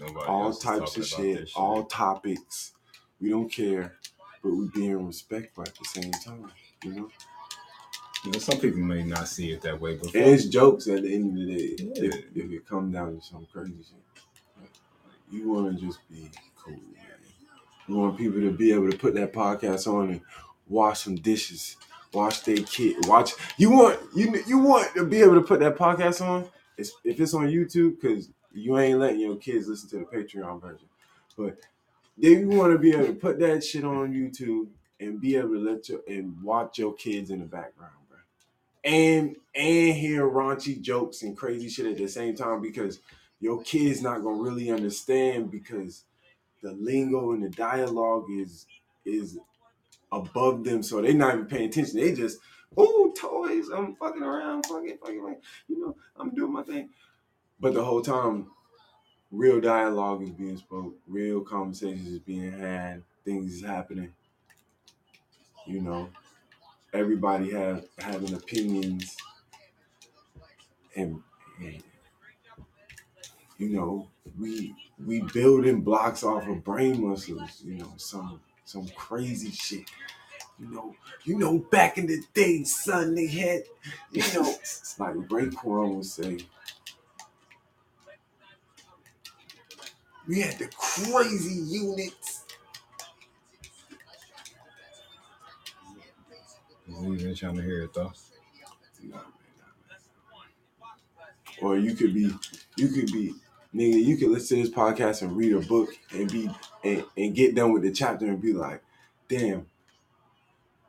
Nobody 0.00 0.26
all 0.26 0.44
else 0.46 0.58
is 0.58 0.62
types 0.64 0.94
talking 0.94 1.02
of 1.02 1.12
about 1.12 1.22
shit, 1.24 1.40
this 1.40 1.52
all 1.56 1.84
topics. 1.84 2.72
We 3.20 3.30
don't 3.30 3.50
care, 3.50 3.96
but 4.42 4.50
we 4.52 4.68
being 4.74 5.06
respectful 5.06 5.64
at 5.64 5.74
the 5.74 5.84
same 5.84 6.12
time. 6.12 6.50
You 6.84 6.92
know, 6.94 7.10
You 8.24 8.32
know, 8.32 8.38
some 8.38 8.58
people 8.60 8.80
may 8.80 9.02
not 9.02 9.28
see 9.28 9.52
it 9.52 9.62
that 9.62 9.80
way, 9.80 9.96
but 9.96 10.14
and 10.14 10.24
it's 10.26 10.46
jokes 10.46 10.86
at 10.88 11.02
the 11.02 11.14
end 11.14 11.30
of 11.38 11.46
the 11.46 11.56
day. 11.56 11.76
If, 12.06 12.14
if 12.36 12.52
it 12.52 12.66
comes 12.66 12.94
down 12.94 13.16
to 13.18 13.22
some 13.26 13.46
crazy 13.52 13.74
shit, 13.82 14.70
you 15.30 15.48
want 15.50 15.78
to 15.78 15.86
just 15.86 16.00
be 16.08 16.30
cool, 16.56 16.74
man. 16.74 17.04
You 17.88 17.96
want 17.96 18.18
people 18.18 18.40
to 18.40 18.52
be 18.52 18.72
able 18.72 18.90
to 18.90 18.96
put 18.98 19.14
that 19.14 19.32
podcast 19.32 19.86
on 19.92 20.10
and 20.10 20.20
wash 20.68 21.00
some 21.02 21.16
dishes, 21.16 21.76
wash 22.12 22.40
their 22.40 22.56
kid, 22.56 22.96
watch. 23.06 23.32
You 23.56 23.70
want 23.70 24.00
you 24.14 24.42
you 24.46 24.58
want 24.58 24.94
to 24.94 25.04
be 25.04 25.20
able 25.20 25.34
to 25.34 25.42
put 25.42 25.60
that 25.60 25.76
podcast 25.76 26.24
on. 26.24 26.46
It's, 26.76 26.92
if 27.04 27.20
it's 27.20 27.34
on 27.34 27.48
YouTube, 27.48 28.00
because 28.00 28.30
you 28.52 28.78
ain't 28.78 28.98
letting 28.98 29.20
your 29.20 29.36
kids 29.36 29.68
listen 29.68 29.88
to 29.90 29.98
the 29.98 30.04
Patreon 30.04 30.60
version, 30.60 30.88
but 31.36 31.56
then 32.16 32.40
you 32.40 32.58
want 32.58 32.72
to 32.72 32.78
be 32.78 32.92
able 32.92 33.06
to 33.06 33.14
put 33.14 33.38
that 33.40 33.64
shit 33.64 33.84
on 33.84 34.12
YouTube 34.12 34.68
and 35.00 35.20
be 35.20 35.36
able 35.36 35.50
to 35.50 35.58
let 35.58 35.88
your 35.88 36.00
and 36.08 36.40
watch 36.42 36.78
your 36.78 36.94
kids 36.94 37.30
in 37.30 37.40
the 37.40 37.46
background, 37.46 37.92
bro, 38.08 38.18
and 38.84 39.36
and 39.54 39.94
hear 39.94 40.28
raunchy 40.28 40.80
jokes 40.80 41.22
and 41.22 41.36
crazy 41.36 41.68
shit 41.68 41.86
at 41.86 41.96
the 41.96 42.08
same 42.08 42.34
time 42.34 42.60
because 42.60 43.00
your 43.40 43.62
kids 43.62 44.02
not 44.02 44.22
gonna 44.22 44.40
really 44.40 44.70
understand 44.70 45.50
because 45.50 46.04
the 46.62 46.72
lingo 46.72 47.32
and 47.32 47.42
the 47.42 47.48
dialogue 47.50 48.26
is 48.30 48.66
is 49.04 49.38
above 50.12 50.62
them, 50.64 50.82
so 50.82 51.00
they're 51.00 51.14
not 51.14 51.34
even 51.34 51.46
paying 51.46 51.68
attention. 51.68 51.98
They 51.98 52.14
just 52.14 52.38
oh 52.76 53.12
toys, 53.18 53.68
I'm 53.74 53.94
fucking 53.96 54.22
around, 54.22 54.66
fucking 54.66 54.98
fucking, 54.98 55.24
like, 55.24 55.42
you 55.68 55.80
know, 55.80 55.96
I'm 56.16 56.30
doing 56.34 56.52
my 56.52 56.62
thing, 56.62 56.90
but 57.60 57.74
the 57.74 57.84
whole 57.84 58.02
time 58.02 58.50
real 59.30 59.60
dialogue 59.60 60.22
is 60.22 60.30
being 60.30 60.56
spoke, 60.56 60.94
real 61.06 61.40
conversations 61.40 62.08
is 62.08 62.18
being 62.18 62.52
had, 62.52 63.02
things 63.24 63.54
is 63.54 63.64
happening. 63.64 64.12
You 65.66 65.80
know, 65.80 66.08
everybody 66.92 67.50
have 67.52 67.86
having 67.98 68.34
opinions, 68.34 69.16
and, 70.96 71.22
and 71.60 71.82
you 73.58 73.68
know, 73.70 74.08
we 74.38 74.74
we 75.04 75.20
building 75.20 75.82
blocks 75.82 76.24
off 76.24 76.48
of 76.48 76.64
brain 76.64 77.06
muscles. 77.06 77.62
You 77.64 77.78
know, 77.78 77.92
some 77.96 78.40
some 78.64 78.88
crazy 78.96 79.50
shit. 79.50 79.84
You 80.58 80.68
know, 80.72 80.94
you 81.24 81.38
know, 81.38 81.58
back 81.58 81.98
in 81.98 82.06
the 82.06 82.22
day, 82.34 82.62
son, 82.64 83.14
they 83.14 83.26
had, 83.26 83.62
you 84.12 84.22
know, 84.34 84.48
it's 84.50 84.96
like 85.00 85.14
Raekwon 85.14 85.96
would 85.96 86.06
say, 86.06 86.38
we 90.28 90.40
had 90.40 90.58
the 90.58 90.68
crazy 90.76 91.62
units. 91.78 92.44
You 96.86 97.28
ain't 97.28 97.36
trying 97.38 97.56
to 97.56 97.62
hear 97.62 97.82
it 97.82 97.94
though. 97.94 98.12
Nah, 99.02 99.16
man, 99.16 99.24
nah, 99.58 99.66
man. 99.88 99.98
Or 101.60 101.76
you 101.76 101.94
could 101.94 102.14
be, 102.14 102.32
you 102.76 102.88
could 102.88 103.06
be, 103.12 103.34
nigga, 103.74 104.04
you 104.04 104.16
could 104.16 104.30
listen 104.30 104.58
to 104.58 104.62
this 104.64 104.72
podcast 104.72 105.22
and 105.22 105.36
read 105.36 105.52
a 105.54 105.60
book 105.60 105.90
and 106.12 106.30
be 106.30 106.50
and, 106.84 107.04
and 107.16 107.34
get 107.34 107.54
done 107.54 107.72
with 107.72 107.82
the 107.82 107.92
chapter 107.92 108.26
and 108.26 108.40
be 108.40 108.52
like, 108.52 108.82
damn, 109.28 109.66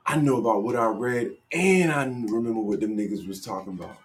I 0.06 0.18
know 0.18 0.38
about 0.38 0.64
what 0.64 0.76
I 0.76 0.88
read 0.88 1.38
and 1.52 1.92
I 1.92 2.04
remember 2.06 2.60
what 2.60 2.80
them 2.82 2.98
niggas 2.98 3.28
was 3.28 3.42
talking 3.44 3.74
about. 3.74 3.98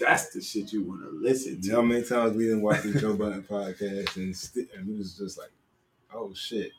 That's 0.00 0.30
the 0.30 0.40
shit 0.40 0.72
you 0.72 0.84
want 0.84 1.02
to 1.02 1.10
listen 1.10 1.58
You 1.60 1.70
know 1.72 1.76
how 1.76 1.82
many 1.82 2.04
times 2.04 2.36
we 2.36 2.44
didn't 2.44 2.62
watch 2.62 2.82
the 2.84 2.98
Joe 3.00 3.14
Budden 3.14 3.42
podcast 3.42 4.16
and, 4.16 4.34
st- 4.36 4.68
and 4.76 4.86
we 4.86 4.96
was 4.96 5.16
just 5.16 5.36
like, 5.38 5.50
oh 6.14 6.32
shit. 6.34 6.70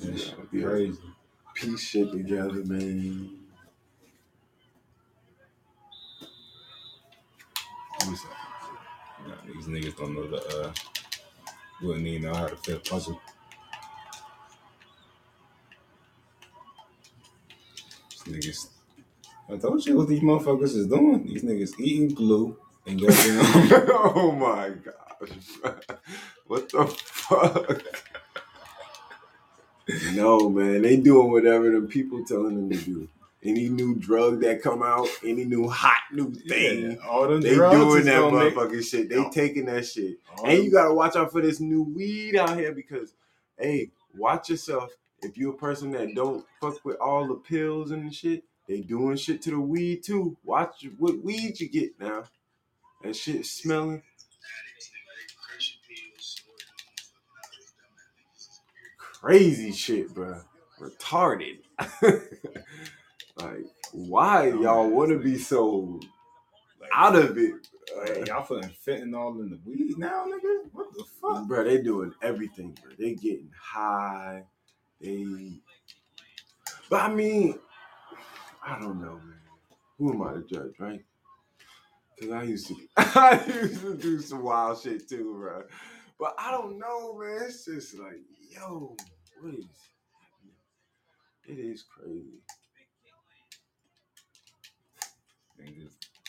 That 0.00 0.18
shit 0.18 0.34
Yeah. 0.52 0.62
crazy. 0.64 0.98
Piece 1.54 1.80
shit 1.80 2.10
together, 2.12 2.64
man. 2.64 3.43
Up? 8.08 9.26
Nah, 9.26 9.34
these 9.46 9.66
niggas 9.66 9.96
don't 9.96 10.14
know 10.14 10.26
the 10.28 10.66
uh 10.68 10.72
wouldn't 11.82 12.06
even 12.06 12.22
know 12.22 12.34
how 12.34 12.46
to 12.46 12.56
fit 12.56 12.76
a 12.76 12.80
puzzle. 12.90 13.20
These 18.26 18.34
niggas 18.34 18.68
I 19.50 19.56
told 19.56 19.84
you 19.86 19.96
what 19.96 20.08
these 20.08 20.20
motherfuckers 20.20 20.74
is 20.76 20.86
doing. 20.86 21.24
These 21.26 21.44
niggas 21.44 21.78
eating 21.80 22.14
glue 22.14 22.56
and 22.86 23.00
goddamn 23.00 23.40
oh 23.90 24.32
my 24.32 24.70
gosh. 24.70 25.74
what 26.46 26.68
the 26.70 26.86
fuck? 26.86 27.82
no, 30.14 30.48
man. 30.50 30.82
They 30.82 30.96
doing 30.96 31.30
whatever 31.30 31.70
the 31.78 31.86
people 31.86 32.24
telling 32.24 32.68
them 32.68 32.70
to 32.70 32.84
do. 32.84 33.08
Any 33.44 33.68
new 33.68 33.94
drug 33.94 34.40
that 34.40 34.62
come 34.62 34.82
out, 34.82 35.06
any 35.22 35.44
new 35.44 35.68
hot 35.68 36.00
new 36.12 36.32
thing, 36.32 36.92
Yeah, 36.92 36.96
all 37.06 37.28
them 37.28 37.42
they 37.42 37.54
doing 37.54 38.04
that 38.06 38.20
gonna 38.20 38.44
make- 38.44 38.54
motherfucking 38.54 38.84
shit. 38.90 39.08
They 39.10 39.16
Yeah. 39.16 39.28
taking 39.30 39.66
that 39.66 39.86
shit. 39.86 40.18
all 40.36 40.46
And 40.46 40.56
them- 40.58 40.64
you 40.64 40.70
gotta 40.70 40.94
watch 40.94 41.14
out 41.14 41.30
for 41.30 41.42
this 41.42 41.60
new 41.60 41.82
weed 41.82 42.36
out 42.36 42.56
here 42.58 42.72
because, 42.72 43.12
hey, 43.58 43.90
watch 44.14 44.48
yourself. 44.48 44.92
If 45.22 45.36
you're 45.36 45.52
a 45.52 45.56
person 45.56 45.90
that 45.92 46.14
don't 46.14 46.46
fuck 46.60 46.82
with 46.84 46.96
all 46.96 47.26
the 47.28 47.34
pills 47.34 47.90
and 47.90 48.14
shit, 48.14 48.44
they 48.66 48.80
doing 48.80 49.16
shit 49.16 49.42
to 49.42 49.50
the 49.50 49.60
weed 49.60 50.02
too. 50.02 50.36
Watch 50.42 50.86
what 50.98 51.18
weed 51.22 51.60
you 51.60 51.68
get 51.68 51.98
now. 52.00 52.24
That 53.02 53.14
shit 53.14 53.44
smelling 53.44 54.02
crazy 58.98 59.72
shit, 59.72 60.12
bro. 60.14 60.40
Retarded. 60.80 61.58
like, 63.36 63.66
why 63.92 64.48
y'all 64.48 64.88
want 64.88 65.10
to 65.10 65.18
be 65.18 65.38
so 65.38 66.00
like, 66.80 66.90
out 66.94 67.16
of 67.16 67.36
it? 67.38 67.54
like, 67.96 68.28
y'all 68.28 68.44
putting 68.44 68.70
fentanyl 68.70 69.40
in 69.40 69.50
the 69.50 69.60
weed 69.64 69.98
now, 69.98 70.26
nigga? 70.26 70.70
What 70.72 70.86
the 70.96 71.04
fuck? 71.20 71.46
bro, 71.46 71.64
they 71.64 71.82
doing 71.82 72.12
everything, 72.22 72.76
bro. 72.82 72.92
They 72.98 73.14
getting 73.14 73.50
high. 73.60 74.44
They, 75.00 75.60
but 76.88 77.02
I 77.02 77.14
mean, 77.14 77.58
I 78.64 78.78
don't 78.78 79.00
know, 79.00 79.14
man. 79.14 79.40
Who 79.98 80.12
am 80.12 80.22
I 80.22 80.34
to 80.34 80.42
judge, 80.42 80.74
right? 80.78 81.04
Cause 82.20 82.30
I 82.30 82.42
used 82.44 82.68
to, 82.68 82.76
I 82.96 83.42
used 83.46 83.80
to 83.80 83.96
do 83.96 84.20
some 84.20 84.42
wild 84.42 84.80
shit 84.80 85.08
too, 85.08 85.36
bro. 85.38 85.64
But 86.18 86.34
I 86.38 86.52
don't 86.52 86.78
know, 86.78 87.18
man. 87.18 87.42
It's 87.46 87.64
just 87.64 87.98
like, 87.98 88.20
yo, 88.50 88.96
what 89.40 89.54
is 89.54 89.66
happening? 90.20 90.54
It 91.46 91.58
is 91.58 91.82
crazy. 91.82 92.40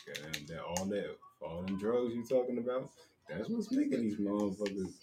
Goddamn, 0.07 0.45
that 0.47 0.63
all 0.63 0.86
that 0.86 1.17
all 1.41 1.61
them 1.63 1.77
drugs 1.79 2.15
you 2.15 2.23
talking 2.23 2.57
about, 2.59 2.89
that's 3.29 3.49
what's 3.49 3.71
making 3.71 4.01
these 4.03 4.17
motherfuckers 4.17 4.93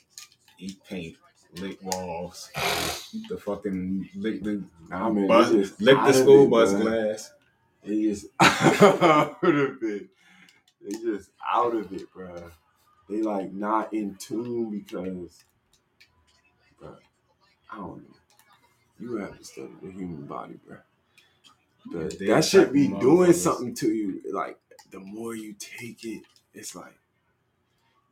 eat 0.58 0.78
paint, 0.88 1.16
lick 1.58 1.78
walls, 1.82 2.50
the 3.28 3.36
fucking 3.38 4.08
lick 4.16 4.42
the 4.42 4.64
man, 4.88 5.26
bus, 5.28 5.50
just 5.50 5.80
lick 5.80 5.96
the 5.96 6.12
school 6.12 6.48
bus 6.48 6.72
bruh. 6.72 6.82
glass. 6.82 7.32
They 7.84 8.02
just 8.02 8.26
out 8.40 9.42
of 9.42 9.82
it. 9.82 10.08
They 10.82 10.92
just 10.92 11.30
out 11.48 11.74
of 11.74 11.92
it, 11.92 12.12
bro. 12.12 12.50
They 13.08 13.22
like 13.22 13.52
not 13.52 13.92
in 13.92 14.16
tune 14.16 14.70
because, 14.70 15.44
bro, 16.78 16.96
I 17.72 17.76
don't 17.76 17.98
know. 17.98 18.16
You 19.00 19.16
have 19.16 19.38
to 19.38 19.44
study 19.44 19.70
the 19.82 19.90
human 19.90 20.26
body, 20.26 20.54
bro. 20.66 20.78
But 21.86 22.18
that 22.18 22.44
should 22.44 22.72
be 22.72 22.88
doing 22.88 23.32
something 23.32 23.74
to 23.76 23.92
you. 23.92 24.20
Like 24.32 24.58
the 24.90 25.00
more 25.00 25.34
you 25.34 25.54
take 25.58 26.04
it, 26.04 26.22
it's 26.54 26.74
like 26.74 26.98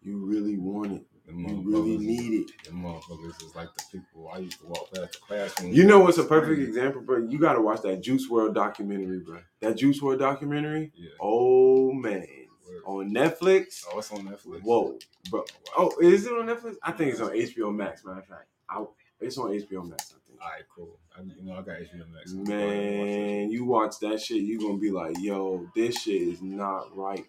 you 0.03 0.19
really 0.19 0.57
want 0.57 0.93
it. 0.93 1.07
You 1.33 1.63
really 1.65 1.97
need 1.97 2.41
it. 2.41 2.51
The 2.65 2.71
motherfuckers 2.73 3.41
is 3.45 3.55
like 3.55 3.69
the 3.77 3.85
people 3.93 4.31
I 4.35 4.39
used 4.39 4.59
to 4.61 4.67
walk 4.67 4.93
past 4.93 5.13
the 5.13 5.19
classroom. 5.21 5.73
You 5.73 5.85
know 5.85 6.01
what's 6.01 6.19
a 6.19 6.25
perfect 6.25 6.61
example, 6.61 7.03
bro? 7.03 7.19
You 7.29 7.39
gotta 7.39 7.61
watch 7.61 7.83
that 7.83 8.01
Juice 8.01 8.29
WRLD 8.29 8.55
documentary, 8.55 9.21
bro. 9.21 9.39
That 9.61 9.77
Juice 9.77 10.01
WRLD 10.01 10.19
documentary. 10.19 10.91
Yeah. 10.97 11.11
Oh 11.21 11.93
man, 11.93 12.27
Word. 12.69 12.83
on 12.85 13.11
Netflix. 13.13 13.85
Oh, 13.93 13.99
it's 13.99 14.11
on 14.11 14.27
Netflix. 14.27 14.63
Whoa, 14.63 14.99
bro. 15.31 15.45
Oh, 15.77 15.93
is 16.01 16.27
it 16.27 16.33
on 16.33 16.47
Netflix? 16.47 16.77
I 16.83 16.93
think 16.93 17.13
it's 17.13 17.21
on 17.21 17.31
HBO 17.31 17.73
Max. 17.75 18.05
Matter 18.05 18.19
of 18.21 18.27
fact, 18.27 18.47
I, 18.69 18.85
it's 19.21 19.39
on 19.39 19.51
HBO 19.51 19.89
Max. 19.89 20.15
I. 20.41 20.45
All 20.45 20.51
right, 20.51 20.65
cool. 20.75 20.99
I, 21.17 21.23
you 21.23 21.43
know, 21.43 21.53
I 21.55 21.63
got 21.63 21.77
HBO 21.77 22.13
Max. 22.13 22.35
I'll 22.37 22.45
go 22.45 22.53
ahead 22.53 22.83
and 22.83 22.99
watch. 22.99 23.09
Man, 23.09 23.51
you 23.51 23.65
watch 23.65 23.99
that 24.01 24.21
shit, 24.21 24.43
you 24.43 24.61
gonna 24.61 24.79
be 24.79 24.91
like, 24.91 25.17
yo, 25.19 25.67
this 25.75 26.03
shit 26.03 26.23
is 26.23 26.43
not 26.43 26.97
right. 26.97 27.27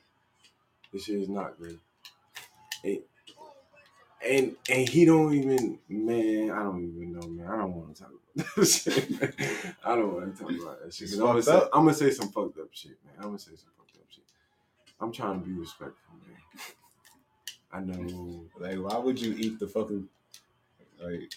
This 0.93 1.05
shit 1.05 1.21
is 1.21 1.29
not 1.29 1.59
good. 1.59 1.79
And 2.83 2.99
and, 4.23 4.55
and 4.69 4.87
he 4.87 5.05
don't 5.05 5.33
even, 5.33 5.79
man, 5.89 6.51
I 6.51 6.63
don't 6.63 6.83
even 6.83 7.13
know, 7.13 7.27
man. 7.27 7.47
I 7.47 7.57
don't 7.57 7.73
want 7.73 7.95
to 7.95 8.03
talk 8.03 8.11
about 8.35 8.47
this 8.55 8.83
shit. 8.83 9.19
man. 9.19 9.33
I 9.83 9.95
don't 9.95 10.13
want 10.13 10.35
to 10.35 10.43
talk 10.43 10.51
about 10.51 10.83
that 10.83 10.93
shit. 10.93 11.11
I'm 11.13 11.19
gonna, 11.19 11.41
say. 11.41 11.61
I'm 11.73 11.85
gonna 11.85 11.93
say 11.93 12.11
some 12.11 12.29
fucked 12.29 12.59
up 12.59 12.67
shit, 12.71 12.97
man. 13.03 13.15
I'm 13.17 13.23
gonna 13.25 13.39
say 13.39 13.55
some 13.55 13.71
fucked 13.77 13.97
up 13.97 14.05
shit. 14.09 14.23
I'm 14.99 15.11
trying 15.11 15.41
to 15.41 15.47
be 15.47 15.53
respectful, 15.53 16.13
man. 16.27 16.37
I 17.73 17.79
know 17.79 18.45
Like, 18.59 18.77
why 18.77 18.97
would 18.99 19.19
you 19.19 19.33
eat 19.37 19.59
the 19.59 19.67
fucking 19.67 20.07
like 21.01 21.33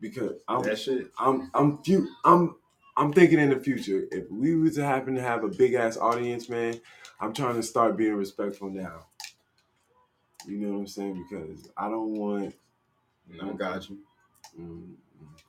because 0.00 0.32
I'm 0.48 0.62
that 0.62 0.78
shit? 0.78 1.10
I'm 1.18 1.50
I'm 1.54 1.82
few 1.82 2.08
I'm 2.24 2.56
I'm 2.96 3.12
thinking 3.12 3.38
in 3.38 3.50
the 3.50 3.60
future 3.60 4.04
if 4.10 4.30
we 4.30 4.56
were 4.56 4.70
to 4.70 4.84
happen 4.84 5.14
to 5.14 5.22
have 5.22 5.44
a 5.44 5.48
big 5.48 5.74
ass 5.74 5.96
audience, 5.96 6.48
man. 6.48 6.80
I'm 7.20 7.32
trying 7.32 7.56
to 7.56 7.62
start 7.62 7.96
being 7.96 8.14
respectful 8.14 8.70
now. 8.70 9.06
You 10.46 10.58
know 10.58 10.72
what 10.72 10.78
I'm 10.80 10.86
saying? 10.86 11.26
Because 11.28 11.68
I 11.76 11.88
don't 11.88 12.14
want. 12.14 12.54
I 13.42 13.52
got 13.52 13.88
you. 13.90 13.98
Mm, 14.60 14.94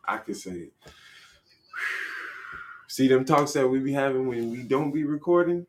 I 0.07 0.17
could 0.17 0.37
say. 0.37 0.69
See 2.87 3.07
them 3.07 3.25
talks 3.25 3.53
that 3.53 3.67
we 3.67 3.79
be 3.79 3.93
having 3.93 4.27
when 4.27 4.51
we 4.51 4.63
don't 4.63 4.91
be 4.91 5.03
recording, 5.03 5.65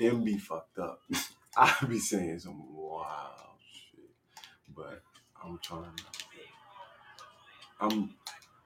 them 0.00 0.24
be 0.24 0.38
fucked 0.38 0.78
up. 0.78 1.00
I 1.56 1.72
be 1.88 1.98
saying 1.98 2.40
some 2.40 2.62
wild 2.74 3.58
shit, 3.72 4.10
but 4.74 5.02
I'm 5.44 5.58
trying. 5.62 5.92
I'm 7.82 8.14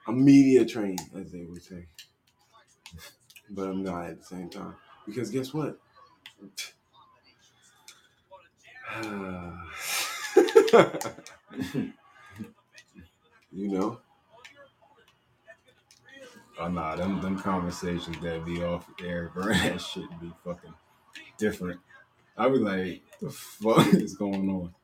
I'm 0.06 0.24
media 0.24 0.64
trained, 0.66 1.00
as 1.18 1.32
they 1.32 1.44
would 1.44 1.62
say, 1.62 1.86
but 3.50 3.68
I'm 3.68 3.82
not 3.82 4.06
at 4.06 4.20
the 4.20 4.24
same 4.24 4.50
time 4.50 4.74
because 5.06 5.30
guess 5.30 5.54
what? 5.54 5.78
you 13.52 13.68
know. 13.68 14.00
Oh 16.58 16.68
nah, 16.68 16.96
them 16.96 17.20
them 17.22 17.38
conversations 17.38 18.18
that 18.20 18.44
be 18.44 18.62
off 18.62 18.86
air, 19.02 19.30
bro, 19.34 19.46
that 19.52 19.80
shit 19.80 20.04
be 20.20 20.30
fucking 20.44 20.74
different. 21.38 21.80
I 22.36 22.48
be 22.50 22.58
like, 22.58 23.02
the 23.20 23.30
fuck 23.30 23.86
is 23.94 24.14
going 24.14 24.50
on? 24.50 24.74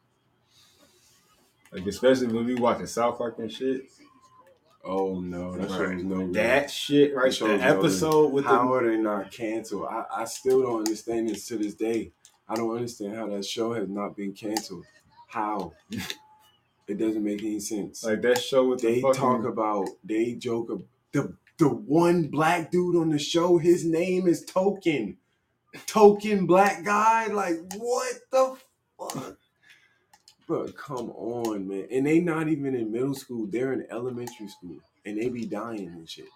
Like 1.70 1.86
especially 1.86 2.28
when 2.28 2.46
we 2.46 2.54
watching 2.54 2.86
South 2.86 3.18
Park 3.18 3.38
and 3.38 3.52
shit. 3.52 3.82
Oh 4.84 5.20
no, 5.20 5.52
that 5.56 5.70
Right. 5.70 5.78
shows 5.94 6.04
no 6.04 6.16
good. 6.26 6.34
That 6.34 6.70
shit 6.70 7.14
right 7.14 7.26
That 7.26 7.34
shows 7.34 7.48
there. 7.48 7.58
no 7.58 7.78
Episode 7.78 8.32
with 8.32 8.44
how 8.44 8.62
the 8.68 8.72
are 8.74 8.86
they 8.90 8.96
not 8.96 9.30
canceled? 9.30 9.86
I, 9.88 10.04
I 10.18 10.24
still 10.24 10.62
don't 10.62 10.78
understand 10.78 11.28
this 11.28 11.46
to 11.48 11.56
this 11.56 11.74
day. 11.74 12.12
I 12.48 12.56
don't 12.56 12.74
understand 12.74 13.14
how 13.16 13.28
that 13.28 13.44
show 13.44 13.72
has 13.74 13.88
not 13.88 14.16
been 14.16 14.32
canceled. 14.32 14.84
How? 15.28 15.72
it 16.88 16.98
doesn't 16.98 17.22
make 17.24 17.42
any 17.42 17.60
sense. 17.60 18.04
like 18.04 18.22
that 18.22 18.38
show 18.42 18.66
with 18.68 18.80
they 18.82 18.96
the 18.96 19.00
fucking, 19.02 19.20
talk 19.20 19.44
about, 19.44 19.88
they 20.04 20.34
joke 20.34 20.68
about, 20.70 20.84
the 21.12 21.36
the 21.58 21.68
one 21.68 22.24
black 22.28 22.70
dude 22.72 22.96
on 22.96 23.10
the 23.10 23.18
show. 23.18 23.58
His 23.58 23.84
name 23.84 24.26
is 24.26 24.44
Token. 24.44 25.16
Token 25.86 26.44
black 26.46 26.84
guy. 26.84 27.28
Like 27.28 27.54
what 27.76 28.14
the 28.32 28.56
fuck? 28.98 29.38
Bro, 30.46 30.68
come 30.72 31.10
on, 31.10 31.68
man. 31.68 31.86
And 31.90 32.06
they 32.06 32.20
not 32.20 32.48
even 32.48 32.74
in 32.74 32.92
middle 32.92 33.14
school. 33.14 33.46
They're 33.46 33.72
in 33.72 33.86
elementary 33.90 34.48
school, 34.48 34.78
and 35.06 35.20
they 35.20 35.28
be 35.28 35.46
dying 35.46 35.88
and 35.88 36.08
shit. 36.08 36.28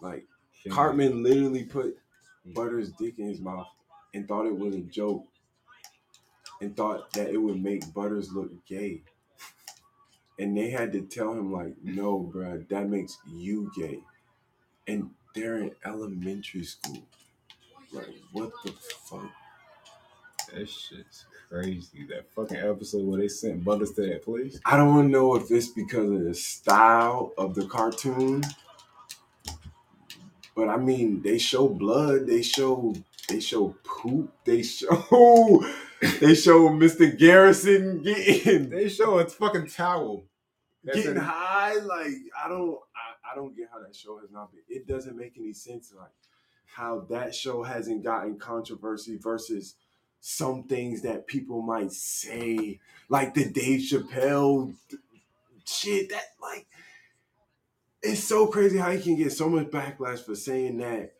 Like. 0.00 0.24
Cartman 0.70 1.22
literally 1.22 1.64
put 1.64 1.96
mm. 2.46 2.54
Butter's 2.54 2.90
dick 2.92 3.18
in 3.18 3.28
his 3.28 3.40
mouth 3.40 3.68
and 4.12 4.26
thought 4.26 4.46
it 4.46 4.58
was 4.58 4.74
a 4.74 4.80
joke 4.80 5.24
and 6.60 6.76
thought 6.76 7.12
that 7.12 7.30
it 7.30 7.36
would 7.36 7.62
make 7.62 7.94
Butters 7.94 8.32
look 8.32 8.50
gay. 8.66 9.02
And 10.38 10.56
they 10.56 10.70
had 10.70 10.92
to 10.92 11.02
tell 11.02 11.32
him, 11.32 11.52
like, 11.52 11.74
no, 11.82 12.30
bruh, 12.32 12.68
that 12.68 12.88
makes 12.88 13.18
you 13.32 13.70
gay. 13.76 14.00
And 14.86 15.10
they're 15.34 15.58
in 15.58 15.72
elementary 15.84 16.64
school. 16.64 17.02
Like, 17.92 18.14
what 18.32 18.50
the 18.64 18.72
fuck? 18.72 19.30
That 20.54 20.68
shit's 20.68 21.26
crazy. 21.48 22.06
That 22.08 22.30
fucking 22.34 22.56
episode 22.56 23.04
where 23.06 23.20
they 23.20 23.28
sent 23.28 23.64
Butters 23.64 23.92
to 23.92 24.02
that 24.02 24.24
place. 24.24 24.60
I 24.64 24.76
don't 24.76 25.10
know 25.10 25.34
if 25.36 25.50
it's 25.50 25.68
because 25.68 26.10
of 26.10 26.24
the 26.24 26.34
style 26.34 27.32
of 27.38 27.54
the 27.54 27.66
cartoon. 27.66 28.42
But 30.54 30.68
I 30.68 30.76
mean, 30.76 31.22
they 31.22 31.38
show 31.38 31.68
blood, 31.68 32.26
they 32.26 32.42
show 32.42 32.94
they 33.28 33.40
show 33.40 33.76
poop, 33.84 34.32
they 34.44 34.62
show 34.62 35.64
they 36.20 36.34
show 36.34 36.68
Mr. 36.70 37.16
Garrison 37.16 38.02
getting 38.02 38.70
They 38.70 38.88
show 38.88 39.18
a 39.18 39.26
fucking 39.26 39.68
towel. 39.68 40.24
That's 40.82 40.96
getting 40.98 41.12
in- 41.16 41.22
high. 41.22 41.74
Like 41.74 42.14
I 42.44 42.48
don't 42.48 42.78
I, 42.96 43.32
I 43.32 43.34
don't 43.36 43.56
get 43.56 43.68
how 43.72 43.80
that 43.80 43.94
show 43.94 44.18
has 44.18 44.30
not 44.30 44.50
been. 44.50 44.62
It 44.68 44.86
doesn't 44.88 45.16
make 45.16 45.34
any 45.38 45.52
sense. 45.52 45.92
Like 45.96 46.10
how 46.66 47.06
that 47.10 47.34
show 47.34 47.62
hasn't 47.62 48.02
gotten 48.02 48.38
controversy 48.38 49.16
versus 49.16 49.74
some 50.20 50.64
things 50.64 51.02
that 51.02 51.26
people 51.26 51.62
might 51.62 51.92
say, 51.92 52.80
like 53.08 53.34
the 53.34 53.48
Dave 53.48 53.80
Chappelle 53.80 54.74
shit. 55.64 56.10
That 56.10 56.24
like 56.40 56.66
it's 58.02 58.24
so 58.24 58.46
crazy 58.46 58.78
how 58.78 58.90
he 58.90 59.00
can 59.02 59.16
get 59.16 59.32
so 59.32 59.48
much 59.48 59.68
backlash 59.68 60.20
for 60.20 60.34
saying 60.34 60.78
that, 60.78 61.14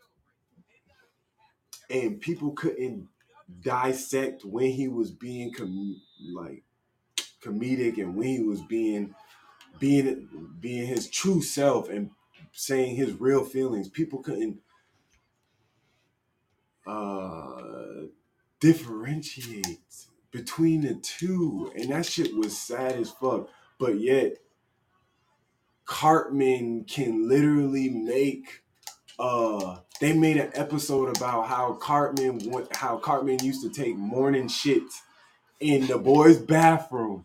and 1.91 2.21
people 2.21 2.53
couldn't 2.53 3.09
dissect 3.63 4.45
when 4.45 4.71
he 4.71 4.89
was 4.89 5.11
being 5.11 5.53
com- 5.53 6.01
like 6.35 6.63
comedic 7.43 7.99
and 7.99 8.15
when 8.15 8.29
he 8.29 8.41
was 8.43 8.61
being 8.63 9.15
being 9.79 10.29
being 10.61 10.87
his 10.87 11.09
true 11.09 11.43
self 11.43 11.89
and 11.89 12.11
saying 12.53 12.97
his 12.97 13.13
real 13.21 13.45
feelings. 13.45 13.89
People 13.89 14.21
couldn't 14.21 14.61
uh 16.87 18.03
differentiate 18.61 19.81
between 20.31 20.83
the 20.83 20.95
two. 20.95 21.73
And 21.77 21.91
that 21.91 22.07
shit 22.07 22.35
was 22.37 22.57
sad 22.57 22.93
as 22.97 23.11
fuck. 23.11 23.49
But 23.79 24.01
yet 24.01 24.39
Cartman 25.85 26.85
can 26.85 27.29
literally 27.29 27.89
make 27.89 28.63
uh 29.19 29.79
they 30.01 30.13
made 30.13 30.37
an 30.37 30.51
episode 30.55 31.17
about 31.17 31.49
how 31.49 31.73
Cartman 31.75 32.41
went 32.51 32.75
how 32.77 32.99
Cartman 32.99 33.39
used 33.43 33.63
to 33.63 33.71
take 33.71 33.97
morning 33.97 34.49
shit 34.49 34.83
in 35.61 35.87
the 35.87 35.99
boys' 35.99 36.39
bathroom. 36.39 37.25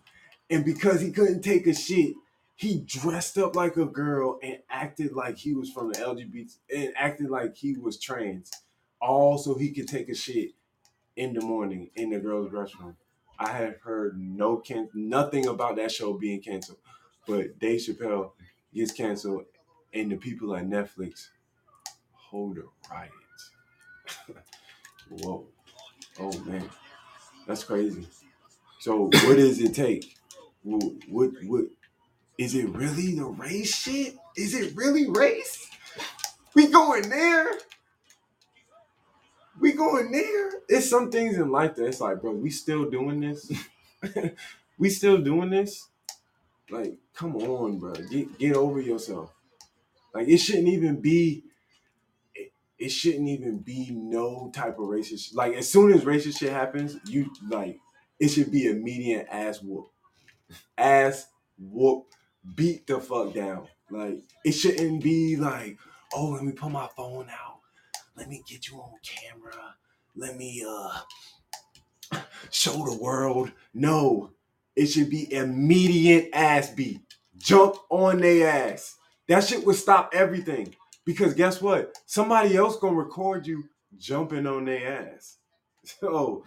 And 0.50 0.66
because 0.66 1.02
he 1.02 1.12
couldn't 1.12 1.42
take 1.42 1.68
a 1.68 1.74
shit, 1.74 2.14
he 2.56 2.80
dressed 2.86 3.38
up 3.38 3.56
like 3.56 3.78
a 3.78 3.86
girl 3.86 4.40
and 4.42 4.60
acted 4.70 5.14
like 5.14 5.38
he 5.38 5.54
was 5.54 5.72
from 5.72 5.92
the 5.92 6.00
LGBT 6.00 6.52
and 6.76 6.94
acted 6.96 7.30
like 7.30 7.56
he 7.56 7.78
was 7.78 8.00
trans. 8.00 8.52
All 9.02 9.38
so 9.38 9.56
he 9.56 9.72
could 9.72 9.88
take 9.88 10.10
a 10.10 10.16
shit 10.16 10.52
in 11.16 11.34
the 11.34 11.41
morning 11.41 11.89
in 11.95 12.09
the 12.09 12.20
girls' 12.20 12.51
restroom. 12.51 12.95
I 13.39 13.51
have 13.51 13.80
heard 13.82 14.20
no 14.20 14.57
can 14.57 14.89
nothing 14.93 15.47
about 15.47 15.76
that 15.78 15.91
show 15.91 16.14
being 16.14 16.41
canceled. 16.41 16.80
But 17.28 17.59
Dave 17.59 17.82
Chappelle 17.82 18.32
gets 18.74 18.91
canceled 18.91 19.45
and 19.93 20.11
the 20.11 20.18
people 20.18 20.55
at 20.55 20.66
Netflix 20.66 21.30
hold 22.14 22.57
a 22.57 22.64
riot. 22.91 23.11
Whoa. 25.09 25.45
Oh 26.20 26.39
man. 26.39 26.70
That's 27.47 27.64
crazy. 27.64 28.07
So 28.80 29.03
what 29.05 29.38
does 29.38 29.59
it 29.59 29.74
take? 29.76 30.16
What, 30.64 30.84
what 31.09 31.32
what 31.43 31.66
is 32.38 32.55
it 32.55 32.70
really 32.70 33.16
the 33.16 33.26
race 33.26 33.76
shit? 33.76 34.16
Is 34.36 34.53
it 34.53 34.76
really 34.76 35.09
race? 35.09 35.70
We 36.55 36.68
going 36.68 37.09
there? 37.09 37.51
We 39.64 39.72
going 39.72 40.11
there? 40.11 40.51
It's 40.68 40.89
some 40.89 41.09
things 41.09 41.38
in 41.38 41.49
life 41.49 41.76
that 41.76 41.86
it's 41.86 42.01
like, 42.01 42.22
bro, 42.22 42.34
we 42.34 42.49
still 42.49 42.89
doing 42.89 43.22
this. 43.22 43.49
we 44.78 44.89
still 44.89 45.20
doing 45.20 45.51
this. 45.51 45.88
Like, 46.70 46.97
come 47.14 47.38
on, 47.38 47.80
bro. 47.80 47.93
Get 47.93 48.38
get 48.38 48.57
over 48.57 48.82
yourself. 48.82 49.32
Like, 50.14 50.28
it 50.28 50.39
shouldn't 50.39 50.68
even 50.68 50.99
be. 50.99 51.45
It, 52.36 52.51
it 52.78 52.89
shouldn't 52.89 53.30
even 53.30 53.59
be 53.59 53.89
no 53.93 54.51
type 54.53 54.80
of 54.80 54.88
racist. 54.89 55.34
Like, 55.34 55.53
as 55.53 55.72
soon 55.72 55.93
as 55.93 56.01
racist 56.01 56.39
shit 56.39 56.51
happens, 56.51 56.97
you 57.07 57.32
like 57.49 57.80
it 58.20 58.28
should 58.28 58.51
be 58.51 58.68
immediate 58.68 59.28
ass 59.32 59.61
whoop. 59.61 59.91
ass 60.78 61.28
whoop, 61.57 62.07
beat 62.53 62.86
the 62.86 62.99
fuck 62.99 63.34
down. 63.34 63.70
Like 63.89 64.24
it 64.43 64.51
shouldn't 64.51 65.01
be 65.01 65.38
like, 65.38 65.78
oh, 66.14 66.32
let 66.32 66.43
me 66.43 66.51
pull 66.51 66.70
my 66.70 66.89
phone 66.97 67.30
out. 67.30 67.53
Let 68.16 68.30
me 68.30 68.43
get 68.47 68.70
you 68.70 68.78
on 68.80 68.93
camera. 69.03 69.76
Let 70.16 70.38
me 70.38 70.64
uh 70.68 70.99
show 72.51 72.86
the 72.86 72.97
world. 73.01 73.51
No, 73.74 74.32
it 74.76 74.88
should 74.88 75.09
be 75.09 75.32
immediate 75.34 76.30
ass 76.34 76.70
beat. 76.72 77.01
Jump 77.38 77.76
on 77.89 78.20
their 78.20 78.47
ass. 78.47 78.95
That 79.28 79.43
shit 79.43 79.66
would 79.66 79.76
stop 79.76 80.11
everything. 80.14 80.76
Because 81.05 81.34
guess 81.34 81.61
what? 81.61 81.97
Somebody 82.05 82.55
else 82.55 82.78
gonna 82.78 82.95
record 82.95 83.45
you 83.47 83.64
jumping 83.97 84.47
on 84.47 84.66
their 84.66 85.14
ass. 85.14 85.38
So, 85.99 86.45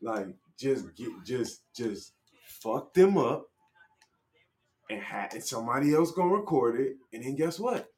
like, 0.00 0.28
just 0.56 0.94
get 0.94 1.08
just 1.24 1.62
just 1.74 2.12
fuck 2.44 2.94
them 2.94 3.18
up 3.18 3.48
and, 4.88 5.02
ha- 5.02 5.28
and 5.32 5.42
somebody 5.42 5.94
else 5.94 6.12
gonna 6.12 6.32
record 6.32 6.80
it, 6.80 6.96
and 7.12 7.24
then 7.24 7.34
guess 7.34 7.58
what? 7.58 7.88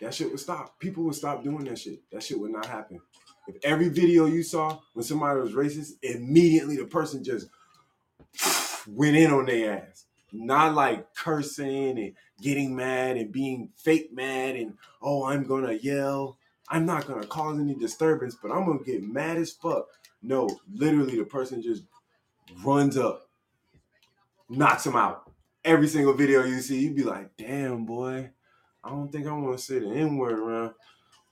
That 0.00 0.14
shit 0.14 0.30
would 0.30 0.40
stop. 0.40 0.78
People 0.78 1.04
would 1.04 1.14
stop 1.14 1.42
doing 1.42 1.64
that 1.64 1.78
shit. 1.78 2.00
That 2.10 2.22
shit 2.22 2.38
would 2.38 2.50
not 2.50 2.66
happen. 2.66 3.00
If 3.46 3.56
every 3.62 3.88
video 3.88 4.26
you 4.26 4.42
saw 4.42 4.78
when 4.94 5.04
somebody 5.04 5.40
was 5.40 5.52
racist, 5.52 5.92
immediately 6.02 6.76
the 6.76 6.86
person 6.86 7.22
just 7.22 7.48
went 8.88 9.16
in 9.16 9.30
on 9.30 9.46
their 9.46 9.82
ass. 9.88 10.06
Not 10.32 10.74
like 10.74 11.14
cursing 11.14 11.98
and 11.98 12.12
getting 12.40 12.74
mad 12.74 13.16
and 13.16 13.30
being 13.30 13.70
fake 13.76 14.12
mad 14.12 14.56
and 14.56 14.74
oh 15.00 15.24
I'm 15.24 15.44
gonna 15.44 15.74
yell. 15.74 16.38
I'm 16.68 16.86
not 16.86 17.06
gonna 17.06 17.26
cause 17.26 17.58
any 17.58 17.74
disturbance, 17.74 18.36
but 18.42 18.50
I'm 18.50 18.66
gonna 18.66 18.82
get 18.82 19.02
mad 19.02 19.36
as 19.36 19.52
fuck. 19.52 19.86
No, 20.22 20.48
literally 20.72 21.16
the 21.16 21.24
person 21.24 21.62
just 21.62 21.84
runs 22.64 22.96
up, 22.96 23.28
knocks 24.48 24.86
him 24.86 24.96
out. 24.96 25.30
Every 25.64 25.86
single 25.86 26.14
video 26.14 26.44
you 26.44 26.60
see, 26.60 26.80
you'd 26.80 26.96
be 26.96 27.04
like, 27.04 27.36
damn 27.36 27.84
boy, 27.84 28.30
I 28.84 28.90
don't 28.90 29.10
think 29.10 29.26
I 29.26 29.32
want 29.32 29.58
to 29.58 29.64
say 29.64 29.78
the 29.78 29.88
N 29.88 30.16
word 30.16 30.38
around. 30.38 30.74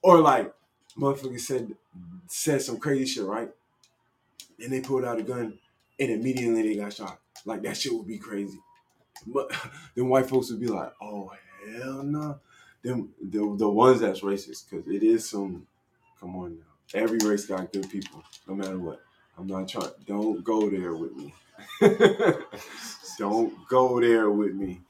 Or 0.03 0.21
like, 0.21 0.53
motherfucker 0.99 1.39
said 1.39 1.75
said 2.27 2.63
some 2.63 2.79
crazy 2.79 3.07
shit, 3.07 3.25
right? 3.25 3.51
And 4.63 4.73
they 4.73 4.81
pulled 4.81 5.05
out 5.05 5.19
a 5.19 5.23
gun 5.23 5.59
and 6.01 6.11
immediately 6.11 6.63
they 6.63 6.77
got 6.77 6.93
shot. 6.93 7.19
Like 7.45 7.63
that 7.63 7.77
shit 7.77 7.93
would 7.93 8.07
be 8.07 8.19
crazy. 8.19 8.59
But 9.27 9.53
then 9.95 10.09
white 10.09 10.29
folks 10.29 10.51
would 10.51 10.61
be 10.61 10.69
like, 10.69 10.93
oh 11.01 11.31
hell 11.71 12.03
no. 12.03 12.41
Them 12.83 13.11
the, 13.23 13.55
the 13.59 13.69
ones 13.69 14.01
that's 14.01 14.21
racist, 14.23 14.69
because 14.69 14.89
it 14.89 15.05
is 15.05 15.29
some 15.29 15.67
come 16.19 16.35
on 16.37 16.57
now. 16.57 17.01
Every 17.01 17.19
race 17.19 17.47
got 17.47 17.73
good 17.73 17.89
people, 17.89 18.23
no 18.49 18.55
matter 18.55 18.79
what. 18.79 19.01
I'm 19.39 19.47
not 19.47 19.69
trying 19.69 19.91
don't 20.07 20.43
go 20.43 20.69
there 20.69 20.95
with 20.95 21.15
me. 21.15 21.35
don't 23.19 23.69
go 23.69 24.01
there 24.01 24.31
with 24.31 24.55
me. 24.55 24.81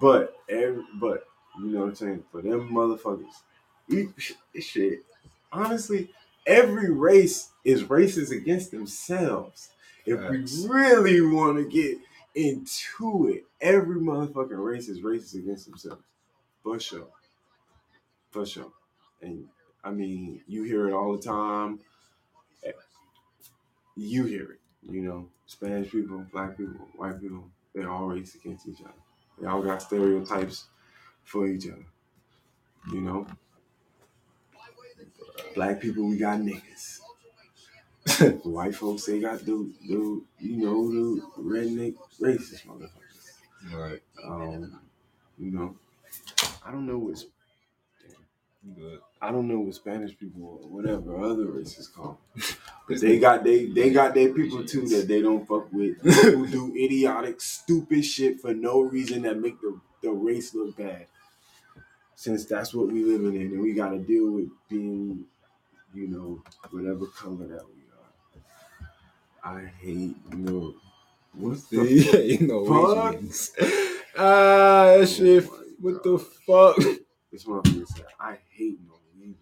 But 0.00 0.34
every 0.48 0.82
but 0.98 1.24
you 1.58 1.66
know 1.66 1.80
what 1.80 1.88
I'm 1.88 1.94
saying? 1.94 2.24
For 2.30 2.42
them 2.42 2.70
motherfuckers. 2.70 3.42
You, 3.88 4.12
shit. 4.60 5.04
Honestly, 5.52 6.10
every 6.46 6.90
race 6.90 7.50
is 7.64 7.84
racist 7.84 8.30
against 8.30 8.70
themselves. 8.70 9.70
If 10.06 10.20
Facts. 10.20 10.62
we 10.62 10.68
really 10.68 11.20
want 11.20 11.58
to 11.58 11.68
get 11.68 11.98
into 12.34 13.28
it, 13.28 13.44
every 13.60 14.00
motherfucking 14.00 14.64
race 14.64 14.88
is 14.88 15.00
racist 15.00 15.34
against 15.34 15.66
themselves. 15.66 16.02
For 16.62 16.80
sure. 16.80 17.08
For 18.30 18.46
sure. 18.46 18.72
And 19.20 19.46
I 19.84 19.90
mean, 19.90 20.40
you 20.46 20.62
hear 20.62 20.88
it 20.88 20.94
all 20.94 21.16
the 21.16 21.22
time. 21.22 21.80
You 23.94 24.24
hear 24.24 24.52
it, 24.52 24.60
you 24.90 25.02
know. 25.02 25.28
Spanish 25.46 25.90
people, 25.90 26.24
black 26.32 26.56
people, 26.56 26.88
white 26.96 27.20
people, 27.20 27.44
they're 27.74 27.90
all 27.90 28.06
race 28.06 28.34
against 28.34 28.66
each 28.66 28.80
other. 28.80 28.94
They 29.38 29.46
all 29.46 29.62
got 29.62 29.82
stereotypes 29.82 30.64
for 31.24 31.46
each 31.46 31.66
other. 31.66 31.86
You 32.92 33.00
know? 33.00 33.26
Black 35.54 35.80
people, 35.80 36.08
we 36.08 36.16
got 36.16 36.40
niggas. 36.40 37.00
White 38.44 38.74
folks, 38.74 39.06
they 39.06 39.20
got 39.20 39.40
the, 39.40 39.70
the 39.86 40.22
you 40.38 40.56
know, 40.56 40.90
the 40.90 41.22
redneck 41.38 41.94
racist 42.20 42.66
motherfuckers. 42.66 43.72
Right. 43.72 44.02
Um, 44.24 44.80
you 45.38 45.52
know, 45.52 45.76
I 46.64 46.72
don't 46.72 46.86
know 46.86 46.98
what's 46.98 47.26
Good. 48.64 49.00
I 49.20 49.32
don't 49.32 49.48
know 49.48 49.58
what 49.58 49.74
Spanish 49.74 50.16
people 50.16 50.60
or 50.62 50.68
whatever 50.68 51.20
other 51.20 51.46
races 51.46 51.88
call. 51.88 52.20
But 52.88 53.00
they 53.00 53.18
got 53.18 53.42
they 53.42 53.66
they 53.66 53.90
got 53.90 54.14
their 54.14 54.32
people 54.32 54.64
too 54.64 54.86
that 54.88 55.08
they 55.08 55.20
don't 55.20 55.46
fuck 55.48 55.72
with 55.72 56.00
who 56.00 56.46
do 56.50 56.72
idiotic, 56.76 57.40
stupid 57.40 58.04
shit 58.04 58.40
for 58.40 58.54
no 58.54 58.80
reason 58.80 59.22
that 59.22 59.40
make 59.40 59.60
the, 59.60 59.80
the 60.02 60.10
race 60.12 60.54
look 60.54 60.76
bad. 60.76 61.06
Since 62.22 62.46
that's 62.46 62.72
what 62.74 62.86
we 62.92 63.04
living 63.04 63.34
in, 63.40 63.48
and 63.48 63.62
we 63.62 63.72
gotta 63.74 63.98
deal 63.98 64.30
with 64.30 64.48
being, 64.68 65.26
you 65.94 66.08
know, 66.08 66.42
whatever 66.70 67.06
color 67.06 67.48
that 67.48 67.64
we 67.74 67.82
are. 69.50 69.56
I 69.56 69.66
hate 69.80 70.16
no. 70.34 70.74
What's 71.32 71.64
the 71.68 71.84
See, 71.88 72.38
you 72.40 72.46
know, 72.46 72.64
fuck? 72.66 73.14
Asians. 73.14 73.52
Ah, 74.16 74.96
that 74.98 75.08
shit. 75.08 75.48
Oh 75.48 75.56
my 75.56 75.64
What 75.80 75.94
God. 75.94 76.02
the 76.04 76.18
fuck? 76.18 76.76
This 77.32 77.44
motherfucker 77.44 77.86
said, 77.88 78.06
I 78.20 78.38
hate 78.50 78.78
Norwegians. 78.86 79.38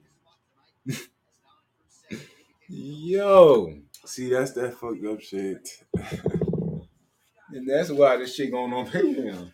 Yo, 2.69 3.75
See, 4.07 4.31
that's 4.31 4.53
that 4.53 4.75
fucked 4.75 5.05
up 5.07 5.21
shit. 5.21 5.69
and 7.53 7.69
that's 7.69 7.91
why 7.91 8.17
this 8.17 8.35
shit 8.35 8.51
going 8.53 8.73
on 8.73 8.87
Patreon. 8.89 9.53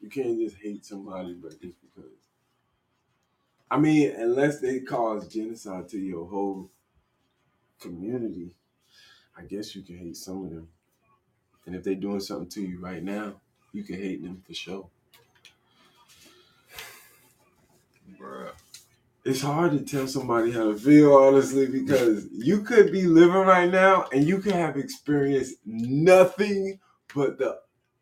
You 0.00 0.10
can't 0.10 0.38
just 0.40 0.56
hate 0.62 0.84
somebody, 0.84 1.34
but 1.34 1.60
just 1.60 1.78
because. 1.82 2.15
I 3.70 3.78
mean, 3.78 4.14
unless 4.16 4.60
they 4.60 4.80
cause 4.80 5.28
genocide 5.28 5.88
to 5.88 5.98
your 5.98 6.26
whole 6.26 6.70
community, 7.80 8.54
I 9.36 9.42
guess 9.42 9.74
you 9.74 9.82
can 9.82 9.98
hate 9.98 10.16
some 10.16 10.44
of 10.44 10.50
them. 10.50 10.68
And 11.66 11.74
if 11.74 11.82
they're 11.82 11.94
doing 11.94 12.20
something 12.20 12.48
to 12.50 12.62
you 12.62 12.78
right 12.78 13.02
now, 13.02 13.40
you 13.72 13.82
can 13.82 13.96
hate 13.96 14.22
them 14.22 14.42
for 14.46 14.54
sure. 14.54 14.88
Bruh. 18.20 18.52
It's 19.24 19.42
hard 19.42 19.72
to 19.72 19.80
tell 19.80 20.06
somebody 20.06 20.52
how 20.52 20.70
to 20.70 20.78
feel, 20.78 21.12
honestly, 21.14 21.66
because 21.66 22.28
you 22.30 22.62
could 22.62 22.92
be 22.92 23.06
living 23.06 23.34
right 23.34 23.68
now 23.68 24.06
and 24.12 24.24
you 24.24 24.38
could 24.38 24.52
have 24.52 24.76
experienced 24.76 25.56
nothing 25.64 26.78
but 27.12 27.36
the 27.36 27.58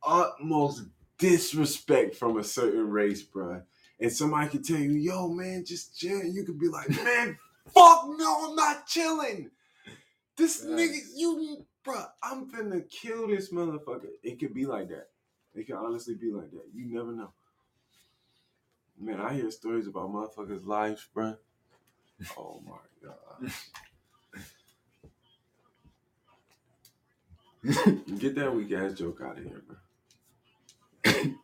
utmost 0.07 0.83
disrespect 1.17 2.15
from 2.15 2.39
a 2.39 2.45
certain 2.45 2.91
race, 2.91 3.25
bruh. 3.25 3.63
And 4.01 4.13
somebody 4.13 4.49
could 4.51 4.65
tell 4.65 4.79
you, 4.79 4.93
yo, 4.93 5.29
man, 5.29 5.65
just 5.65 5.99
chill. 5.99 6.21
And 6.21 6.35
you 6.35 6.45
could 6.45 6.59
be 6.59 6.69
like, 6.69 6.89
man, 6.91 7.39
fuck 7.67 8.07
no, 8.17 8.49
I'm 8.49 8.57
not 8.57 8.87
chilling. 8.87 9.51
This 10.37 10.65
nigga, 10.65 10.99
you, 11.15 11.65
bruh, 11.87 12.09
I'm 12.23 12.51
finna 12.51 12.89
kill 12.91 13.29
this 13.29 13.53
motherfucker. 13.53 14.09
It 14.23 14.41
could 14.41 14.53
be 14.53 14.67
like 14.67 14.89
that. 14.89 15.09
It 15.55 15.67
can 15.67 15.77
honestly 15.77 16.15
be 16.15 16.33
like 16.33 16.51
that. 16.51 16.65
You 16.75 16.87
never 16.93 17.13
know. 17.13 17.33
Man, 19.01 19.21
I 19.21 19.35
hear 19.35 19.51
stories 19.51 19.87
about 19.87 20.13
motherfuckers' 20.13 20.67
lives, 20.67 21.07
bruh. 21.15 21.37
Oh 22.39 22.63
my 22.65 22.79
god. 23.03 23.53
Get 28.19 28.35
that 28.37 28.55
weak 28.55 28.73
ass 28.73 28.95
joke 28.95 29.21
out 29.23 29.39
of 29.39 29.45
here, 29.45 29.63
bro. 29.67 29.77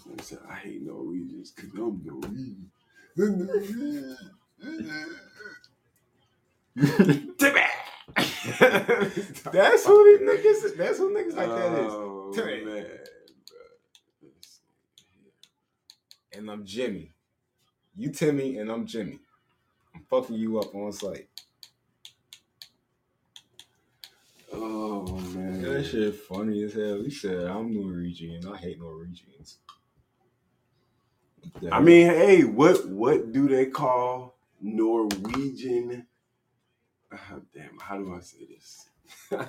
This 0.00 0.12
nigga 0.12 0.22
said, 0.22 0.38
I 0.48 0.54
hate 0.54 0.82
Norwegians 0.82 1.50
because 1.50 1.70
I'm 1.74 2.00
Norwegian. 2.04 2.70
Timmy! 7.38 7.60
That's 9.52 9.86
who 9.86 10.04
these 10.04 10.20
niggas. 10.28 10.76
That's 10.76 10.98
who 10.98 11.14
niggas 11.14 11.36
like 11.36 11.48
that 11.48 11.78
is. 11.78 11.92
Oh, 11.92 12.32
man. 12.64 12.86
And 16.32 16.50
I'm 16.50 16.64
Jimmy. 16.64 17.12
You 17.96 18.10
Timmy, 18.10 18.56
and 18.58 18.70
I'm 18.70 18.86
Jimmy. 18.86 19.18
I'm 19.94 20.02
fucking 20.08 20.36
you 20.36 20.58
up 20.60 20.74
on 20.74 20.92
site. 20.92 21.28
Oh, 24.52 25.06
man. 25.34 25.62
That 25.62 25.84
shit 25.84 26.14
funny 26.14 26.62
as 26.64 26.74
hell. 26.74 27.02
He 27.02 27.10
said 27.10 27.46
I'm 27.46 27.74
Norwegian. 27.74 28.46
I 28.50 28.56
hate 28.56 28.80
Norwegians. 28.80 29.58
I 31.72 31.80
mean, 31.80 32.06
hey, 32.08 32.44
what 32.44 32.86
what 32.88 33.32
do 33.32 33.48
they 33.48 33.66
call 33.66 34.36
Norwegian? 34.60 36.06
Uh, 37.12 37.16
damn, 37.54 37.78
how 37.80 37.98
do 37.98 38.14
I 38.14 38.20
say 38.20 38.38
this? 38.48 38.88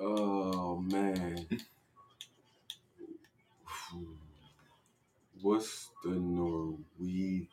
oh 0.00 0.78
man, 0.80 1.46
what's 5.40 5.88
the 6.04 6.10
Norwe? 6.10 7.48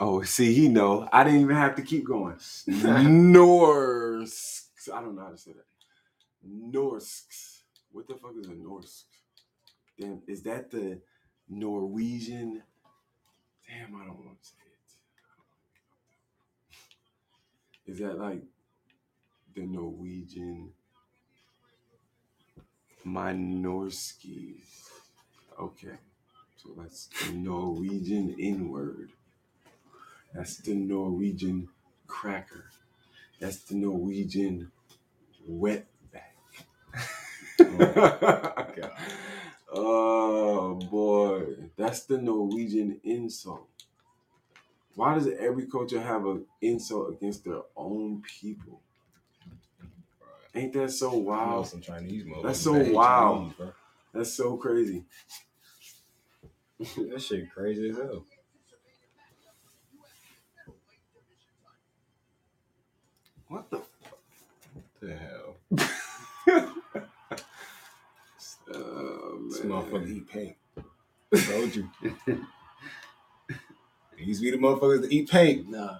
Oh, 0.00 0.22
see, 0.22 0.54
he 0.54 0.68
know. 0.68 1.08
I 1.12 1.24
didn't 1.24 1.40
even 1.40 1.56
have 1.56 1.74
to 1.76 1.82
keep 1.82 2.06
going. 2.06 2.36
Norse. 2.66 4.68
I 4.92 5.00
don't 5.00 5.16
know 5.16 5.22
how 5.22 5.30
to 5.30 5.38
say 5.38 5.52
that. 5.52 5.64
Norsks. 6.48 7.60
What 7.92 8.06
the 8.06 8.14
fuck 8.14 8.32
is 8.40 8.48
a 8.48 8.52
Norsk? 8.52 9.04
Damn, 9.98 10.22
is 10.26 10.42
that 10.42 10.70
the 10.70 11.00
Norwegian? 11.48 12.62
Damn, 13.66 13.96
I 13.96 14.04
don't 14.06 14.24
want 14.24 14.40
to 14.42 14.48
say 14.48 14.54
it. 17.86 17.92
Is 17.92 17.98
that 17.98 18.18
like 18.18 18.42
the 19.54 19.62
Norwegian 19.62 20.70
Minorskis? 23.06 24.60
Okay, 25.60 25.96
so 26.56 26.70
that's 26.76 27.08
the 27.26 27.32
Norwegian 27.32 28.36
N 28.38 28.68
word. 28.68 29.10
That's 30.34 30.58
the 30.58 30.74
Norwegian 30.74 31.68
cracker. 32.06 32.66
That's 33.40 33.58
the 33.58 33.74
Norwegian 33.76 34.70
wetback. 35.50 35.84
Oh 37.60 38.66
God. 38.76 38.92
Oh 39.72 40.74
boy, 40.76 41.46
that's 41.76 42.04
the 42.04 42.18
Norwegian 42.18 43.00
insult. 43.04 43.68
Why 44.94 45.14
does 45.14 45.28
every 45.28 45.66
culture 45.66 46.00
have 46.00 46.26
an 46.26 46.46
insult 46.62 47.14
against 47.14 47.44
their 47.44 47.62
own 47.76 48.22
people? 48.22 48.82
Ain't 50.54 50.72
that 50.74 50.90
so 50.92 51.10
I 51.10 51.14
know 51.14 51.18
wild? 51.20 51.66
some 51.68 51.80
Chinese 51.80 52.24
motherfuckers. 52.24 52.42
That's 52.44 52.60
so 52.60 52.74
hate 52.74 52.94
wild. 52.94 53.38
Chinese, 53.38 53.54
bro. 53.54 53.72
That's 54.14 54.34
so 54.34 54.56
crazy. 54.56 55.04
That 57.10 57.20
shit 57.22 57.50
crazy 57.52 57.90
as 57.90 57.96
hell. 57.96 58.24
What 63.48 63.70
the? 63.70 63.82
The 65.00 65.16
hell. 65.16 65.56
Oh, 68.72 69.38
This 69.48 69.57
man. 69.57 69.57
Motherfucker 69.68 70.08
eat 70.08 70.28
paint. 70.28 70.56
I 71.32 71.36
Told 71.36 71.74
you. 71.76 71.90
It 74.18 74.26
used 74.26 74.40
to 74.40 74.50
be 74.50 74.56
the 74.56 74.62
motherfuckers 74.62 75.02
that 75.02 75.12
eat 75.12 75.30
paint. 75.30 75.68
Nah. 75.68 75.98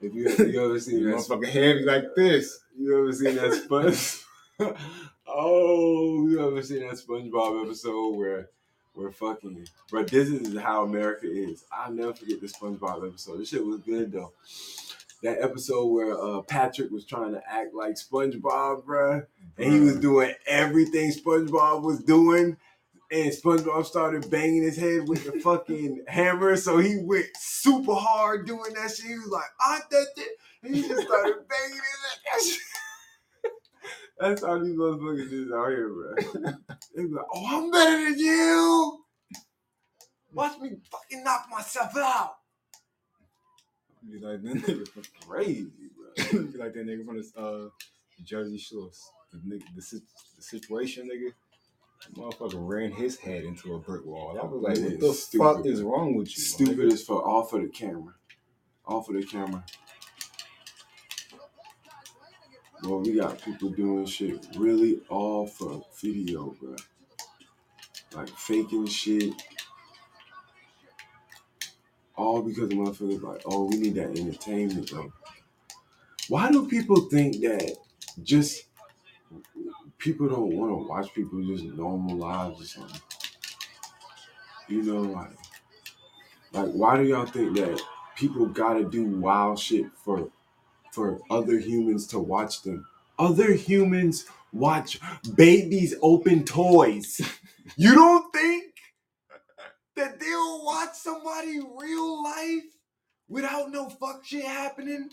If 0.00 0.14
you, 0.14 0.28
you 0.28 0.64
ever 0.64 0.74
The 0.74 0.80
seen 0.80 1.04
that 1.04 1.16
motherfucker 1.16 1.46
heavy 1.46 1.84
like 1.84 2.14
this. 2.14 2.60
You 2.78 2.98
ever 2.98 3.12
seen 3.12 3.34
that 3.36 3.52
Sponge? 3.52 4.24
oh, 5.26 6.26
you 6.28 6.46
ever 6.46 6.62
seen 6.62 6.80
that 6.80 6.94
SpongeBob 6.94 7.64
episode 7.64 8.16
where, 8.16 8.48
where 8.94 9.10
fucking, 9.10 9.66
but 9.90 10.08
this 10.08 10.28
is 10.28 10.58
how 10.58 10.84
America 10.84 11.26
is. 11.26 11.64
I'll 11.72 11.92
never 11.92 12.14
forget 12.14 12.40
this 12.40 12.56
SpongeBob 12.56 13.06
episode. 13.06 13.38
This 13.38 13.48
shit 13.48 13.64
was 13.64 13.80
good 13.80 14.12
though. 14.12 14.32
That 15.22 15.42
episode 15.42 15.86
where 15.86 16.18
uh, 16.18 16.40
Patrick 16.42 16.90
was 16.90 17.04
trying 17.04 17.32
to 17.32 17.42
act 17.46 17.74
like 17.74 17.96
SpongeBob, 17.96 18.84
bruh, 18.84 19.26
and 19.58 19.72
he 19.72 19.80
was 19.80 19.96
doing 19.96 20.32
everything 20.46 21.12
SpongeBob 21.12 21.82
was 21.82 22.02
doing, 22.02 22.56
and 23.10 23.32
SpongeBob 23.32 23.84
started 23.84 24.30
banging 24.30 24.62
his 24.62 24.76
head 24.76 25.08
with 25.08 25.24
the 25.24 25.40
fucking 25.40 26.04
hammer, 26.08 26.56
so 26.56 26.78
he 26.78 26.98
went 27.02 27.26
super 27.36 27.94
hard 27.94 28.46
doing 28.46 28.72
that 28.74 28.90
shit. 28.90 29.06
He 29.06 29.14
was 29.14 29.28
like, 29.28 29.50
"I 29.60 29.80
did 29.90 30.06
it," 30.16 30.38
and 30.62 30.74
he 30.74 30.82
just 30.82 31.06
started 31.06 31.34
banging 31.48 31.80
his 32.34 32.50
head. 32.50 33.50
That 34.18 34.28
That's 34.28 34.44
how 34.44 34.58
these 34.58 34.76
motherfuckers 34.76 35.32
is 35.32 35.52
out 35.52 35.68
here, 35.68 35.88
bro. 35.88 36.52
They 36.94 37.04
be 37.04 37.08
like, 37.08 37.26
"Oh, 37.34 37.46
I'm 37.58 37.70
better 37.70 38.04
than 38.10 38.18
you. 38.18 39.04
Watch 40.32 40.58
me 40.60 40.70
fucking 40.90 41.24
knock 41.24 41.46
myself 41.50 41.96
out." 41.96 42.34
Be 44.08 44.18
like 44.18 44.42
that 44.42 44.54
nigga 44.54 44.88
from, 44.88 45.02
Crazy, 45.28 45.70
bro. 45.96 46.42
be 46.44 46.58
like 46.58 46.74
that 46.74 46.86
nigga 46.86 47.04
from 47.04 47.16
the 47.16 47.40
uh, 47.40 47.68
Jersey 48.24 48.58
Shores. 48.58 49.02
The, 49.32 49.58
the, 49.58 49.62
the 50.36 50.42
situation, 50.42 51.08
nigga. 51.08 51.32
The 52.08 52.20
motherfucker 52.20 52.54
ran 52.56 52.92
his 52.92 53.18
head 53.18 53.44
into 53.44 53.74
a 53.74 53.78
brick 53.78 54.04
wall. 54.06 54.38
I 54.40 54.46
was 54.46 54.62
like, 54.62 54.78
what 54.78 55.00
the 55.00 55.14
stupid. 55.14 55.44
fuck 55.44 55.66
is 55.66 55.82
wrong 55.82 56.14
with 56.14 56.28
you? 56.28 56.42
Stupid 56.42 56.92
as 56.92 57.02
fuck. 57.02 57.26
All 57.26 57.44
for 57.44 57.60
the 57.60 57.68
camera. 57.68 58.14
All 58.86 59.02
for 59.02 59.12
the 59.12 59.22
camera. 59.22 59.64
Well, 62.82 63.00
we 63.00 63.12
got 63.12 63.42
people 63.42 63.68
doing 63.68 64.06
shit 64.06 64.46
really 64.56 65.02
all 65.10 65.46
for 65.46 65.84
video, 66.00 66.56
bro. 66.58 66.76
Like 68.14 68.30
faking 68.30 68.86
shit. 68.86 69.34
All 72.16 72.40
because 72.42 72.70
the 72.70 72.76
motherfuckers 72.76 73.22
like, 73.22 73.42
oh, 73.44 73.64
we 73.66 73.76
need 73.76 73.94
that 73.96 74.18
entertainment 74.18 74.90
though. 74.90 75.12
Why 76.28 76.50
do 76.50 76.66
people 76.66 77.02
think 77.10 77.40
that 77.42 77.76
just 78.22 78.64
people 80.00 80.28
don't 80.28 80.56
want 80.56 80.70
to 80.70 80.88
watch 80.88 81.14
people 81.14 81.40
just 81.44 81.64
normal 81.64 82.16
lives 82.16 82.60
or 82.60 82.64
something? 82.64 83.00
You 84.68 84.82
know, 84.82 85.02
like 85.02 85.30
like, 86.52 86.70
why 86.72 86.96
do 86.96 87.04
y'all 87.04 87.26
think 87.26 87.56
that 87.56 87.80
people 88.16 88.46
gotta 88.46 88.84
do 88.84 89.04
wild 89.04 89.58
shit 89.58 89.86
for 90.04 90.28
for 90.92 91.20
other 91.30 91.58
humans 91.58 92.06
to 92.08 92.18
watch 92.18 92.62
them? 92.62 92.86
Other 93.18 93.52
humans 93.52 94.26
watch 94.52 94.98
babies 95.36 95.94
open 96.02 96.44
toys. 96.44 97.20
You 97.76 97.94
don't 97.94 98.32
think 98.32 98.74
that 99.94 100.18
they'll 100.18 100.64
watch 100.64 100.94
somebody 100.94 101.60
real 101.60 102.22
life 102.24 102.64
without 103.28 103.70
no 103.70 103.88
fuck 103.88 104.24
shit 104.24 104.44
happening? 104.44 105.10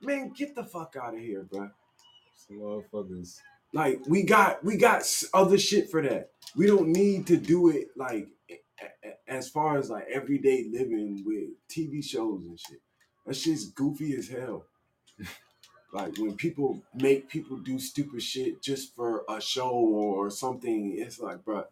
Man, 0.00 0.30
get 0.30 0.54
the 0.54 0.64
fuck 0.64 0.96
out 0.96 1.14
of 1.14 1.20
here, 1.20 1.42
bro. 1.42 1.68
Some 2.34 2.60
motherfuckers. 2.60 3.40
Like 3.72 4.00
we 4.06 4.22
got 4.24 4.64
we 4.64 4.76
got 4.76 5.00
s- 5.00 5.26
other 5.32 5.58
shit 5.58 5.90
for 5.90 6.02
that. 6.02 6.30
We 6.56 6.66
don't 6.66 6.88
need 6.88 7.26
to 7.28 7.36
do 7.36 7.70
it 7.70 7.88
like 7.96 8.28
a- 8.50 8.60
a- 9.08 9.30
as 9.32 9.48
far 9.48 9.78
as 9.78 9.90
like 9.90 10.06
everyday 10.12 10.68
living 10.70 11.22
with 11.24 11.50
TV 11.68 12.02
shows 12.02 12.44
and 12.46 12.58
shit. 12.60 12.80
That 13.26 13.34
shit's 13.36 13.66
goofy 13.66 14.14
as 14.16 14.28
hell. 14.28 14.66
like 15.92 16.18
when 16.18 16.36
people 16.36 16.82
make 16.94 17.28
people 17.30 17.58
do 17.58 17.78
stupid 17.78 18.22
shit 18.22 18.62
just 18.62 18.94
for 18.96 19.24
a 19.28 19.40
show 19.40 19.70
or 19.70 20.30
something, 20.30 20.94
it's 20.98 21.20
like, 21.20 21.44
bruh, 21.44 21.66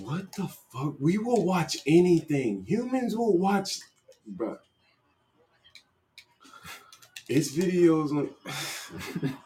what 0.00 0.32
the 0.32 0.48
fuck? 0.72 0.94
We 1.00 1.18
will 1.18 1.44
watch 1.44 1.78
anything. 1.86 2.64
Humans 2.66 3.16
will 3.16 3.38
watch, 3.38 3.80
bruh. 4.30 4.58
It's 7.28 7.52
videos 7.52 8.10
on. 8.10 8.30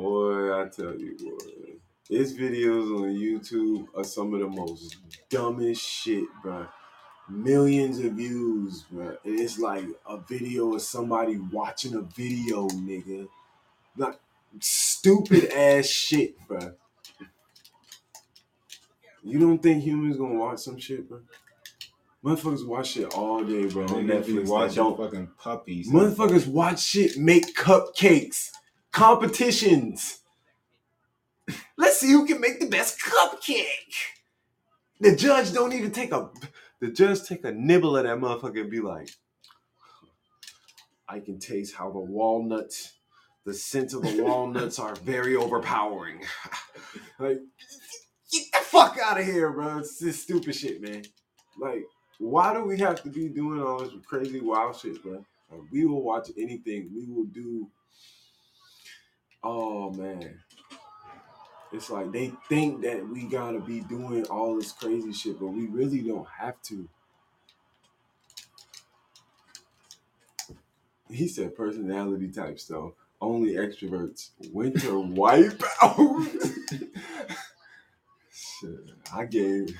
boy, 0.00 0.60
I 0.60 0.68
tell 0.68 0.98
you, 0.98 1.16
boy. 1.18 1.72
It's 2.08 2.32
videos 2.32 2.96
on 2.96 3.14
YouTube 3.14 3.86
are 3.96 4.04
some 4.04 4.34
of 4.34 4.40
the 4.40 4.48
most 4.48 4.96
dumbest 5.28 5.82
shit, 5.82 6.24
bruh. 6.42 6.68
Millions 7.28 7.98
of 7.98 8.12
views, 8.12 8.84
bruh. 8.92 9.16
And 9.24 9.38
it's 9.38 9.58
like 9.58 9.84
a 10.08 10.16
video 10.18 10.74
of 10.74 10.82
somebody 10.82 11.38
watching 11.52 11.94
a 11.94 12.00
video, 12.00 12.66
nigga. 12.68 13.28
Like 13.96 14.18
stupid 14.58 15.52
ass 15.52 15.86
shit, 15.86 16.34
bruh. 16.48 16.74
You 19.22 19.38
don't 19.38 19.62
think 19.62 19.84
humans 19.84 20.16
gonna 20.16 20.38
watch 20.38 20.60
some 20.60 20.78
shit, 20.78 21.08
bro? 21.08 21.20
Motherfuckers 22.24 22.66
watch 22.66 22.92
shit 22.92 23.14
all 23.14 23.44
day, 23.44 23.66
bro. 23.66 23.84
On 23.84 24.06
Netflix. 24.06 24.48
watching 24.48 24.76
don't 24.76 24.96
fucking 24.96 25.28
puppies. 25.38 25.90
Motherfuckers 25.90 26.46
watch 26.46 26.82
shit 26.82 27.18
make 27.18 27.54
cupcakes. 27.54 28.50
Competitions. 28.92 30.20
Let's 31.76 32.00
see 32.00 32.10
who 32.10 32.26
can 32.26 32.40
make 32.40 32.60
the 32.60 32.66
best 32.66 32.98
cupcake. 33.00 33.66
The 35.00 35.16
judge 35.16 35.52
don't 35.52 35.72
even 35.72 35.90
take 35.90 36.12
a 36.12 36.30
the 36.80 36.88
judge 36.90 37.24
take 37.24 37.44
a 37.44 37.52
nibble 37.52 37.96
of 37.96 38.04
that 38.04 38.18
motherfucker 38.18 38.62
and 38.62 38.70
be 38.70 38.80
like, 38.80 39.10
I 41.08 41.20
can 41.20 41.38
taste 41.38 41.74
how 41.74 41.90
the 41.90 41.98
walnuts, 41.98 42.94
the 43.44 43.52
scent 43.52 43.92
of 43.92 44.02
the 44.02 44.22
walnuts 44.22 44.78
are 44.78 44.94
very 44.96 45.36
overpowering. 45.36 46.22
like, 47.18 47.40
get 48.32 48.42
the 48.52 48.58
fuck 48.62 48.96
out 49.02 49.18
of 49.18 49.26
here, 49.26 49.50
bro. 49.50 49.78
It's 49.78 49.98
this 49.98 50.22
stupid 50.22 50.54
shit, 50.54 50.80
man. 50.80 51.02
Like, 51.60 51.84
why 52.18 52.54
do 52.54 52.64
we 52.64 52.78
have 52.78 53.02
to 53.02 53.10
be 53.10 53.28
doing 53.28 53.60
all 53.60 53.80
this 53.80 53.92
crazy 54.06 54.40
wild 54.40 54.76
shit, 54.76 55.02
bro? 55.02 55.24
Like, 55.50 55.60
we 55.72 55.84
will 55.84 56.02
watch 56.02 56.30
anything. 56.38 56.90
We 56.94 57.06
will 57.08 57.24
do. 57.24 57.68
Oh 59.42 59.90
man, 59.90 60.40
it's 61.72 61.90
like 61.90 62.12
they 62.12 62.32
think 62.48 62.82
that 62.82 63.08
we 63.08 63.24
gotta 63.24 63.60
be 63.60 63.80
doing 63.80 64.24
all 64.26 64.56
this 64.56 64.72
crazy 64.72 65.12
shit, 65.12 65.40
but 65.40 65.48
we 65.48 65.66
really 65.66 66.00
don't 66.00 66.28
have 66.28 66.60
to. 66.64 66.88
He 71.10 71.28
said 71.28 71.56
personality 71.56 72.28
types 72.28 72.66
though. 72.66 72.94
Only 73.20 73.54
extroverts. 73.54 74.30
Winter 74.52 74.92
wipeout. 74.92 76.70
Shit, 78.32 78.90
I 79.14 79.26
gave 79.26 79.76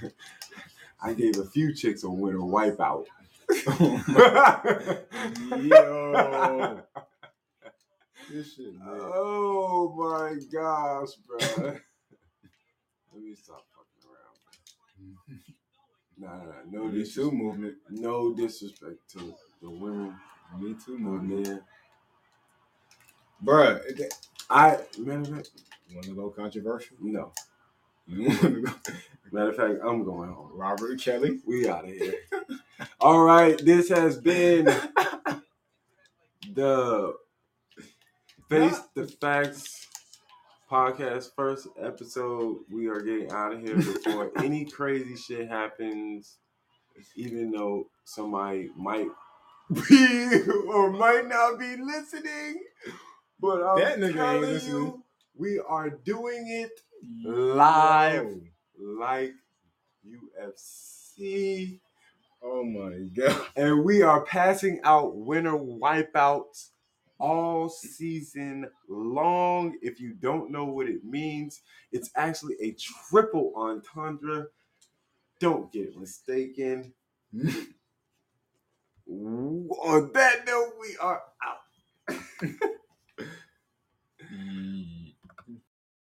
I 1.03 1.13
gave 1.15 1.39
a 1.39 1.45
few 1.45 1.75
chicks 1.75 2.05
a 2.05 2.11
winter 2.11 2.39
wipeout. 2.39 3.07
Yo. 5.51 6.80
This 8.31 8.55
shit, 8.55 8.75
man. 8.79 8.87
Oh 8.89 9.93
my 9.97 10.35
gosh, 10.53 11.11
bro. 11.27 11.39
Let 13.13 13.23
me 13.23 13.35
stop 13.35 13.65
fucking 13.75 14.07
around. 14.07 14.39
Nah, 16.19 16.37
nah, 16.39 16.45
nah. 16.45 16.53
No 16.71 16.85
Me 16.89 16.99
dis- 17.01 17.15
Too 17.15 17.31
movement. 17.33 17.75
no 17.91 18.35
disrespect 18.35 18.97
to 19.13 19.35
the 19.63 19.71
women, 19.71 20.15
Me 20.61 20.75
Too 20.85 20.99
movement. 20.99 21.49
man. 21.49 21.63
Bruh, 23.45 23.81
it- 23.87 24.15
I 24.51 24.79
matter 24.99 25.21
of 25.21 25.29
fact, 25.29 25.51
you 25.89 25.97
want 25.97 26.07
to 26.07 26.15
go 26.15 26.31
controversial? 26.31 26.97
no. 27.01 27.33
You 28.07 28.27
want 28.29 28.41
to 28.43 28.63
go 28.63 28.73
Matter 29.33 29.51
of 29.51 29.57
fact, 29.57 29.75
I'm 29.85 30.05
going 30.05 30.31
home. 30.31 30.51
Robert 30.55 31.01
Kelly? 31.01 31.41
We 31.47 31.69
out 31.69 31.85
of 31.85 31.91
here. 31.91 32.15
All 33.01 33.23
right, 33.23 33.57
this 33.65 33.89
has 33.91 34.17
been 34.19 34.65
the 36.55 37.15
Face 38.51 38.81
the 38.95 39.07
Facts 39.07 39.87
podcast 40.69 41.31
first 41.37 41.69
episode. 41.81 42.59
We 42.71 42.89
are 42.89 43.01
getting 43.01 43.31
out 43.31 43.53
of 43.55 43.61
here 43.61 43.77
before 43.77 44.33
any 44.39 44.65
crazy 44.65 45.17
shit 45.17 45.49
happens, 45.49 46.37
even 47.17 47.53
though 47.53 47.87
somebody 48.05 48.71
might 48.77 49.07
be 49.89 50.41
or 50.69 50.91
might 50.91 51.29
not 51.29 51.61
be 51.61 51.77
listening. 51.77 52.63
But 53.41 53.63
I'm 53.63 53.79
That 53.79 53.99
nigga 53.99 54.07
ain't 54.09 54.15
telling 54.17 54.41
listening. 54.43 54.75
you, 54.77 55.05
we 55.37 55.61
are 55.61 55.91
doing 55.91 56.45
it 56.49 56.73
Live. 57.25 58.27
Yo. 58.79 58.99
like 58.99 59.33
UFC. 60.05 61.79
Oh 62.43 62.65
my 62.65 62.99
god. 63.15 63.47
and 63.55 63.85
we 63.85 64.03
are 64.03 64.23
passing 64.25 64.81
out 64.83 65.15
winter 65.17 65.53
wipeouts 65.53 66.71
all 67.21 67.69
season 67.71 68.69
long. 68.89 69.77
If 69.83 70.01
you 70.01 70.15
don't 70.15 70.51
know 70.53 70.67
what 70.67 70.89
it 70.89 71.05
means, 71.05 71.63
it's 71.93 72.11
actually 72.17 72.57
a 72.63 72.77
triple 73.11 73.53
entendre. 73.57 74.49
Don't 75.41 75.73
get 75.73 75.89
it 75.89 75.99
mistaken. 75.99 76.95
Hmm. 79.09 79.69
On 79.69 80.13
that 80.15 80.47
note, 80.47 80.75
we 80.81 80.97
are 81.01 81.23
out. 81.45 81.75